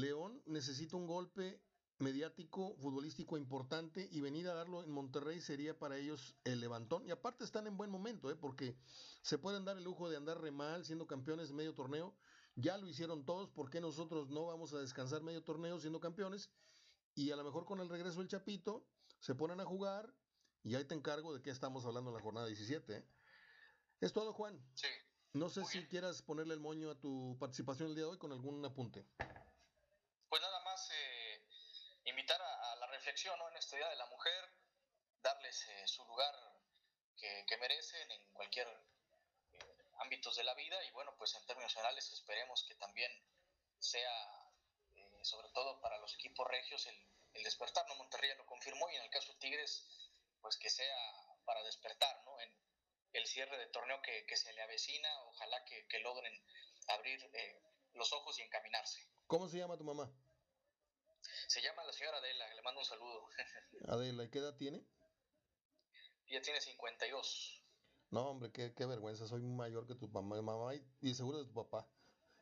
León 0.00 0.42
necesita 0.46 0.96
un 0.96 1.06
golpe 1.06 1.60
mediático, 1.98 2.76
futbolístico 2.76 3.38
importante 3.38 4.06
y 4.10 4.20
venir 4.20 4.48
a 4.48 4.54
darlo 4.54 4.82
en 4.82 4.90
Monterrey 4.90 5.40
sería 5.40 5.78
para 5.78 5.96
ellos 5.96 6.36
el 6.44 6.60
levantón. 6.60 7.06
Y 7.06 7.10
aparte 7.10 7.44
están 7.44 7.66
en 7.66 7.76
buen 7.76 7.90
momento, 7.90 8.30
¿eh? 8.30 8.36
porque 8.36 8.76
se 9.22 9.38
pueden 9.38 9.64
dar 9.64 9.78
el 9.78 9.84
lujo 9.84 10.10
de 10.10 10.16
andar 10.16 10.40
re 10.40 10.50
mal 10.50 10.84
siendo 10.84 11.06
campeones 11.06 11.48
de 11.48 11.54
medio 11.54 11.74
torneo. 11.74 12.14
Ya 12.54 12.76
lo 12.78 12.86
hicieron 12.86 13.24
todos, 13.24 13.50
¿por 13.50 13.70
qué 13.70 13.80
nosotros 13.80 14.28
no 14.28 14.46
vamos 14.46 14.72
a 14.72 14.78
descansar 14.78 15.22
medio 15.22 15.42
torneo 15.42 15.78
siendo 15.78 16.00
campeones? 16.00 16.50
Y 17.14 17.30
a 17.30 17.36
lo 17.36 17.44
mejor 17.44 17.64
con 17.64 17.80
el 17.80 17.88
regreso 17.88 18.18
del 18.18 18.28
Chapito 18.28 18.86
se 19.20 19.34
ponen 19.34 19.60
a 19.60 19.64
jugar 19.64 20.14
y 20.62 20.74
ahí 20.74 20.84
te 20.84 20.94
encargo 20.94 21.34
de 21.34 21.42
qué 21.42 21.50
estamos 21.50 21.84
hablando 21.86 22.10
en 22.10 22.16
la 22.16 22.22
jornada 22.22 22.46
17. 22.46 22.96
¿eh? 22.96 23.04
Es 24.00 24.12
todo, 24.12 24.32
Juan. 24.32 24.60
Sí. 24.74 24.88
No 25.32 25.48
sé 25.48 25.64
si 25.64 25.86
quieras 25.86 26.22
ponerle 26.22 26.54
el 26.54 26.60
moño 26.60 26.90
a 26.90 26.98
tu 26.98 27.36
participación 27.38 27.90
el 27.90 27.94
día 27.94 28.04
de 28.04 28.10
hoy 28.10 28.18
con 28.18 28.32
algún 28.32 28.64
apunte. 28.64 29.06
Pues 30.28 30.42
nada 30.42 30.60
más 30.64 30.90
eh, 30.90 31.46
invitar 32.04 32.40
a, 32.40 32.76
la 32.76 32.86
reflexión 32.86 33.38
¿no? 33.38 33.48
en 33.50 33.56
este 33.56 33.76
Día 33.76 33.88
de 33.88 33.96
la 33.96 34.06
Mujer, 34.06 34.50
darles 35.56 35.68
eh, 35.68 35.86
su 35.86 36.04
lugar 36.04 36.34
que, 37.16 37.56
merecen 37.58 38.10
en 38.10 38.28
cualquier 38.32 38.66
eh, 38.68 39.58
ámbitos 39.98 40.36
de 40.36 40.44
la 40.44 40.54
vida 40.54 40.82
y 40.84 40.90
bueno, 40.92 41.14
pues 41.16 41.34
en 41.34 41.46
términos 41.46 41.72
generales 41.72 42.10
esperemos 42.12 42.64
que 42.68 42.74
también 42.74 43.10
sea, 43.78 44.12
sobre 45.22 45.48
todo 45.50 45.80
para 45.80 45.98
los 45.98 46.14
equipos 46.14 46.46
regios, 46.48 46.86
el, 46.86 46.96
el 47.34 47.42
despertar, 47.42 47.86
¿no? 47.88 47.94
Monterrey 47.96 48.30
lo 48.36 48.46
confirmó 48.46 48.88
y 48.90 48.96
en 48.96 49.02
el 49.02 49.10
caso 49.10 49.32
de 49.32 49.38
Tigres, 49.38 49.86
pues 50.40 50.56
que 50.58 50.70
sea 50.70 50.96
para 51.44 51.62
despertar, 51.62 52.22
¿no? 52.24 52.40
En, 52.40 52.66
el 53.12 53.26
cierre 53.26 53.56
de 53.56 53.66
torneo 53.68 53.98
que, 54.02 54.36
se 54.36 54.52
le 54.52 54.60
avecina. 54.60 55.08
Ojalá 55.28 55.64
que, 55.64 55.98
logren 56.00 56.34
abrir 56.88 57.18
eh, 57.32 57.62
los 57.94 58.12
ojos 58.12 58.38
y 58.38 58.42
encaminarse. 58.42 59.08
¿Cómo 59.26 59.48
se 59.48 59.56
llama 59.56 59.78
tu 59.78 59.84
mamá? 59.84 60.12
Se 61.46 61.62
llama 61.62 61.82
la 61.84 61.94
señora 61.94 62.18
Adela, 62.18 62.52
le 62.52 62.60
mando 62.60 62.80
un 62.80 62.84
saludo. 62.84 63.26
Adela, 63.88 64.24
¿y 64.24 64.30
qué 64.30 64.38
edad 64.38 64.54
tiene? 64.56 64.84
Ella 66.28 66.42
tiene 66.42 66.60
52. 66.60 67.62
No, 68.10 68.30
hombre, 68.30 68.50
qué, 68.52 68.72
qué 68.74 68.86
vergüenza, 68.86 69.26
soy 69.26 69.42
mayor 69.42 69.86
que 69.86 69.94
tu 69.94 70.08
mamá, 70.08 70.40
mamá 70.42 70.74
y, 71.00 71.14
seguro 71.14 71.38
de 71.38 71.46
tu 71.46 71.54
papá. 71.54 71.88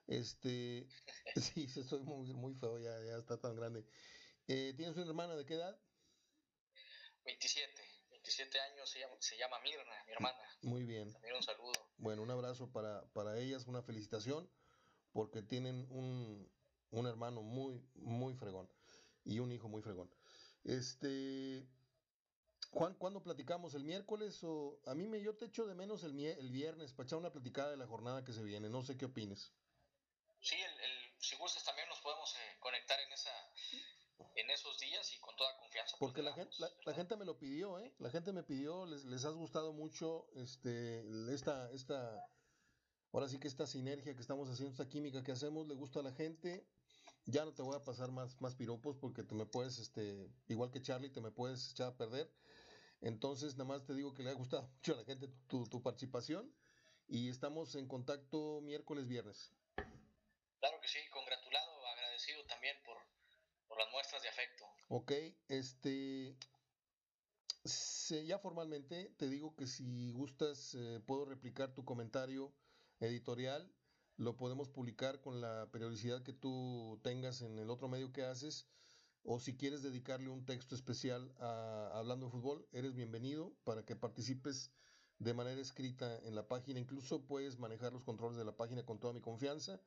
Este, 0.06 0.86
sí, 1.36 1.68
soy 1.68 2.00
muy, 2.00 2.32
muy 2.34 2.54
feo, 2.54 2.78
ya, 2.78 2.98
ya 3.02 3.16
está 3.16 3.40
tan 3.40 3.56
grande. 3.56 3.84
Eh, 4.46 4.74
¿Tienes 4.76 4.96
una 4.96 5.06
hermana 5.06 5.36
de 5.36 5.46
qué 5.46 5.54
edad? 5.54 5.78
27. 7.24 7.72
27 8.10 8.60
años, 8.60 8.88
se 8.88 9.00
llama, 9.00 9.14
se 9.18 9.36
llama 9.36 9.58
Mirna, 9.60 10.04
mi 10.06 10.12
hermana. 10.12 10.38
Muy 10.62 10.84
bien. 10.84 11.12
También 11.12 11.36
un 11.36 11.42
saludo. 11.42 11.72
Bueno, 11.96 12.22
un 12.22 12.30
abrazo 12.30 12.70
para, 12.70 13.06
para 13.12 13.38
ellas, 13.38 13.66
una 13.66 13.82
felicitación, 13.82 14.50
porque 15.12 15.42
tienen 15.42 15.86
un, 15.90 16.50
un 16.90 17.06
hermano 17.06 17.42
muy, 17.42 17.82
muy 17.94 18.34
fregón 18.34 18.70
y 19.24 19.40
un 19.40 19.52
hijo 19.52 19.68
muy 19.68 19.82
fregón. 19.82 20.10
Este, 20.64 21.66
Juan, 22.74 22.94
¿cuándo 22.94 23.22
platicamos? 23.22 23.74
¿El 23.74 23.84
miércoles 23.84 24.42
o 24.42 24.80
a 24.86 24.94
mí 24.94 25.06
me 25.06 25.22
yo 25.22 25.36
te 25.36 25.44
echo 25.46 25.64
de 25.64 25.76
menos 25.76 26.02
el, 26.02 26.18
el 26.18 26.50
viernes 26.50 26.92
para 26.92 27.06
echar 27.06 27.20
una 27.20 27.30
platicada 27.30 27.70
de 27.70 27.76
la 27.76 27.86
jornada 27.86 28.24
que 28.24 28.32
se 28.32 28.42
viene? 28.42 28.68
No 28.68 28.82
sé 28.82 28.98
qué 28.98 29.04
opines. 29.04 29.52
Sí, 30.40 30.56
el, 30.56 31.14
si 31.20 31.36
gustas 31.36 31.62
también 31.64 31.88
nos 31.88 32.00
podemos 32.00 32.34
eh, 32.34 32.58
conectar 32.58 32.98
en 33.00 33.12
esa 33.12 33.30
en 34.34 34.50
esos 34.50 34.78
días 34.80 35.12
y 35.14 35.20
con 35.20 35.36
toda 35.36 35.56
confianza. 35.58 35.96
Porque 36.00 36.22
la 36.22 36.32
gente, 36.32 36.52
la, 36.84 36.94
gente 36.94 37.16
me 37.16 37.24
lo 37.24 37.38
pidió, 37.38 37.78
¿eh? 37.78 37.94
La 37.98 38.10
gente 38.10 38.32
me 38.32 38.42
pidió, 38.42 38.86
les, 38.86 39.04
les 39.04 39.24
has 39.24 39.34
gustado 39.34 39.72
mucho 39.72 40.26
este, 40.34 41.04
esta, 41.32 41.70
esta, 41.70 42.26
ahora 43.12 43.28
sí 43.28 43.38
que 43.38 43.46
esta 43.46 43.66
sinergia 43.66 44.14
que 44.14 44.20
estamos 44.20 44.48
haciendo, 44.48 44.72
esta 44.72 44.88
química 44.88 45.22
que 45.22 45.32
hacemos, 45.32 45.68
le 45.68 45.74
gusta 45.74 46.00
a 46.00 46.02
la 46.02 46.12
gente. 46.12 46.66
Ya 47.26 47.44
no 47.44 47.54
te 47.54 47.62
voy 47.62 47.76
a 47.76 47.84
pasar 47.84 48.10
más, 48.10 48.38
más 48.40 48.54
piropos 48.54 48.96
porque 48.96 49.22
te 49.22 49.34
me 49.34 49.46
puedes, 49.46 49.78
este, 49.78 50.28
igual 50.48 50.70
que 50.70 50.82
Charlie, 50.82 51.10
te 51.10 51.20
me 51.20 51.30
puedes 51.30 51.70
echar 51.70 51.88
a 51.88 51.96
perder. 51.96 52.30
Entonces, 53.04 53.56
nada 53.56 53.68
más 53.68 53.84
te 53.84 53.94
digo 53.94 54.14
que 54.14 54.22
le 54.22 54.30
ha 54.30 54.34
gustado 54.34 54.62
mucho 54.62 54.94
a 54.94 54.96
la 54.96 55.04
gente 55.04 55.28
tu, 55.46 55.68
tu 55.68 55.82
participación 55.82 56.50
y 57.06 57.28
estamos 57.28 57.74
en 57.74 57.86
contacto 57.86 58.62
miércoles, 58.62 59.06
viernes. 59.06 59.52
Claro 60.58 60.80
que 60.80 60.88
sí, 60.88 60.98
congratulado, 61.10 61.86
agradecido 61.86 62.42
también 62.46 62.74
por, 62.82 62.96
las 63.78 63.90
muestras 63.92 64.22
de 64.22 64.28
afecto. 64.30 64.64
Ok, 64.88 65.12
este, 65.48 66.34
ya 68.24 68.38
formalmente 68.38 69.12
te 69.18 69.28
digo 69.28 69.54
que 69.54 69.66
si 69.66 70.12
gustas 70.12 70.74
eh, 70.74 71.00
puedo 71.06 71.26
replicar 71.26 71.74
tu 71.74 71.84
comentario 71.84 72.54
editorial, 73.00 73.70
lo 74.16 74.38
podemos 74.38 74.70
publicar 74.70 75.20
con 75.20 75.42
la 75.42 75.68
periodicidad 75.70 76.22
que 76.22 76.32
tú 76.32 76.98
tengas 77.02 77.42
en 77.42 77.58
el 77.58 77.68
otro 77.68 77.88
medio 77.88 78.12
que 78.12 78.22
haces, 78.22 78.66
o 79.24 79.40
si 79.40 79.56
quieres 79.56 79.82
dedicarle 79.82 80.28
un 80.28 80.44
texto 80.44 80.74
especial 80.74 81.34
a 81.40 81.90
Hablando 81.94 82.26
de 82.26 82.32
Fútbol, 82.32 82.68
eres 82.72 82.94
bienvenido 82.94 83.54
para 83.64 83.84
que 83.84 83.96
participes 83.96 84.70
de 85.18 85.32
manera 85.32 85.60
escrita 85.60 86.18
en 86.24 86.34
la 86.34 86.46
página, 86.46 86.78
incluso 86.78 87.24
puedes 87.26 87.58
manejar 87.58 87.92
los 87.92 88.04
controles 88.04 88.36
de 88.36 88.44
la 88.44 88.56
página 88.56 88.84
con 88.84 89.00
toda 89.00 89.14
mi 89.14 89.22
confianza 89.22 89.80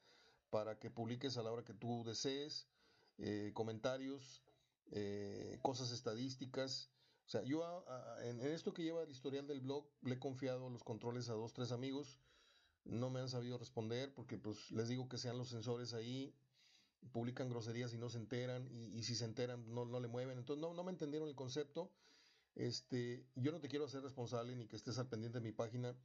para 0.50 0.80
que 0.80 0.90
publiques 0.90 1.38
a 1.38 1.44
la 1.44 1.52
hora 1.52 1.64
que 1.64 1.76
tú 1.76 2.04
desees 2.04 2.68
eh, 3.20 3.52
comentarios, 3.54 4.44
eh, 4.92 5.60
cosas 5.62 5.92
estadísticas. 5.92 6.90
O 7.28 7.30
sea, 7.30 7.44
yo 7.44 7.86
en, 8.24 8.40
esto 8.40 8.74
que 8.74 8.84
lleva 8.84 9.04
el 9.04 9.12
historial 9.12 9.46
del 9.46 9.62
blog 9.62 9.86
le 10.02 10.16
he 10.16 10.20
confiado 10.20 10.70
los 10.70 10.84
controles 10.84 11.30
a 11.30 11.34
dos, 11.34 11.54
tres 11.54 11.72
amigos. 11.72 12.20
No 12.86 13.10
me 13.10 13.20
han 13.20 13.30
sabido 13.30 13.58
responder 13.58 14.14
porque 14.16 14.38
pues 14.38 14.72
les 14.72 14.88
digo 14.88 15.10
que 15.10 15.18
sean 15.18 15.38
los 15.38 15.50
sensores 15.50 15.94
ahí, 15.94 16.34
publican 17.12 17.50
groserías 17.50 17.94
y 17.94 17.98
no 17.98 18.10
se 18.10 18.18
enteran 18.18 18.68
y, 18.72 19.04
si 19.04 19.16
se 19.16 19.26
enteran 19.26 19.74
no, 19.74 19.86
no 19.86 20.00
le 20.00 20.08
mueven. 20.08 20.38
Entonces 20.38 20.62
no, 20.62 20.74
no 20.74 20.84
me 20.84 20.92
entendieron 20.92 21.30
el 21.30 21.36
concepto. 21.36 21.92
Este, 22.56 23.26
yo 23.36 23.52
no 23.52 23.60
te 23.60 23.70
quiero 23.70 23.86
hacer 23.86 24.02
responsable 24.02 24.56
ni 24.56 24.68
que 24.68 24.76
estés 24.76 24.98
al 24.98 25.08
pendiente 25.08 25.40
de 25.40 25.44
mi 25.44 25.52
página, 25.52 25.96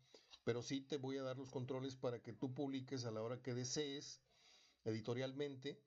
pero 0.44 0.62
sí 0.62 0.82
te 0.82 0.98
voy 0.98 1.16
a 1.16 1.22
dar 1.22 1.38
los 1.38 1.50
controles 1.50 1.96
para 1.96 2.20
que 2.20 2.32
tú 2.32 2.52
publiques 2.54 3.04
a 3.06 3.10
la 3.10 3.22
hora 3.22 3.40
que 3.40 3.54
desees 3.54 4.20
editorialmente 4.84 5.80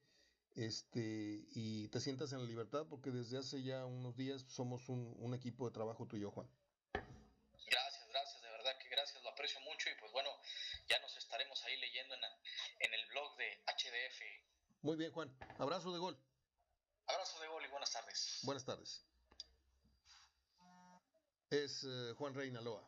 este, 0.56 1.44
y 1.52 1.90
te 1.90 2.00
sientas 2.00 2.32
en 2.32 2.40
la 2.40 2.46
libertad 2.46 2.86
porque 2.90 3.12
desde 3.12 3.38
hace 3.38 3.62
ya 3.62 3.86
unos 3.86 4.16
días 4.16 4.42
somos 4.48 4.88
un, 4.88 5.34
equipo 5.36 5.68
de 5.68 5.74
trabajo 5.74 6.08
tuyo, 6.08 6.32
Juan. 6.32 6.48
Gracias, 6.94 8.08
gracias, 8.08 8.42
de 8.42 8.50
verdad 8.50 8.72
que 8.82 8.88
gracias, 8.88 9.22
lo 9.22 9.30
aprecio 9.30 9.60
mucho 9.62 9.90
y 9.90 10.00
pues 10.00 10.14
bueno, 10.14 10.30
ya 10.88 10.98
nos 11.00 11.16
estaremos 11.18 11.62
ahí 11.66 11.76
leyendo 11.78 12.16
en, 12.16 12.94
el 12.94 13.06
blog 13.08 13.36
de 13.36 13.60
HDF. 13.68 14.22
Muy 14.86 14.98
bien, 14.98 15.12
Juan. 15.12 15.36
Abrazo 15.58 15.92
de 15.92 15.98
gol. 15.98 16.16
Abrazo 17.08 17.42
de 17.42 17.48
gol 17.48 17.66
y 17.66 17.72
buenas 17.72 17.92
tardes. 17.92 18.40
Buenas 18.44 18.66
tardes. 18.66 19.04
Es 21.50 21.84
eh, 21.86 22.14
Juan 22.16 22.36
Reinaloa. 22.36 22.88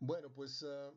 Bueno, 0.00 0.30
pues... 0.30 0.62
Ah, 0.62 0.90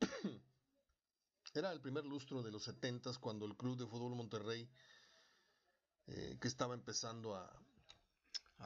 Era 1.52 1.72
el 1.72 1.82
primer 1.82 2.06
lustro 2.06 2.42
de 2.42 2.50
los 2.50 2.64
70 2.64 3.12
cuando 3.20 3.44
el 3.44 3.54
Club 3.54 3.76
de 3.76 3.86
Fútbol 3.86 4.14
Monterrey, 4.14 4.66
eh, 6.06 6.38
que 6.40 6.48
estaba 6.48 6.72
empezando 6.72 7.36
a, 7.36 7.60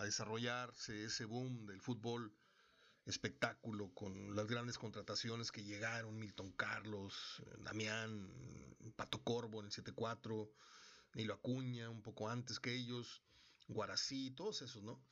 desarrollarse 0.04 1.06
ese 1.06 1.24
boom 1.24 1.66
del 1.66 1.80
fútbol 1.80 2.32
espectáculo 3.08 3.92
con 3.94 4.36
las 4.36 4.46
grandes 4.46 4.78
contrataciones 4.78 5.50
que 5.50 5.64
llegaron, 5.64 6.18
Milton 6.18 6.52
Carlos, 6.52 7.42
Damián, 7.64 8.30
Pato 8.96 9.22
Corvo 9.22 9.60
en 9.60 9.66
el 9.66 9.72
7-4, 9.72 10.50
Nilo 11.14 11.34
Acuña 11.34 11.88
un 11.88 12.02
poco 12.02 12.28
antes 12.28 12.60
que 12.60 12.74
ellos, 12.74 13.22
Guarací, 13.66 14.30
todos 14.32 14.62
esos, 14.62 14.82
¿no? 14.82 15.02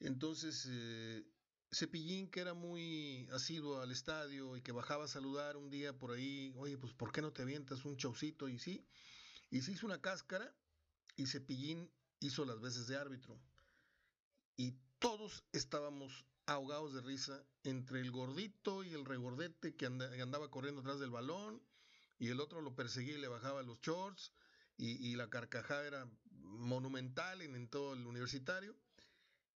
Entonces, 0.00 0.66
eh, 0.68 1.24
Cepillín, 1.72 2.28
que 2.28 2.40
era 2.40 2.54
muy 2.54 3.28
asiduo 3.32 3.80
al 3.80 3.92
estadio 3.92 4.56
y 4.56 4.62
que 4.62 4.72
bajaba 4.72 5.04
a 5.04 5.08
saludar 5.08 5.56
un 5.56 5.70
día 5.70 5.96
por 5.96 6.12
ahí, 6.12 6.52
oye, 6.56 6.76
pues 6.76 6.92
¿por 6.92 7.12
qué 7.12 7.22
no 7.22 7.32
te 7.32 7.42
avientas 7.42 7.84
un 7.84 7.96
chaucito? 7.96 8.48
Y 8.48 8.58
sí, 8.58 8.84
y 9.50 9.62
se 9.62 9.72
hizo 9.72 9.86
una 9.86 10.00
cáscara 10.00 10.52
y 11.16 11.26
Cepillín 11.26 11.90
hizo 12.18 12.44
las 12.44 12.60
veces 12.60 12.86
de 12.88 12.96
árbitro. 12.96 13.40
Y 14.56 14.74
todos 15.00 15.42
estábamos 15.52 16.24
ahogados 16.46 16.94
de 16.94 17.00
risa 17.00 17.42
entre 17.64 18.00
el 18.00 18.12
gordito 18.12 18.84
y 18.84 18.92
el 18.92 19.04
regordete 19.04 19.74
que 19.74 19.86
andaba 19.86 20.50
corriendo 20.50 20.82
atrás 20.82 21.00
del 21.00 21.10
balón 21.10 21.60
y 22.18 22.28
el 22.28 22.38
otro 22.38 22.60
lo 22.60 22.76
perseguía 22.76 23.14
y 23.14 23.20
le 23.20 23.28
bajaba 23.28 23.62
los 23.62 23.80
shorts 23.80 24.32
y, 24.76 25.14
la 25.16 25.28
carcajada 25.28 25.86
era 25.86 26.10
monumental 26.30 27.42
en, 27.42 27.68
todo 27.68 27.92
el 27.92 28.06
universitario. 28.06 28.74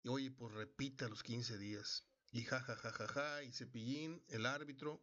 Y 0.02 0.08
oye, 0.08 0.30
pues 0.30 0.54
repite 0.54 1.04
a 1.04 1.08
los 1.08 1.22
15 1.22 1.58
días. 1.58 2.06
Y 2.32 2.44
ja, 2.44 2.60
ja, 2.60 2.74
ja, 2.74 2.90
ja, 2.90 3.06
ja, 3.06 3.42
y 3.42 3.52
Cepillín, 3.52 4.22
el 4.28 4.46
árbitro, 4.46 5.02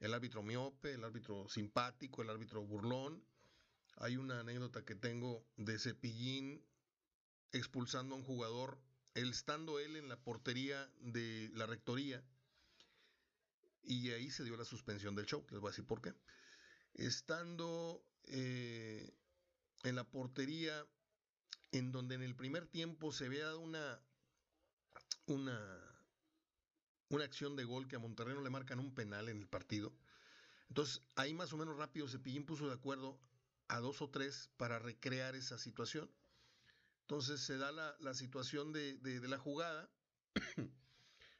el 0.00 0.12
árbitro 0.12 0.42
miope, 0.42 0.92
el 0.92 1.04
árbitro 1.04 1.48
simpático, 1.48 2.20
el 2.20 2.28
árbitro 2.28 2.62
burlón. 2.66 3.24
Hay 3.96 4.18
una 4.18 4.40
anécdota 4.40 4.84
que 4.84 4.94
tengo 4.94 5.46
de 5.56 5.78
Cepillín 5.78 6.62
expulsando 7.52 8.14
a 8.14 8.18
un 8.18 8.24
jugador, 8.24 8.78
él 9.16 9.30
estando 9.30 9.78
él 9.78 9.96
en 9.96 10.08
la 10.08 10.16
portería 10.16 10.88
de 11.00 11.50
la 11.54 11.66
rectoría, 11.66 12.22
y 13.82 14.10
ahí 14.10 14.30
se 14.30 14.44
dio 14.44 14.56
la 14.56 14.64
suspensión 14.64 15.14
del 15.14 15.26
show, 15.26 15.44
les 15.50 15.60
voy 15.60 15.68
a 15.68 15.72
decir 15.72 15.86
por 15.86 16.02
qué. 16.02 16.12
Estando 16.94 18.04
eh, 18.24 19.14
en 19.84 19.96
la 19.96 20.04
portería, 20.04 20.86
en 21.72 21.92
donde 21.92 22.14
en 22.14 22.22
el 22.22 22.34
primer 22.34 22.66
tiempo 22.66 23.10
se 23.10 23.28
vea 23.28 23.56
una, 23.56 24.00
una, 25.26 25.98
una 27.08 27.24
acción 27.24 27.56
de 27.56 27.64
gol 27.64 27.88
que 27.88 27.96
a 27.96 28.00
Monterrey 28.00 28.34
no 28.34 28.42
le 28.42 28.50
marcan 28.50 28.80
un 28.80 28.94
penal 28.94 29.28
en 29.28 29.38
el 29.38 29.46
partido. 29.46 29.92
Entonces, 30.68 31.00
ahí 31.14 31.32
más 31.32 31.52
o 31.52 31.56
menos 31.56 31.76
rápido 31.76 32.08
Cepillín 32.08 32.44
puso 32.44 32.66
de 32.66 32.74
acuerdo 32.74 33.18
a 33.68 33.78
dos 33.78 34.02
o 34.02 34.10
tres 34.10 34.50
para 34.56 34.78
recrear 34.78 35.34
esa 35.36 35.58
situación. 35.58 36.10
Entonces 37.08 37.40
se 37.40 37.56
da 37.56 37.70
la, 37.70 38.14
situación 38.14 38.72
de, 38.72 38.96
de, 38.98 39.28
la 39.28 39.38
jugada. 39.38 39.88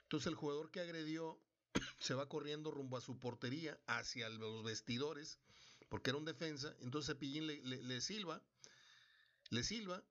Entonces 0.02 0.28
el 0.28 0.36
jugador 0.36 0.70
que 0.70 0.78
agredió 0.78 1.42
se 1.98 2.14
va 2.14 2.28
corriendo 2.28 2.70
rumbo 2.70 2.96
a 2.96 3.00
su 3.00 3.18
portería, 3.18 3.76
hacia 3.88 4.28
los 4.28 4.62
vestidores, 4.62 5.40
porque 5.88 6.10
era 6.10 6.18
un 6.18 6.24
defensa. 6.24 6.72
Entonces 6.82 7.08
Cepillín 7.08 7.48
le, 7.48 7.60
le, 7.64 8.00
silba, 8.00 8.40
le 9.50 9.64
silba, 9.64 10.04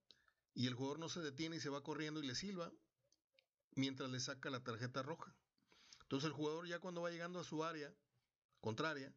y 0.53 0.67
el 0.67 0.73
jugador 0.73 0.99
no 0.99 1.07
se 1.07 1.21
detiene 1.21 1.55
y 1.55 1.61
se 1.61 1.69
va 1.69 1.83
corriendo 1.83 2.21
y 2.21 2.27
le 2.27 2.35
silba, 2.35 2.69
mientras 3.75 4.09
le 4.09 4.19
saca 4.19 4.49
la 4.49 4.61
tarjeta 4.61 5.03
roja. 5.03 5.33
Entonces 6.01 6.27
el 6.27 6.33
jugador 6.33 6.67
ya 6.67 6.79
cuando 6.79 7.01
va 7.01 7.11
llegando 7.11 7.39
a 7.39 7.45
su 7.45 7.63
área 7.63 7.95
contraria, 8.59 9.15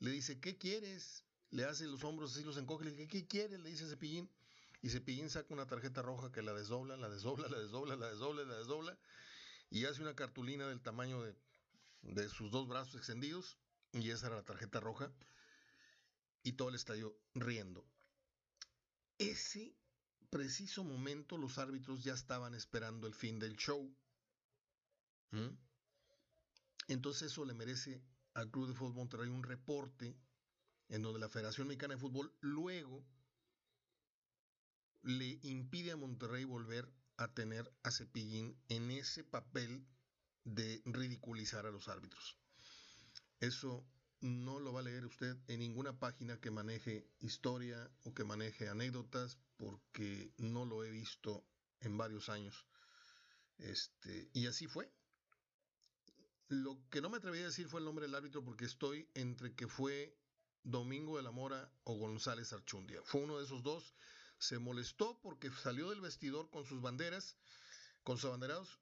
le 0.00 0.10
dice, 0.10 0.40
¿qué 0.40 0.58
quieres? 0.58 1.24
Le 1.48 1.64
hace 1.64 1.86
los 1.86 2.04
hombros 2.04 2.32
así, 2.32 2.44
los 2.44 2.58
encoge, 2.58 2.84
le 2.84 2.90
dice, 2.90 3.08
¿qué 3.08 3.26
quieres? 3.26 3.58
Le 3.60 3.70
dice 3.70 3.88
Cepillín. 3.88 4.30
Y 4.80 4.90
Cepillín 4.90 5.30
saca 5.30 5.52
una 5.52 5.66
tarjeta 5.66 6.02
roja 6.02 6.30
que 6.30 6.42
la 6.42 6.52
desdobla, 6.54 6.96
la 6.96 7.08
desdobla, 7.08 7.48
la 7.48 7.58
desdobla, 7.58 7.96
la 7.96 8.10
desdobla, 8.10 8.44
la 8.44 8.58
desdobla, 8.58 8.98
y 9.70 9.84
hace 9.84 10.02
una 10.02 10.14
cartulina 10.14 10.68
del 10.68 10.80
tamaño 10.80 11.22
de, 11.22 11.34
de 12.02 12.28
sus 12.28 12.50
dos 12.50 12.68
brazos 12.68 12.94
extendidos, 12.94 13.58
y 13.92 14.10
esa 14.10 14.28
era 14.28 14.36
la 14.36 14.44
tarjeta 14.44 14.80
roja, 14.80 15.12
y 16.42 16.52
todo 16.52 16.68
el 16.68 16.76
estadio 16.76 17.18
riendo. 17.34 17.84
Ese 19.18 19.74
preciso 20.30 20.84
momento 20.84 21.36
los 21.36 21.58
árbitros 21.58 22.04
ya 22.04 22.14
estaban 22.14 22.54
esperando 22.54 23.06
el 23.06 23.14
fin 23.14 23.38
del 23.38 23.56
show. 23.56 23.92
¿Mm? 25.30 25.48
Entonces 26.88 27.32
eso 27.32 27.44
le 27.44 27.54
merece 27.54 28.02
al 28.34 28.50
Club 28.50 28.68
de 28.68 28.74
Fútbol 28.74 28.94
Monterrey 28.94 29.28
un 29.28 29.42
reporte 29.42 30.16
en 30.88 31.02
donde 31.02 31.20
la 31.20 31.28
Federación 31.28 31.66
Mexicana 31.66 31.94
de 31.94 32.00
Fútbol 32.00 32.32
luego 32.40 33.04
le 35.02 35.38
impide 35.42 35.92
a 35.92 35.96
Monterrey 35.96 36.44
volver 36.44 36.88
a 37.16 37.28
tener 37.34 37.72
a 37.82 37.90
Cepillín 37.90 38.56
en 38.68 38.90
ese 38.90 39.24
papel 39.24 39.86
de 40.44 40.82
ridiculizar 40.84 41.66
a 41.66 41.70
los 41.70 41.88
árbitros. 41.88 42.38
Eso 43.40 43.86
no 44.20 44.58
lo 44.58 44.72
va 44.72 44.80
a 44.80 44.84
leer 44.84 45.04
usted 45.04 45.36
en 45.46 45.60
ninguna 45.60 45.98
página 45.98 46.40
que 46.40 46.50
maneje 46.50 47.08
historia 47.20 47.90
o 48.04 48.14
que 48.14 48.24
maneje 48.24 48.68
anécdotas 48.68 49.38
porque 49.56 50.32
no 50.38 50.64
lo 50.64 50.84
he 50.84 50.90
visto 50.90 51.44
en 51.80 51.96
varios 51.96 52.28
años. 52.28 52.66
Este, 53.58 54.30
y 54.32 54.46
así 54.46 54.66
fue. 54.66 54.90
Lo 56.48 56.78
que 56.90 57.00
no 57.00 57.10
me 57.10 57.18
atreví 57.18 57.38
a 57.40 57.46
decir 57.46 57.68
fue 57.68 57.80
el 57.80 57.86
nombre 57.86 58.06
del 58.06 58.14
árbitro 58.14 58.44
porque 58.44 58.64
estoy 58.64 59.08
entre 59.14 59.54
que 59.54 59.68
fue 59.68 60.16
Domingo 60.62 61.16
de 61.16 61.22
la 61.22 61.30
Mora 61.30 61.70
o 61.84 61.94
González 61.94 62.52
Archundia. 62.52 63.00
Fue 63.04 63.20
uno 63.20 63.38
de 63.38 63.44
esos 63.44 63.62
dos. 63.62 63.94
Se 64.38 64.58
molestó 64.58 65.18
porque 65.20 65.50
salió 65.50 65.90
del 65.90 66.00
vestidor 66.00 66.50
con 66.50 66.64
sus 66.64 66.80
banderas, 66.80 67.36
con 68.02 68.16
sus 68.16 68.26
abanderados, 68.26 68.78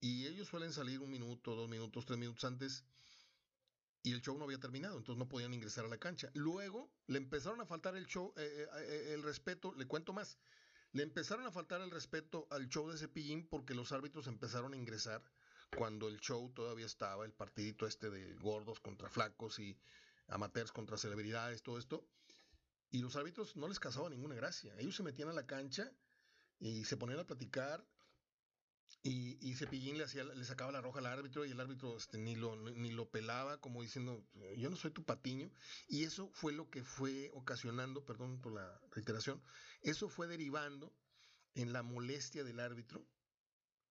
y 0.00 0.26
ellos 0.26 0.48
suelen 0.48 0.72
salir 0.72 1.00
un 1.00 1.10
minuto, 1.10 1.56
dos 1.56 1.68
minutos, 1.68 2.06
tres 2.06 2.18
minutos 2.18 2.44
antes 2.44 2.84
y 4.02 4.12
el 4.12 4.22
show 4.22 4.38
no 4.38 4.44
había 4.44 4.58
terminado, 4.58 4.96
entonces 4.96 5.18
no 5.18 5.28
podían 5.28 5.52
ingresar 5.52 5.84
a 5.84 5.88
la 5.88 5.98
cancha. 5.98 6.30
Luego 6.34 6.90
le 7.06 7.18
empezaron 7.18 7.60
a 7.60 7.66
faltar 7.66 7.96
el 7.96 8.06
show, 8.06 8.32
eh, 8.36 8.42
eh, 8.42 8.68
eh, 8.76 9.14
el 9.14 9.22
respeto, 9.22 9.74
le 9.74 9.86
cuento 9.86 10.12
más, 10.12 10.38
le 10.92 11.02
empezaron 11.02 11.46
a 11.46 11.50
faltar 11.50 11.80
el 11.80 11.90
respeto 11.90 12.46
al 12.50 12.68
show 12.68 12.88
de 12.90 12.96
Cepillín 12.96 13.46
porque 13.48 13.74
los 13.74 13.92
árbitros 13.92 14.26
empezaron 14.26 14.72
a 14.72 14.76
ingresar 14.76 15.22
cuando 15.76 16.08
el 16.08 16.18
show 16.20 16.50
todavía 16.54 16.86
estaba, 16.86 17.26
el 17.26 17.32
partidito 17.32 17.86
este 17.86 18.08
de 18.08 18.34
gordos 18.36 18.80
contra 18.80 19.10
flacos 19.10 19.58
y 19.58 19.76
amateurs 20.28 20.72
contra 20.72 20.96
celebridades, 20.96 21.62
todo 21.62 21.78
esto, 21.78 22.06
y 22.90 22.98
los 22.98 23.16
árbitros 23.16 23.56
no 23.56 23.68
les 23.68 23.78
causaba 23.78 24.10
ninguna 24.10 24.34
gracia. 24.34 24.74
Ellos 24.78 24.96
se 24.96 25.02
metían 25.02 25.28
a 25.28 25.32
la 25.32 25.46
cancha 25.46 25.90
y 26.58 26.84
se 26.84 26.96
ponían 26.96 27.20
a 27.20 27.26
platicar 27.26 27.86
y, 29.02 29.38
y 29.40 29.54
Cepillín 29.54 29.96
le, 29.96 30.04
hacía, 30.04 30.24
le 30.24 30.44
sacaba 30.44 30.72
la 30.72 30.80
roja 30.80 30.98
al 30.98 31.06
árbitro 31.06 31.44
y 31.44 31.50
el 31.50 31.60
árbitro 31.60 31.96
este, 31.96 32.18
ni, 32.18 32.34
lo, 32.34 32.56
ni 32.56 32.90
lo 32.90 33.10
pelaba, 33.10 33.60
como 33.60 33.82
diciendo, 33.82 34.26
yo 34.56 34.70
no 34.70 34.76
soy 34.76 34.90
tu 34.90 35.04
patiño. 35.04 35.50
Y 35.86 36.04
eso 36.04 36.28
fue 36.32 36.52
lo 36.52 36.68
que 36.70 36.82
fue 36.82 37.30
ocasionando, 37.34 38.04
perdón 38.04 38.40
por 38.40 38.52
la 38.52 38.80
reiteración, 38.90 39.42
eso 39.82 40.08
fue 40.08 40.26
derivando 40.26 40.92
en 41.54 41.72
la 41.72 41.82
molestia 41.82 42.44
del 42.44 42.60
árbitro 42.60 43.06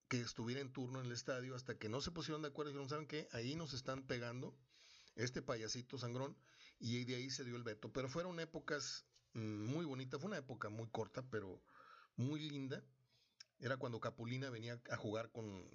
que 0.08 0.22
estuviera 0.22 0.62
en 0.62 0.72
turno 0.72 1.00
en 1.00 1.08
el 1.08 1.12
estadio 1.12 1.56
hasta 1.56 1.78
que 1.78 1.90
no 1.90 2.02
se 2.02 2.12
pusieron 2.12 2.42
de 2.42 2.50
acuerdo 2.50 2.72
y 2.72 2.74
dijeron, 2.74 2.90
¿saben 2.90 3.08
qué? 3.08 3.28
Ahí 3.32 3.56
nos 3.56 3.74
están 3.74 4.08
pegando 4.08 4.58
este 5.16 5.42
payasito 5.42 5.98
sangrón 5.98 6.38
y 6.80 7.04
de 7.06 7.16
ahí 7.16 7.30
se 7.30 7.44
dio 7.44 7.56
el 7.56 7.64
veto. 7.64 7.92
Pero 7.92 8.10
fueron 8.10 8.40
épocas 8.40 9.06
mm, 9.34 9.66
muy 9.66 9.86
bonitas, 9.86 10.20
fue 10.20 10.30
una 10.30 10.38
época 10.38 10.70
muy 10.70 10.88
corta, 10.90 11.24
pero 11.30 11.62
muy 12.16 12.50
linda 12.50 12.84
era 13.60 13.78
cuando 13.78 14.00
Capulina 14.00 14.50
venía 14.50 14.80
a 14.92 14.98
jugar 14.98 15.32
con, 15.32 15.66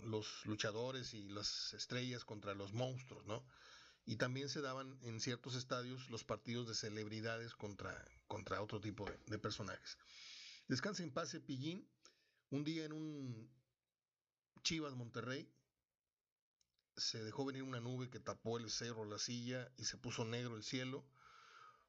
los 0.00 0.44
luchadores 0.44 1.14
y 1.14 1.28
las 1.30 1.72
estrellas 1.72 2.24
contra 2.24 2.54
los 2.54 2.74
monstruos, 2.74 3.24
¿no? 3.24 3.44
Y 4.04 4.16
también 4.16 4.50
se 4.50 4.60
daban 4.60 4.98
en 5.02 5.18
ciertos 5.18 5.54
estadios 5.54 6.10
los 6.10 6.24
partidos 6.24 6.68
de 6.68 6.74
celebridades 6.74 7.54
contra, 7.54 8.04
contra 8.26 8.60
otro 8.60 8.80
tipo 8.82 9.06
de, 9.26 9.38
personajes. 9.38 9.96
Descansa 10.68 11.02
en 11.02 11.10
paz 11.10 11.34
Pillín, 11.46 11.88
un 12.50 12.64
día 12.64 12.84
en 12.84 12.92
un 12.92 13.50
Chivas 14.62 14.94
Monterrey, 14.94 15.50
se 16.96 17.22
dejó 17.22 17.44
venir 17.44 17.62
una 17.62 17.80
nube 17.80 18.10
que 18.10 18.20
tapó 18.20 18.58
el 18.58 18.70
cerro, 18.70 19.04
la 19.04 19.18
silla 19.18 19.70
y 19.76 19.84
se 19.84 19.96
puso 19.96 20.24
negro 20.24 20.56
el 20.56 20.62
cielo. 20.62 21.04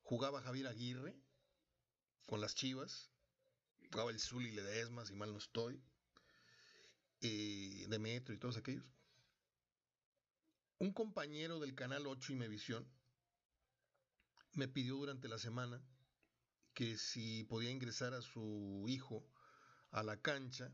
Jugaba 0.03 0.41
Javier 0.41 0.67
Aguirre 0.67 1.15
con 2.25 2.41
las 2.41 2.55
Chivas 2.55 3.11
jugaba 3.91 4.11
el 4.11 4.19
Zuli 4.19 4.51
Ledesma, 4.51 5.05
si 5.05 5.15
mal 5.15 5.31
no 5.31 5.37
estoy, 5.37 5.81
eh, 7.21 7.87
Metro 7.97 8.33
y 8.33 8.37
todos 8.37 8.57
aquellos. 8.57 8.83
Un 10.79 10.91
compañero 10.91 11.59
del 11.59 11.75
canal 11.75 12.05
8 12.05 12.33
y 12.33 12.35
Mevisión 12.35 12.85
me 14.51 14.67
pidió 14.67 14.95
durante 14.95 15.29
la 15.29 15.37
semana 15.37 15.81
que 16.73 16.97
si 16.97 17.45
podía 17.45 17.71
ingresar 17.71 18.13
a 18.13 18.21
su 18.21 18.85
hijo 18.89 19.25
a 19.91 20.03
la 20.03 20.21
cancha, 20.21 20.73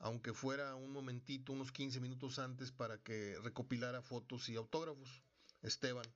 aunque 0.00 0.32
fuera 0.32 0.74
un 0.74 0.92
momentito, 0.92 1.52
unos 1.52 1.72
15 1.72 2.00
minutos 2.00 2.38
antes, 2.38 2.72
para 2.72 2.98
que 2.98 3.38
recopilara 3.42 4.02
fotos 4.02 4.48
y 4.48 4.56
autógrafos. 4.56 5.22
Esteban, 5.62 6.06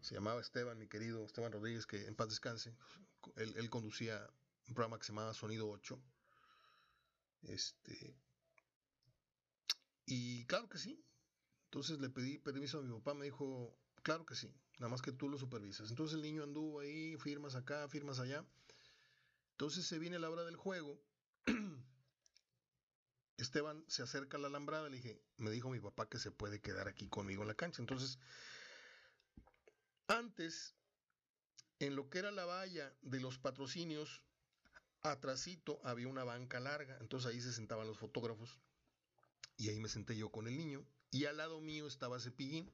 se 0.00 0.14
llamaba 0.14 0.40
Esteban, 0.40 0.78
mi 0.78 0.88
querido 0.88 1.24
Esteban 1.24 1.52
Rodríguez, 1.52 1.86
que 1.86 2.06
en 2.06 2.14
paz 2.14 2.30
descanse, 2.30 2.74
él, 3.36 3.68
conducía 3.68 4.26
un 4.66 4.74
programa 4.74 4.98
que 4.98 5.04
se 5.04 5.12
llamaba 5.12 5.34
Sonido 5.34 5.68
8. 5.68 6.02
Este. 7.42 8.16
Y 10.06 10.46
claro 10.46 10.68
que 10.70 10.78
sí. 10.78 11.04
Entonces 11.64 12.00
le 12.00 12.08
pedí 12.08 12.38
permiso 12.38 12.78
a 12.78 12.82
mi 12.82 12.92
papá, 12.92 13.14
me 13.14 13.26
dijo, 13.26 13.76
claro 14.02 14.24
que 14.24 14.34
sí, 14.34 14.54
nada 14.78 14.90
más 14.90 15.02
que 15.02 15.12
tú 15.12 15.28
lo 15.28 15.38
supervisas. 15.38 15.90
Entonces 15.90 16.16
el 16.16 16.22
niño 16.22 16.42
anduvo 16.42 16.80
ahí, 16.80 17.16
firmas 17.18 17.54
acá, 17.56 17.88
firmas 17.88 18.18
allá. 18.18 18.44
Entonces 19.52 19.86
se 19.86 19.98
viene 19.98 20.18
la 20.18 20.30
hora 20.30 20.44
del 20.44 20.56
juego. 20.56 20.98
Esteban 23.36 23.84
se 23.88 24.02
acerca 24.02 24.36
a 24.36 24.40
la 24.40 24.48
alambrada, 24.48 24.88
le 24.88 24.96
dije, 24.96 25.20
me 25.36 25.50
dijo 25.50 25.70
mi 25.70 25.80
papá 25.80 26.08
que 26.08 26.18
se 26.18 26.30
puede 26.30 26.60
quedar 26.60 26.88
aquí 26.88 27.08
conmigo 27.08 27.42
en 27.42 27.48
la 27.48 27.54
cancha. 27.54 27.82
Entonces, 27.82 28.18
antes, 30.06 30.74
en 31.78 31.96
lo 31.96 32.10
que 32.10 32.18
era 32.18 32.30
la 32.30 32.44
valla 32.44 32.94
de 33.02 33.20
los 33.20 33.38
patrocinios, 33.38 34.22
Atrasito 35.02 35.80
había 35.82 36.06
una 36.06 36.22
banca 36.22 36.60
larga, 36.60 36.96
entonces 37.00 37.32
ahí 37.32 37.40
se 37.40 37.52
sentaban 37.52 37.88
los 37.88 37.98
fotógrafos 37.98 38.60
y 39.56 39.68
ahí 39.68 39.80
me 39.80 39.88
senté 39.88 40.16
yo 40.16 40.30
con 40.30 40.46
el 40.46 40.56
niño 40.56 40.86
y 41.10 41.24
al 41.24 41.38
lado 41.38 41.60
mío 41.60 41.88
estaba 41.88 42.20
Cepillín 42.20 42.70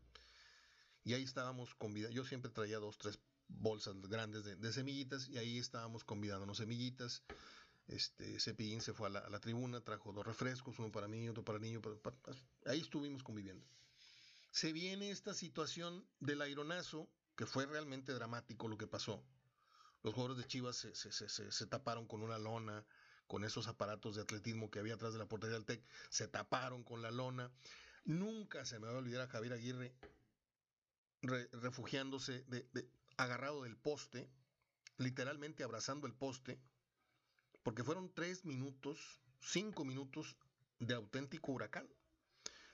y 1.05 1.15
ahí 1.15 1.23
estábamos 1.23 1.75
convidando, 1.75 2.15
yo 2.15 2.25
siempre 2.27 2.51
traía 2.51 2.79
dos, 2.79 2.99
tres 2.99 3.19
bolsas 3.49 3.97
grandes 4.03 4.45
de, 4.45 4.73
semillitas 4.73 5.29
y 5.29 5.39
ahí 5.39 5.59
estábamos 5.59 6.05
convidándonos 6.05 6.59
semillitas. 6.59 7.23
Este, 7.89 8.39
Cepillín 8.39 8.81
se 8.81 8.93
fue 8.93 9.09
a 9.09 9.11
la, 9.11 9.41
tribuna, 9.41 9.81
trajo 9.81 10.13
dos 10.13 10.27
refrescos, 10.27 10.79
uno 10.79 10.93
para 10.93 11.09
mí, 11.09 11.29
otro 11.29 11.45
para 11.45 11.57
el 11.57 11.63
niño, 11.63 11.81
ahí 12.67 12.81
estuvimos 12.81 13.23
conviviendo. 13.23 13.67
Se 14.51 14.73
viene 14.73 15.11
esta 15.11 15.35
situación 15.35 16.07
del 16.21 16.43
aironazo, 16.43 17.09
que 17.37 17.47
fue 17.47 17.67
realmente 17.67 18.13
dramático 18.13 18.69
lo 18.69 18.77
que 18.77 18.87
pasó 18.87 19.25
los 20.03 20.15
jugadores 20.15 20.39
de 20.39 20.49
Chivas 20.49 20.77
se, 20.93 21.67
taparon 21.67 22.07
con 22.07 22.23
una 22.23 22.39
lona, 22.39 22.85
con 23.27 23.45
esos 23.45 23.69
aparatos 23.69 24.17
de 24.17 24.23
atletismo 24.23 24.71
que 24.71 24.79
había 24.79 24.95
atrás 24.95 25.13
de 25.13 25.19
la 25.19 25.27
portería 25.27 25.55
del 25.55 25.67
TEC, 25.67 25.83
se 26.09 26.29
taparon 26.29 26.85
con 26.85 27.03
la 27.03 27.11
lona. 27.11 27.51
Nunca 28.05 28.65
se 28.65 28.79
me 28.79 28.87
va 28.87 28.95
a 28.95 28.99
olvidar 28.99 29.23
a 29.23 29.29
Javier 29.29 29.53
Aguirre 29.53 29.95
refugiándose, 31.21 32.45
agarrado 33.17 33.65
del 33.65 33.77
poste, 33.77 34.31
literalmente 34.99 35.65
abrazando 35.65 36.07
el 36.07 36.15
poste, 36.15 36.61
porque 37.69 37.85
fueron 37.85 38.11
tres 38.15 38.47
minutos, 38.47 39.21
cinco 39.43 39.85
minutos 39.85 40.39
de 40.79 40.95
auténtico 40.95 41.53
huracán. 41.53 41.87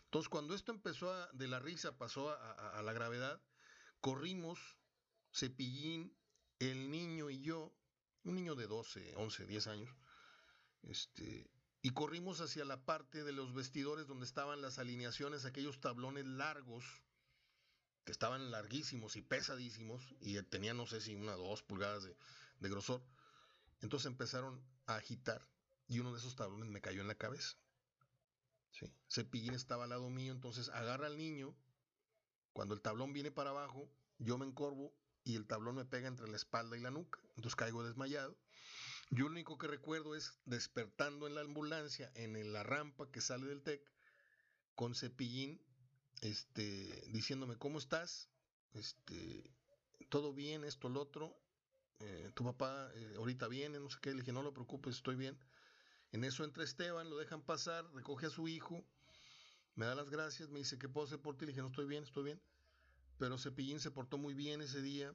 Entonces, 0.05 0.29
cuando 0.29 0.55
esto 0.55 0.71
empezó 0.71 1.13
a, 1.13 1.33
de 1.33 1.49
la 1.49 1.59
risa, 1.59 1.99
pasó 1.99 2.31
a, 2.31 2.81
la 2.81 2.93
gravedad, 2.93 3.43
corrimos, 4.01 4.61
Cepillín, 5.35 6.17
el 6.61 6.93
niño 6.93 7.29
y 7.29 7.41
yo, 7.41 7.75
un 8.23 8.37
niño 8.37 8.55
de 8.55 8.69
12, 8.69 9.15
11, 9.17 9.47
10 9.47 9.67
años, 9.67 9.91
este, 10.85 11.51
y 11.83 11.91
corrimos 11.91 12.41
hacia 12.41 12.65
la 12.65 12.85
parte 12.85 13.25
de 13.25 13.33
los 13.33 13.53
vestidores 13.53 14.07
donde 14.07 14.27
estaban 14.27 14.63
las 14.63 14.79
alineaciones, 14.79 15.45
aquellos 15.45 15.81
tablones 15.81 16.25
largos, 16.25 16.85
que 18.05 18.13
estaban 18.13 18.53
larguísimos 18.53 19.17
y 19.17 19.23
pesadísimos, 19.23 20.15
y 20.21 20.41
tenían, 20.45 20.77
no 20.77 20.87
sé 20.87 21.01
si 21.01 21.17
una 21.17 21.35
o 21.35 21.49
dos 21.49 21.65
pulgadas 21.65 22.05
de, 22.05 22.69
grosor. 22.69 23.03
Entonces 23.81 24.07
empezaron 24.07 24.63
a 24.87 24.97
agitar, 24.97 25.47
y 25.87 25.99
uno 25.99 26.13
de 26.13 26.19
esos 26.19 26.37
tablones 26.37 26.69
me 26.69 26.81
cayó 26.81 27.01
en 27.01 27.09
la 27.09 27.15
cabeza. 27.15 27.57
Sí. 28.71 28.93
Cepillín 29.09 29.55
estaba 29.55 29.85
al 29.85 29.91
lado 29.91 30.11
mío, 30.11 30.33
entonces 30.33 30.69
agarra 30.71 31.07
al 31.07 31.17
niño. 31.17 31.55
Cuando 32.53 32.75
el 32.75 32.81
tablón 32.81 33.13
viene 33.13 33.31
para 33.31 33.51
abajo, 33.51 33.89
yo 34.19 34.39
me 34.39 34.47
encorvo 34.47 34.93
y 35.25 35.37
el 35.37 35.47
tablón 35.47 35.77
me 35.77 35.85
pega 35.85 36.09
entre 36.09 36.29
la 36.29 36.37
espalda 36.37 36.77
y 36.77 36.81
la 36.81 36.91
nuca. 36.91 37.21
Entonces 37.37 37.57
caigo 37.57 37.85
desmayado. 37.85 38.37
Yo 39.11 39.25
lo 39.25 39.31
único 39.31 39.59
que 39.59 39.67
recuerdo 39.67 40.15
es 40.15 40.39
despertando 40.45 41.27
en 41.27 41.35
la 41.35 41.43
ambulancia, 41.43 42.11
en 42.15 42.53
la 42.53 42.63
rampa 42.63 43.11
que 43.11 43.21
sale 43.21 43.47
del 43.47 43.63
TEC, 43.63 43.83
con 44.75 44.95
cepillín, 44.95 45.63
este, 46.21 47.05
diciéndome, 47.11 47.57
¿cómo 47.57 47.79
estás? 47.79 48.29
Este, 48.73 49.55
todo 50.09 50.33
bien, 50.33 50.65
esto, 50.65 50.89
lo 50.89 51.03
otro. 51.03 51.39
Eh, 52.01 52.31
tu 52.35 52.45
papá 52.45 52.91
eh, 52.95 53.15
ahorita 53.17 53.49
viene, 53.49 53.81
no 53.81 53.89
sé 53.89 53.99
qué. 54.01 54.11
Le 54.11 54.21
dije, 54.21 54.33
no 54.33 54.43
lo 54.43 54.53
preocupes, 54.53 54.97
estoy 54.97 55.17
bien. 55.17 55.39
En 56.13 56.25
eso 56.25 56.45
entra 56.45 56.65
Esteban, 56.65 57.11
lo 57.11 57.19
dejan 57.19 57.43
pasar, 57.43 57.85
recoge 57.93 58.27
a 58.27 58.31
su 58.31 58.47
hijo, 58.47 58.85
me 59.75 59.87
da 59.87 59.97
las 59.97 60.11
gracias, 60.11 60.49
me 60.49 60.61
dice, 60.61 60.79
¿qué 60.79 60.89
puedo 60.89 61.07
hacer 61.07 61.21
por 61.21 61.37
ti? 61.37 61.45
Le 61.45 61.53
dije, 61.53 61.63
no, 61.63 61.69
estoy 61.69 61.87
bien, 61.87 62.05
estoy 62.05 62.25
bien. 62.25 62.41
Pero 63.19 63.39
Cepillín 63.39 63.81
se 63.81 63.91
portó 63.91 64.19
muy 64.19 64.35
bien 64.35 64.61
ese 64.63 64.81
día. 64.81 65.15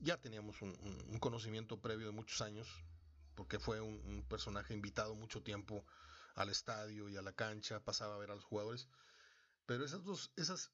Ya 0.00 0.16
teníamos 0.16 0.62
un 0.62 1.18
conocimiento 1.18 1.80
previo 1.80 2.06
de 2.06 2.12
muchos 2.12 2.40
años, 2.40 2.68
porque 3.34 3.58
fue 3.58 3.80
un, 3.80 4.24
personaje 4.28 4.74
invitado 4.74 5.14
mucho 5.14 5.42
tiempo 5.42 5.84
al 6.34 6.50
estadio 6.50 7.08
y 7.08 7.16
a 7.16 7.22
la 7.22 7.32
cancha, 7.32 7.84
pasaba 7.84 8.14
a 8.14 8.18
ver 8.18 8.30
a 8.30 8.34
los 8.34 8.44
jugadores. 8.44 8.88
Pero 9.66 9.84
esas 9.84 10.04
dos, 10.04 10.32
esas 10.36 10.72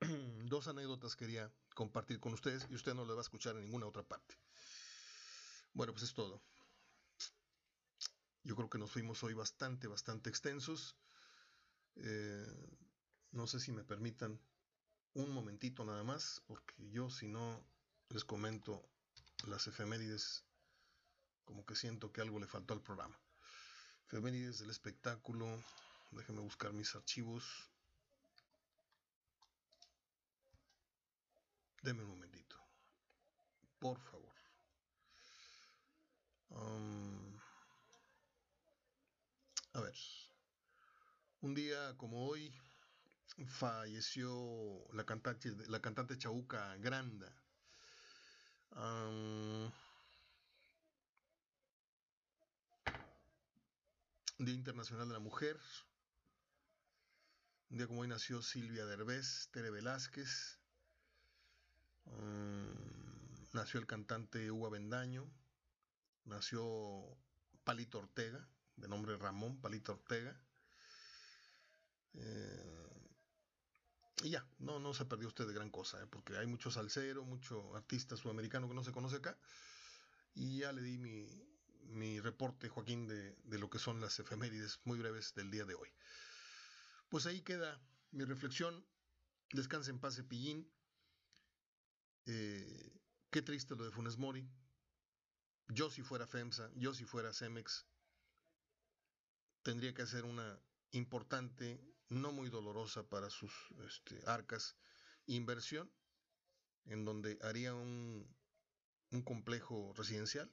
dos 0.50 0.68
anécdotas 0.68 1.16
quería 1.16 1.50
compartir 1.74 2.20
con 2.20 2.34
ustedes 2.34 2.66
y 2.68 2.74
usted 2.74 2.92
no 2.92 3.06
lo 3.06 3.14
va 3.14 3.20
a 3.20 3.22
escuchar 3.22 3.56
en 3.56 3.62
ninguna 3.62 3.86
otra 3.86 4.02
parte. 4.02 4.36
Bueno, 5.72 5.94
pues 5.94 6.02
es 6.04 6.12
todo. 6.12 6.42
Yo 8.42 8.56
creo 8.56 8.68
que 8.68 8.78
nos 8.78 8.90
fuimos 8.90 9.22
hoy 9.22 9.32
bastante, 9.32 9.86
bastante 9.86 10.28
extensos. 10.28 10.96
Eh, 11.96 12.68
no 13.30 13.46
sé 13.46 13.60
si 13.60 13.72
me 13.72 13.84
permitan 13.84 14.38
un 15.14 15.30
momentito 15.30 15.84
nada 15.84 16.04
más, 16.04 16.42
porque 16.46 16.74
yo 16.90 17.08
si 17.08 17.28
no 17.28 17.64
les 18.08 18.24
comento 18.24 18.84
las 19.46 19.66
efemérides 19.66 20.44
como 21.44 21.64
que 21.64 21.74
siento 21.74 22.12
que 22.12 22.20
algo 22.20 22.38
le 22.38 22.46
faltó 22.46 22.74
al 22.74 22.82
programa. 22.82 23.18
Femenides 24.06 24.58
del 24.58 24.70
espectáculo. 24.70 25.46
Déjenme 26.10 26.40
buscar 26.40 26.72
mis 26.72 26.94
archivos. 26.94 27.70
Deme 31.82 32.02
un 32.02 32.10
momentito. 32.10 32.56
Por 33.78 33.98
favor. 33.98 34.34
Um, 36.50 37.38
a 39.72 39.80
ver. 39.80 39.94
Un 41.40 41.54
día 41.54 41.96
como 41.96 42.26
hoy 42.26 42.52
falleció 43.46 44.86
la 44.92 45.04
cantante, 45.04 45.50
la 45.68 45.80
cantante 45.80 46.18
Chauca 46.18 46.76
Granda. 46.76 47.32
Um, 48.72 49.70
Día 54.38 54.54
Internacional 54.54 55.08
de 55.08 55.14
la 55.14 55.20
Mujer. 55.20 55.58
Un 57.70 57.78
día 57.78 57.86
como 57.86 58.00
hoy 58.00 58.08
nació 58.08 58.42
Silvia 58.42 58.84
Derbez, 58.84 59.48
Tere 59.52 59.70
Velázquez. 59.70 60.59
Mm, 62.18 63.52
nació 63.52 63.80
el 63.80 63.86
cantante 63.86 64.50
Hugo 64.50 64.70
Bendaño. 64.70 65.30
Nació 66.24 67.18
Palito 67.64 67.98
Ortega, 67.98 68.46
de 68.76 68.88
nombre 68.88 69.16
Ramón 69.16 69.60
Palito 69.60 69.92
Ortega. 69.92 70.38
Eh, 72.14 72.90
y 74.22 74.30
ya, 74.30 74.46
no, 74.58 74.78
no 74.78 74.92
se 74.92 75.06
perdió 75.06 75.28
usted 75.28 75.46
de 75.46 75.54
gran 75.54 75.70
cosa, 75.70 76.02
eh, 76.02 76.06
porque 76.06 76.36
hay 76.36 76.46
mucho 76.46 76.70
salsero, 76.70 77.24
mucho 77.24 77.74
artista 77.74 78.16
sudamericano 78.16 78.68
que 78.68 78.74
no 78.74 78.84
se 78.84 78.92
conoce 78.92 79.16
acá. 79.16 79.38
Y 80.34 80.58
ya 80.58 80.72
le 80.72 80.82
di 80.82 80.98
mi, 80.98 81.26
mi 81.90 82.20
reporte, 82.20 82.68
Joaquín, 82.68 83.06
de, 83.08 83.58
lo 83.58 83.70
que 83.70 83.78
son 83.78 84.00
las 84.00 84.18
efemérides 84.18 84.80
muy 84.84 84.98
breves 84.98 85.34
del 85.34 85.50
día 85.50 85.64
de 85.64 85.74
hoy. 85.74 85.88
Pues 87.08 87.26
ahí 87.26 87.40
queda 87.40 87.80
mi 88.10 88.24
reflexión. 88.24 88.84
Descanse 89.52 89.90
en 89.90 89.98
paz, 89.98 90.20
Pillín. 90.28 90.70
Eh, 92.26 93.00
qué 93.30 93.42
triste 93.42 93.74
lo 93.76 93.84
de 93.84 93.90
Funes 93.90 94.18
Mori. 94.18 94.48
Yo 95.68 95.90
si 95.90 96.02
fuera 96.02 96.26
FEMSA, 96.26 96.70
yo 96.74 96.92
si 96.94 97.04
fuera 97.04 97.32
Cemex, 97.32 97.86
tendría 99.62 99.94
que 99.94 100.02
hacer 100.02 100.24
una 100.24 100.60
importante, 100.90 101.80
no 102.08 102.32
muy 102.32 102.48
dolorosa 102.48 103.08
para 103.08 103.30
sus 103.30 103.52
este, 103.86 104.20
arcas, 104.26 104.76
inversión 105.26 105.90
en 106.86 107.04
donde 107.04 107.38
haría 107.42 107.74
un, 107.74 108.26
un 109.10 109.22
complejo 109.22 109.92
residencial 109.96 110.52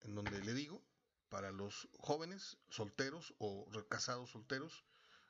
en 0.00 0.14
donde 0.14 0.42
le 0.42 0.54
digo, 0.54 0.84
para 1.28 1.50
los 1.52 1.88
jóvenes 1.98 2.58
solteros 2.68 3.34
o 3.38 3.68
casados 3.88 4.30
solteros, 4.30 4.84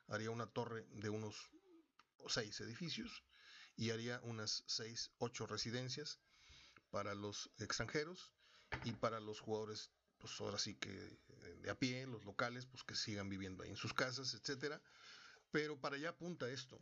haría 0.07 0.31
una 0.31 0.47
torre 0.47 0.87
de 0.91 1.09
unos 1.09 1.51
seis 2.27 2.59
edificios 2.61 3.23
y 3.77 3.91
haría 3.91 4.19
unas 4.23 4.63
seis, 4.65 5.11
ocho 5.19 5.45
residencias 5.45 6.19
para 6.89 7.13
los 7.13 7.51
extranjeros 7.59 8.33
y 8.83 8.91
para 8.93 9.19
los 9.19 9.39
jugadores, 9.39 9.91
pues 10.17 10.41
ahora 10.41 10.57
sí 10.57 10.75
que 10.75 10.89
de 11.61 11.69
a 11.69 11.77
pie, 11.77 12.07
los 12.07 12.25
locales, 12.25 12.65
pues 12.65 12.83
que 12.83 12.95
sigan 12.95 13.29
viviendo 13.29 13.63
ahí 13.63 13.69
en 13.69 13.77
sus 13.77 13.93
casas, 13.93 14.33
etcétera. 14.33 14.81
Pero 15.51 15.79
para 15.79 15.95
allá 15.95 16.09
apunta 16.09 16.49
esto, 16.49 16.81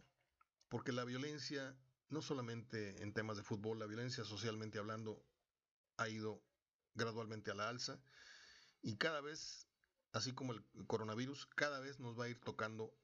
porque 0.70 0.92
la 0.92 1.04
violencia, 1.04 1.76
no 2.10 2.22
solamente 2.22 3.04
en 3.04 3.14
temas 3.14 3.38
de 3.38 3.44
fútbol, 3.44 3.78
la 3.78 3.86
violencia 3.86 4.24
socialmente 4.24 4.80
hablando, 4.80 5.24
ha 5.98 6.10
ido 6.10 6.42
gradualmente 6.94 7.52
a 7.52 7.56
la 7.56 7.70
alza 7.70 8.00
y 8.82 8.96
cada 8.96 9.22
vez, 9.22 9.68
así 10.14 10.34
como 10.34 10.54
el 10.54 10.64
coronavirus, 10.88 11.46
cada 11.56 11.80
vez 11.80 12.00
nos 12.00 12.18
va 12.18 12.26
a 12.26 12.30
ir 12.30 12.40
tocando 12.40 12.98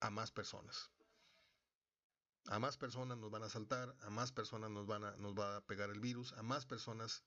a 0.00 0.10
más 0.10 0.30
personas. 0.30 0.90
A 2.48 2.58
más 2.58 2.76
personas 2.76 3.18
nos 3.18 3.30
van 3.30 3.42
a 3.42 3.48
saltar, 3.48 3.96
a 4.02 4.10
más 4.10 4.32
personas 4.32 4.70
nos, 4.70 4.86
van 4.86 5.04
a, 5.04 5.16
nos 5.16 5.34
va 5.34 5.56
a 5.56 5.66
pegar 5.66 5.90
el 5.90 6.00
virus, 6.00 6.32
a 6.34 6.42
más 6.42 6.64
personas 6.66 7.24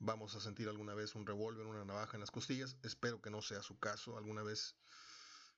vamos 0.00 0.34
a 0.34 0.40
sentir 0.40 0.68
alguna 0.68 0.94
vez 0.94 1.14
un 1.14 1.26
revólver, 1.26 1.66
una 1.66 1.84
navaja 1.84 2.16
en 2.16 2.20
las 2.20 2.30
costillas. 2.30 2.76
Espero 2.82 3.20
que 3.20 3.30
no 3.30 3.42
sea 3.42 3.62
su 3.62 3.78
caso. 3.78 4.16
Alguna 4.16 4.42
vez 4.42 4.76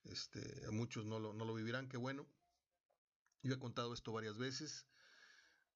este, 0.05 0.69
muchos 0.71 1.05
no 1.05 1.19
lo, 1.19 1.55
vivirán. 1.55 1.89
Qué 1.89 1.97
bueno. 1.97 2.27
Yo 3.43 3.55
he 3.55 3.59
contado 3.59 3.93
esto 3.95 4.13
varias 4.13 4.39
veces. 4.39 4.87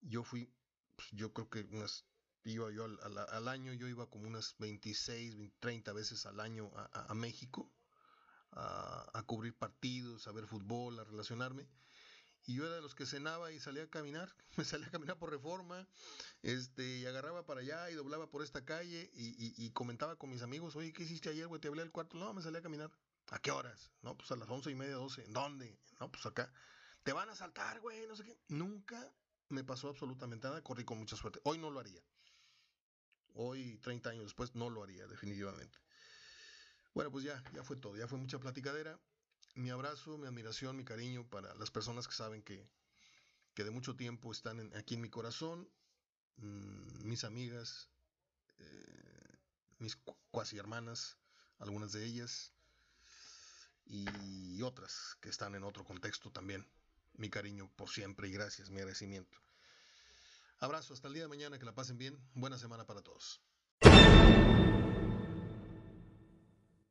Yo 0.01 0.23
fui, 0.23 0.53
pues, 0.97 1.09
yo 1.13 1.33
creo 1.33 1.49
que 1.49 1.63
unas 1.71 2.05
iba 2.45 2.71
yo 2.71 2.85
al, 2.85 3.49
año, 3.49 3.73
yo 3.73 3.89
iba 3.89 4.11
como 4.11 4.27
unas 4.27 4.55
26, 4.59 5.35
30 5.61 5.93
veces 5.95 6.27
al 6.27 6.41
año 6.41 6.71
a, 6.75 7.15
México 7.15 7.73
a, 8.53 9.23
cubrir 9.27 9.57
partidos, 9.57 10.27
a 10.27 10.33
ver 10.33 10.47
fútbol, 10.47 10.99
a 10.99 11.05
relacionarme. 11.05 11.67
Y 12.47 12.55
yo 12.55 12.67
era 12.67 12.77
de 12.77 12.83
los 12.83 12.95
que 12.95 13.07
cenaba 13.07 13.53
y 13.53 13.61
salía 13.61 13.85
a 13.85 13.89
caminar, 13.89 14.35
me 14.57 14.65
salía 14.65 14.87
a 14.89 14.91
caminar 14.91 15.19
por 15.19 15.31
reforma, 15.31 15.87
este, 16.43 16.99
y 16.99 17.07
agarraba 17.07 17.47
para 17.47 17.61
allá 17.61 17.91
y 17.91 17.95
doblaba 17.95 18.31
por 18.31 18.43
esta 18.43 18.65
calle 18.65 19.11
y, 19.15 19.71
comentaba 19.71 20.17
con 20.17 20.31
mis 20.31 20.43
amigos, 20.43 20.77
oye, 20.77 20.93
¿qué 20.93 21.05
hiciste 21.05 21.31
ayer, 21.31 21.47
güey? 21.47 21.61
¿Te 21.61 21.69
hablé 21.69 21.83
al 21.83 21.91
cuarto? 21.91 22.17
No, 22.17 22.33
me 22.35 22.43
salía 22.43 22.61
a 22.61 22.63
caminar. 22.63 22.91
¿A 23.31 23.39
qué 23.39 23.51
horas? 23.51 23.91
No, 24.03 24.17
pues 24.17 24.31
a 24.31 24.37
las 24.37 24.49
once 24.49 24.71
y 24.71 24.75
media, 24.75 24.95
doce. 24.95 25.25
¿Dónde? 25.29 25.79
No, 25.99 26.11
pues 26.13 26.27
acá. 26.27 26.53
Te 27.03 27.13
van 27.13 27.31
a 27.31 27.35
saltar, 27.35 27.81
güey, 27.81 28.07
no 28.07 28.17
sé 28.17 28.25
qué. 28.25 28.39
Nunca 28.49 29.13
me 29.49 29.65
pasó 29.65 29.89
absolutamente 29.89 30.47
nada, 30.47 30.63
corrí 30.63 30.85
con 30.85 30.99
mucha 30.99 31.17
suerte. 31.17 31.41
Hoy 31.45 31.59
no 31.59 31.71
lo 31.71 31.81
haría. 31.81 32.03
Hoy, 33.35 33.79
30 33.79 34.11
años 34.11 34.25
después, 34.25 34.55
no 34.55 34.71
lo 34.71 34.83
haría, 34.83 35.07
definitivamente. 35.07 35.79
Bueno, 36.93 37.11
pues 37.11 37.25
ya, 37.25 37.43
ya 37.53 37.65
fue 37.65 37.77
todo, 37.77 37.97
ya 37.97 38.07
fue 38.07 38.19
mucha 38.19 38.39
platicadera. 38.39 38.99
Mi 39.55 39.71
abrazo, 39.71 40.19
mi 40.19 40.27
admiración, 40.27 40.77
mi 40.77 40.85
cariño 40.85 41.29
para 41.29 41.55
las 41.55 41.71
personas 41.71 42.09
que 42.09 42.15
saben 42.15 42.43
que, 42.43 42.69
que 43.55 43.65
de 43.65 43.71
mucho 43.71 43.95
tiempo 43.95 44.33
están 44.33 44.75
aquí 44.77 44.95
en 44.95 45.01
mi 45.01 45.11
corazón, 45.11 45.69
mm, 46.37 47.07
mis 47.07 47.25
amigas, 47.25 47.89
eh, 48.59 49.39
mis 49.79 49.97
cuasi 50.31 50.59
hermanas, 50.59 51.17
algunas 51.59 51.93
de 51.93 52.05
ellas, 52.05 52.53
y 53.87 54.63
otras 54.63 55.17
que 55.21 55.29
están 55.29 55.55
en 55.55 55.63
otro 55.63 55.85
contexto 55.85 56.31
también. 56.31 56.67
Mi 57.15 57.31
cariño 57.31 57.71
por 57.77 57.91
siempre 57.91 58.29
y 58.29 58.33
gracias, 58.33 58.71
mi 58.71 58.79
agradecimiento. 58.79 59.39
Abrazo, 60.59 60.95
hasta 60.95 61.09
el 61.09 61.15
día 61.15 61.25
de 61.25 61.29
mañana, 61.29 61.59
que 61.59 61.65
la 61.65 61.75
pasen 61.75 61.99
bien. 61.99 62.19
Buena 62.35 62.59
semana 62.59 62.87
para 62.87 63.03
todos. 63.03 63.41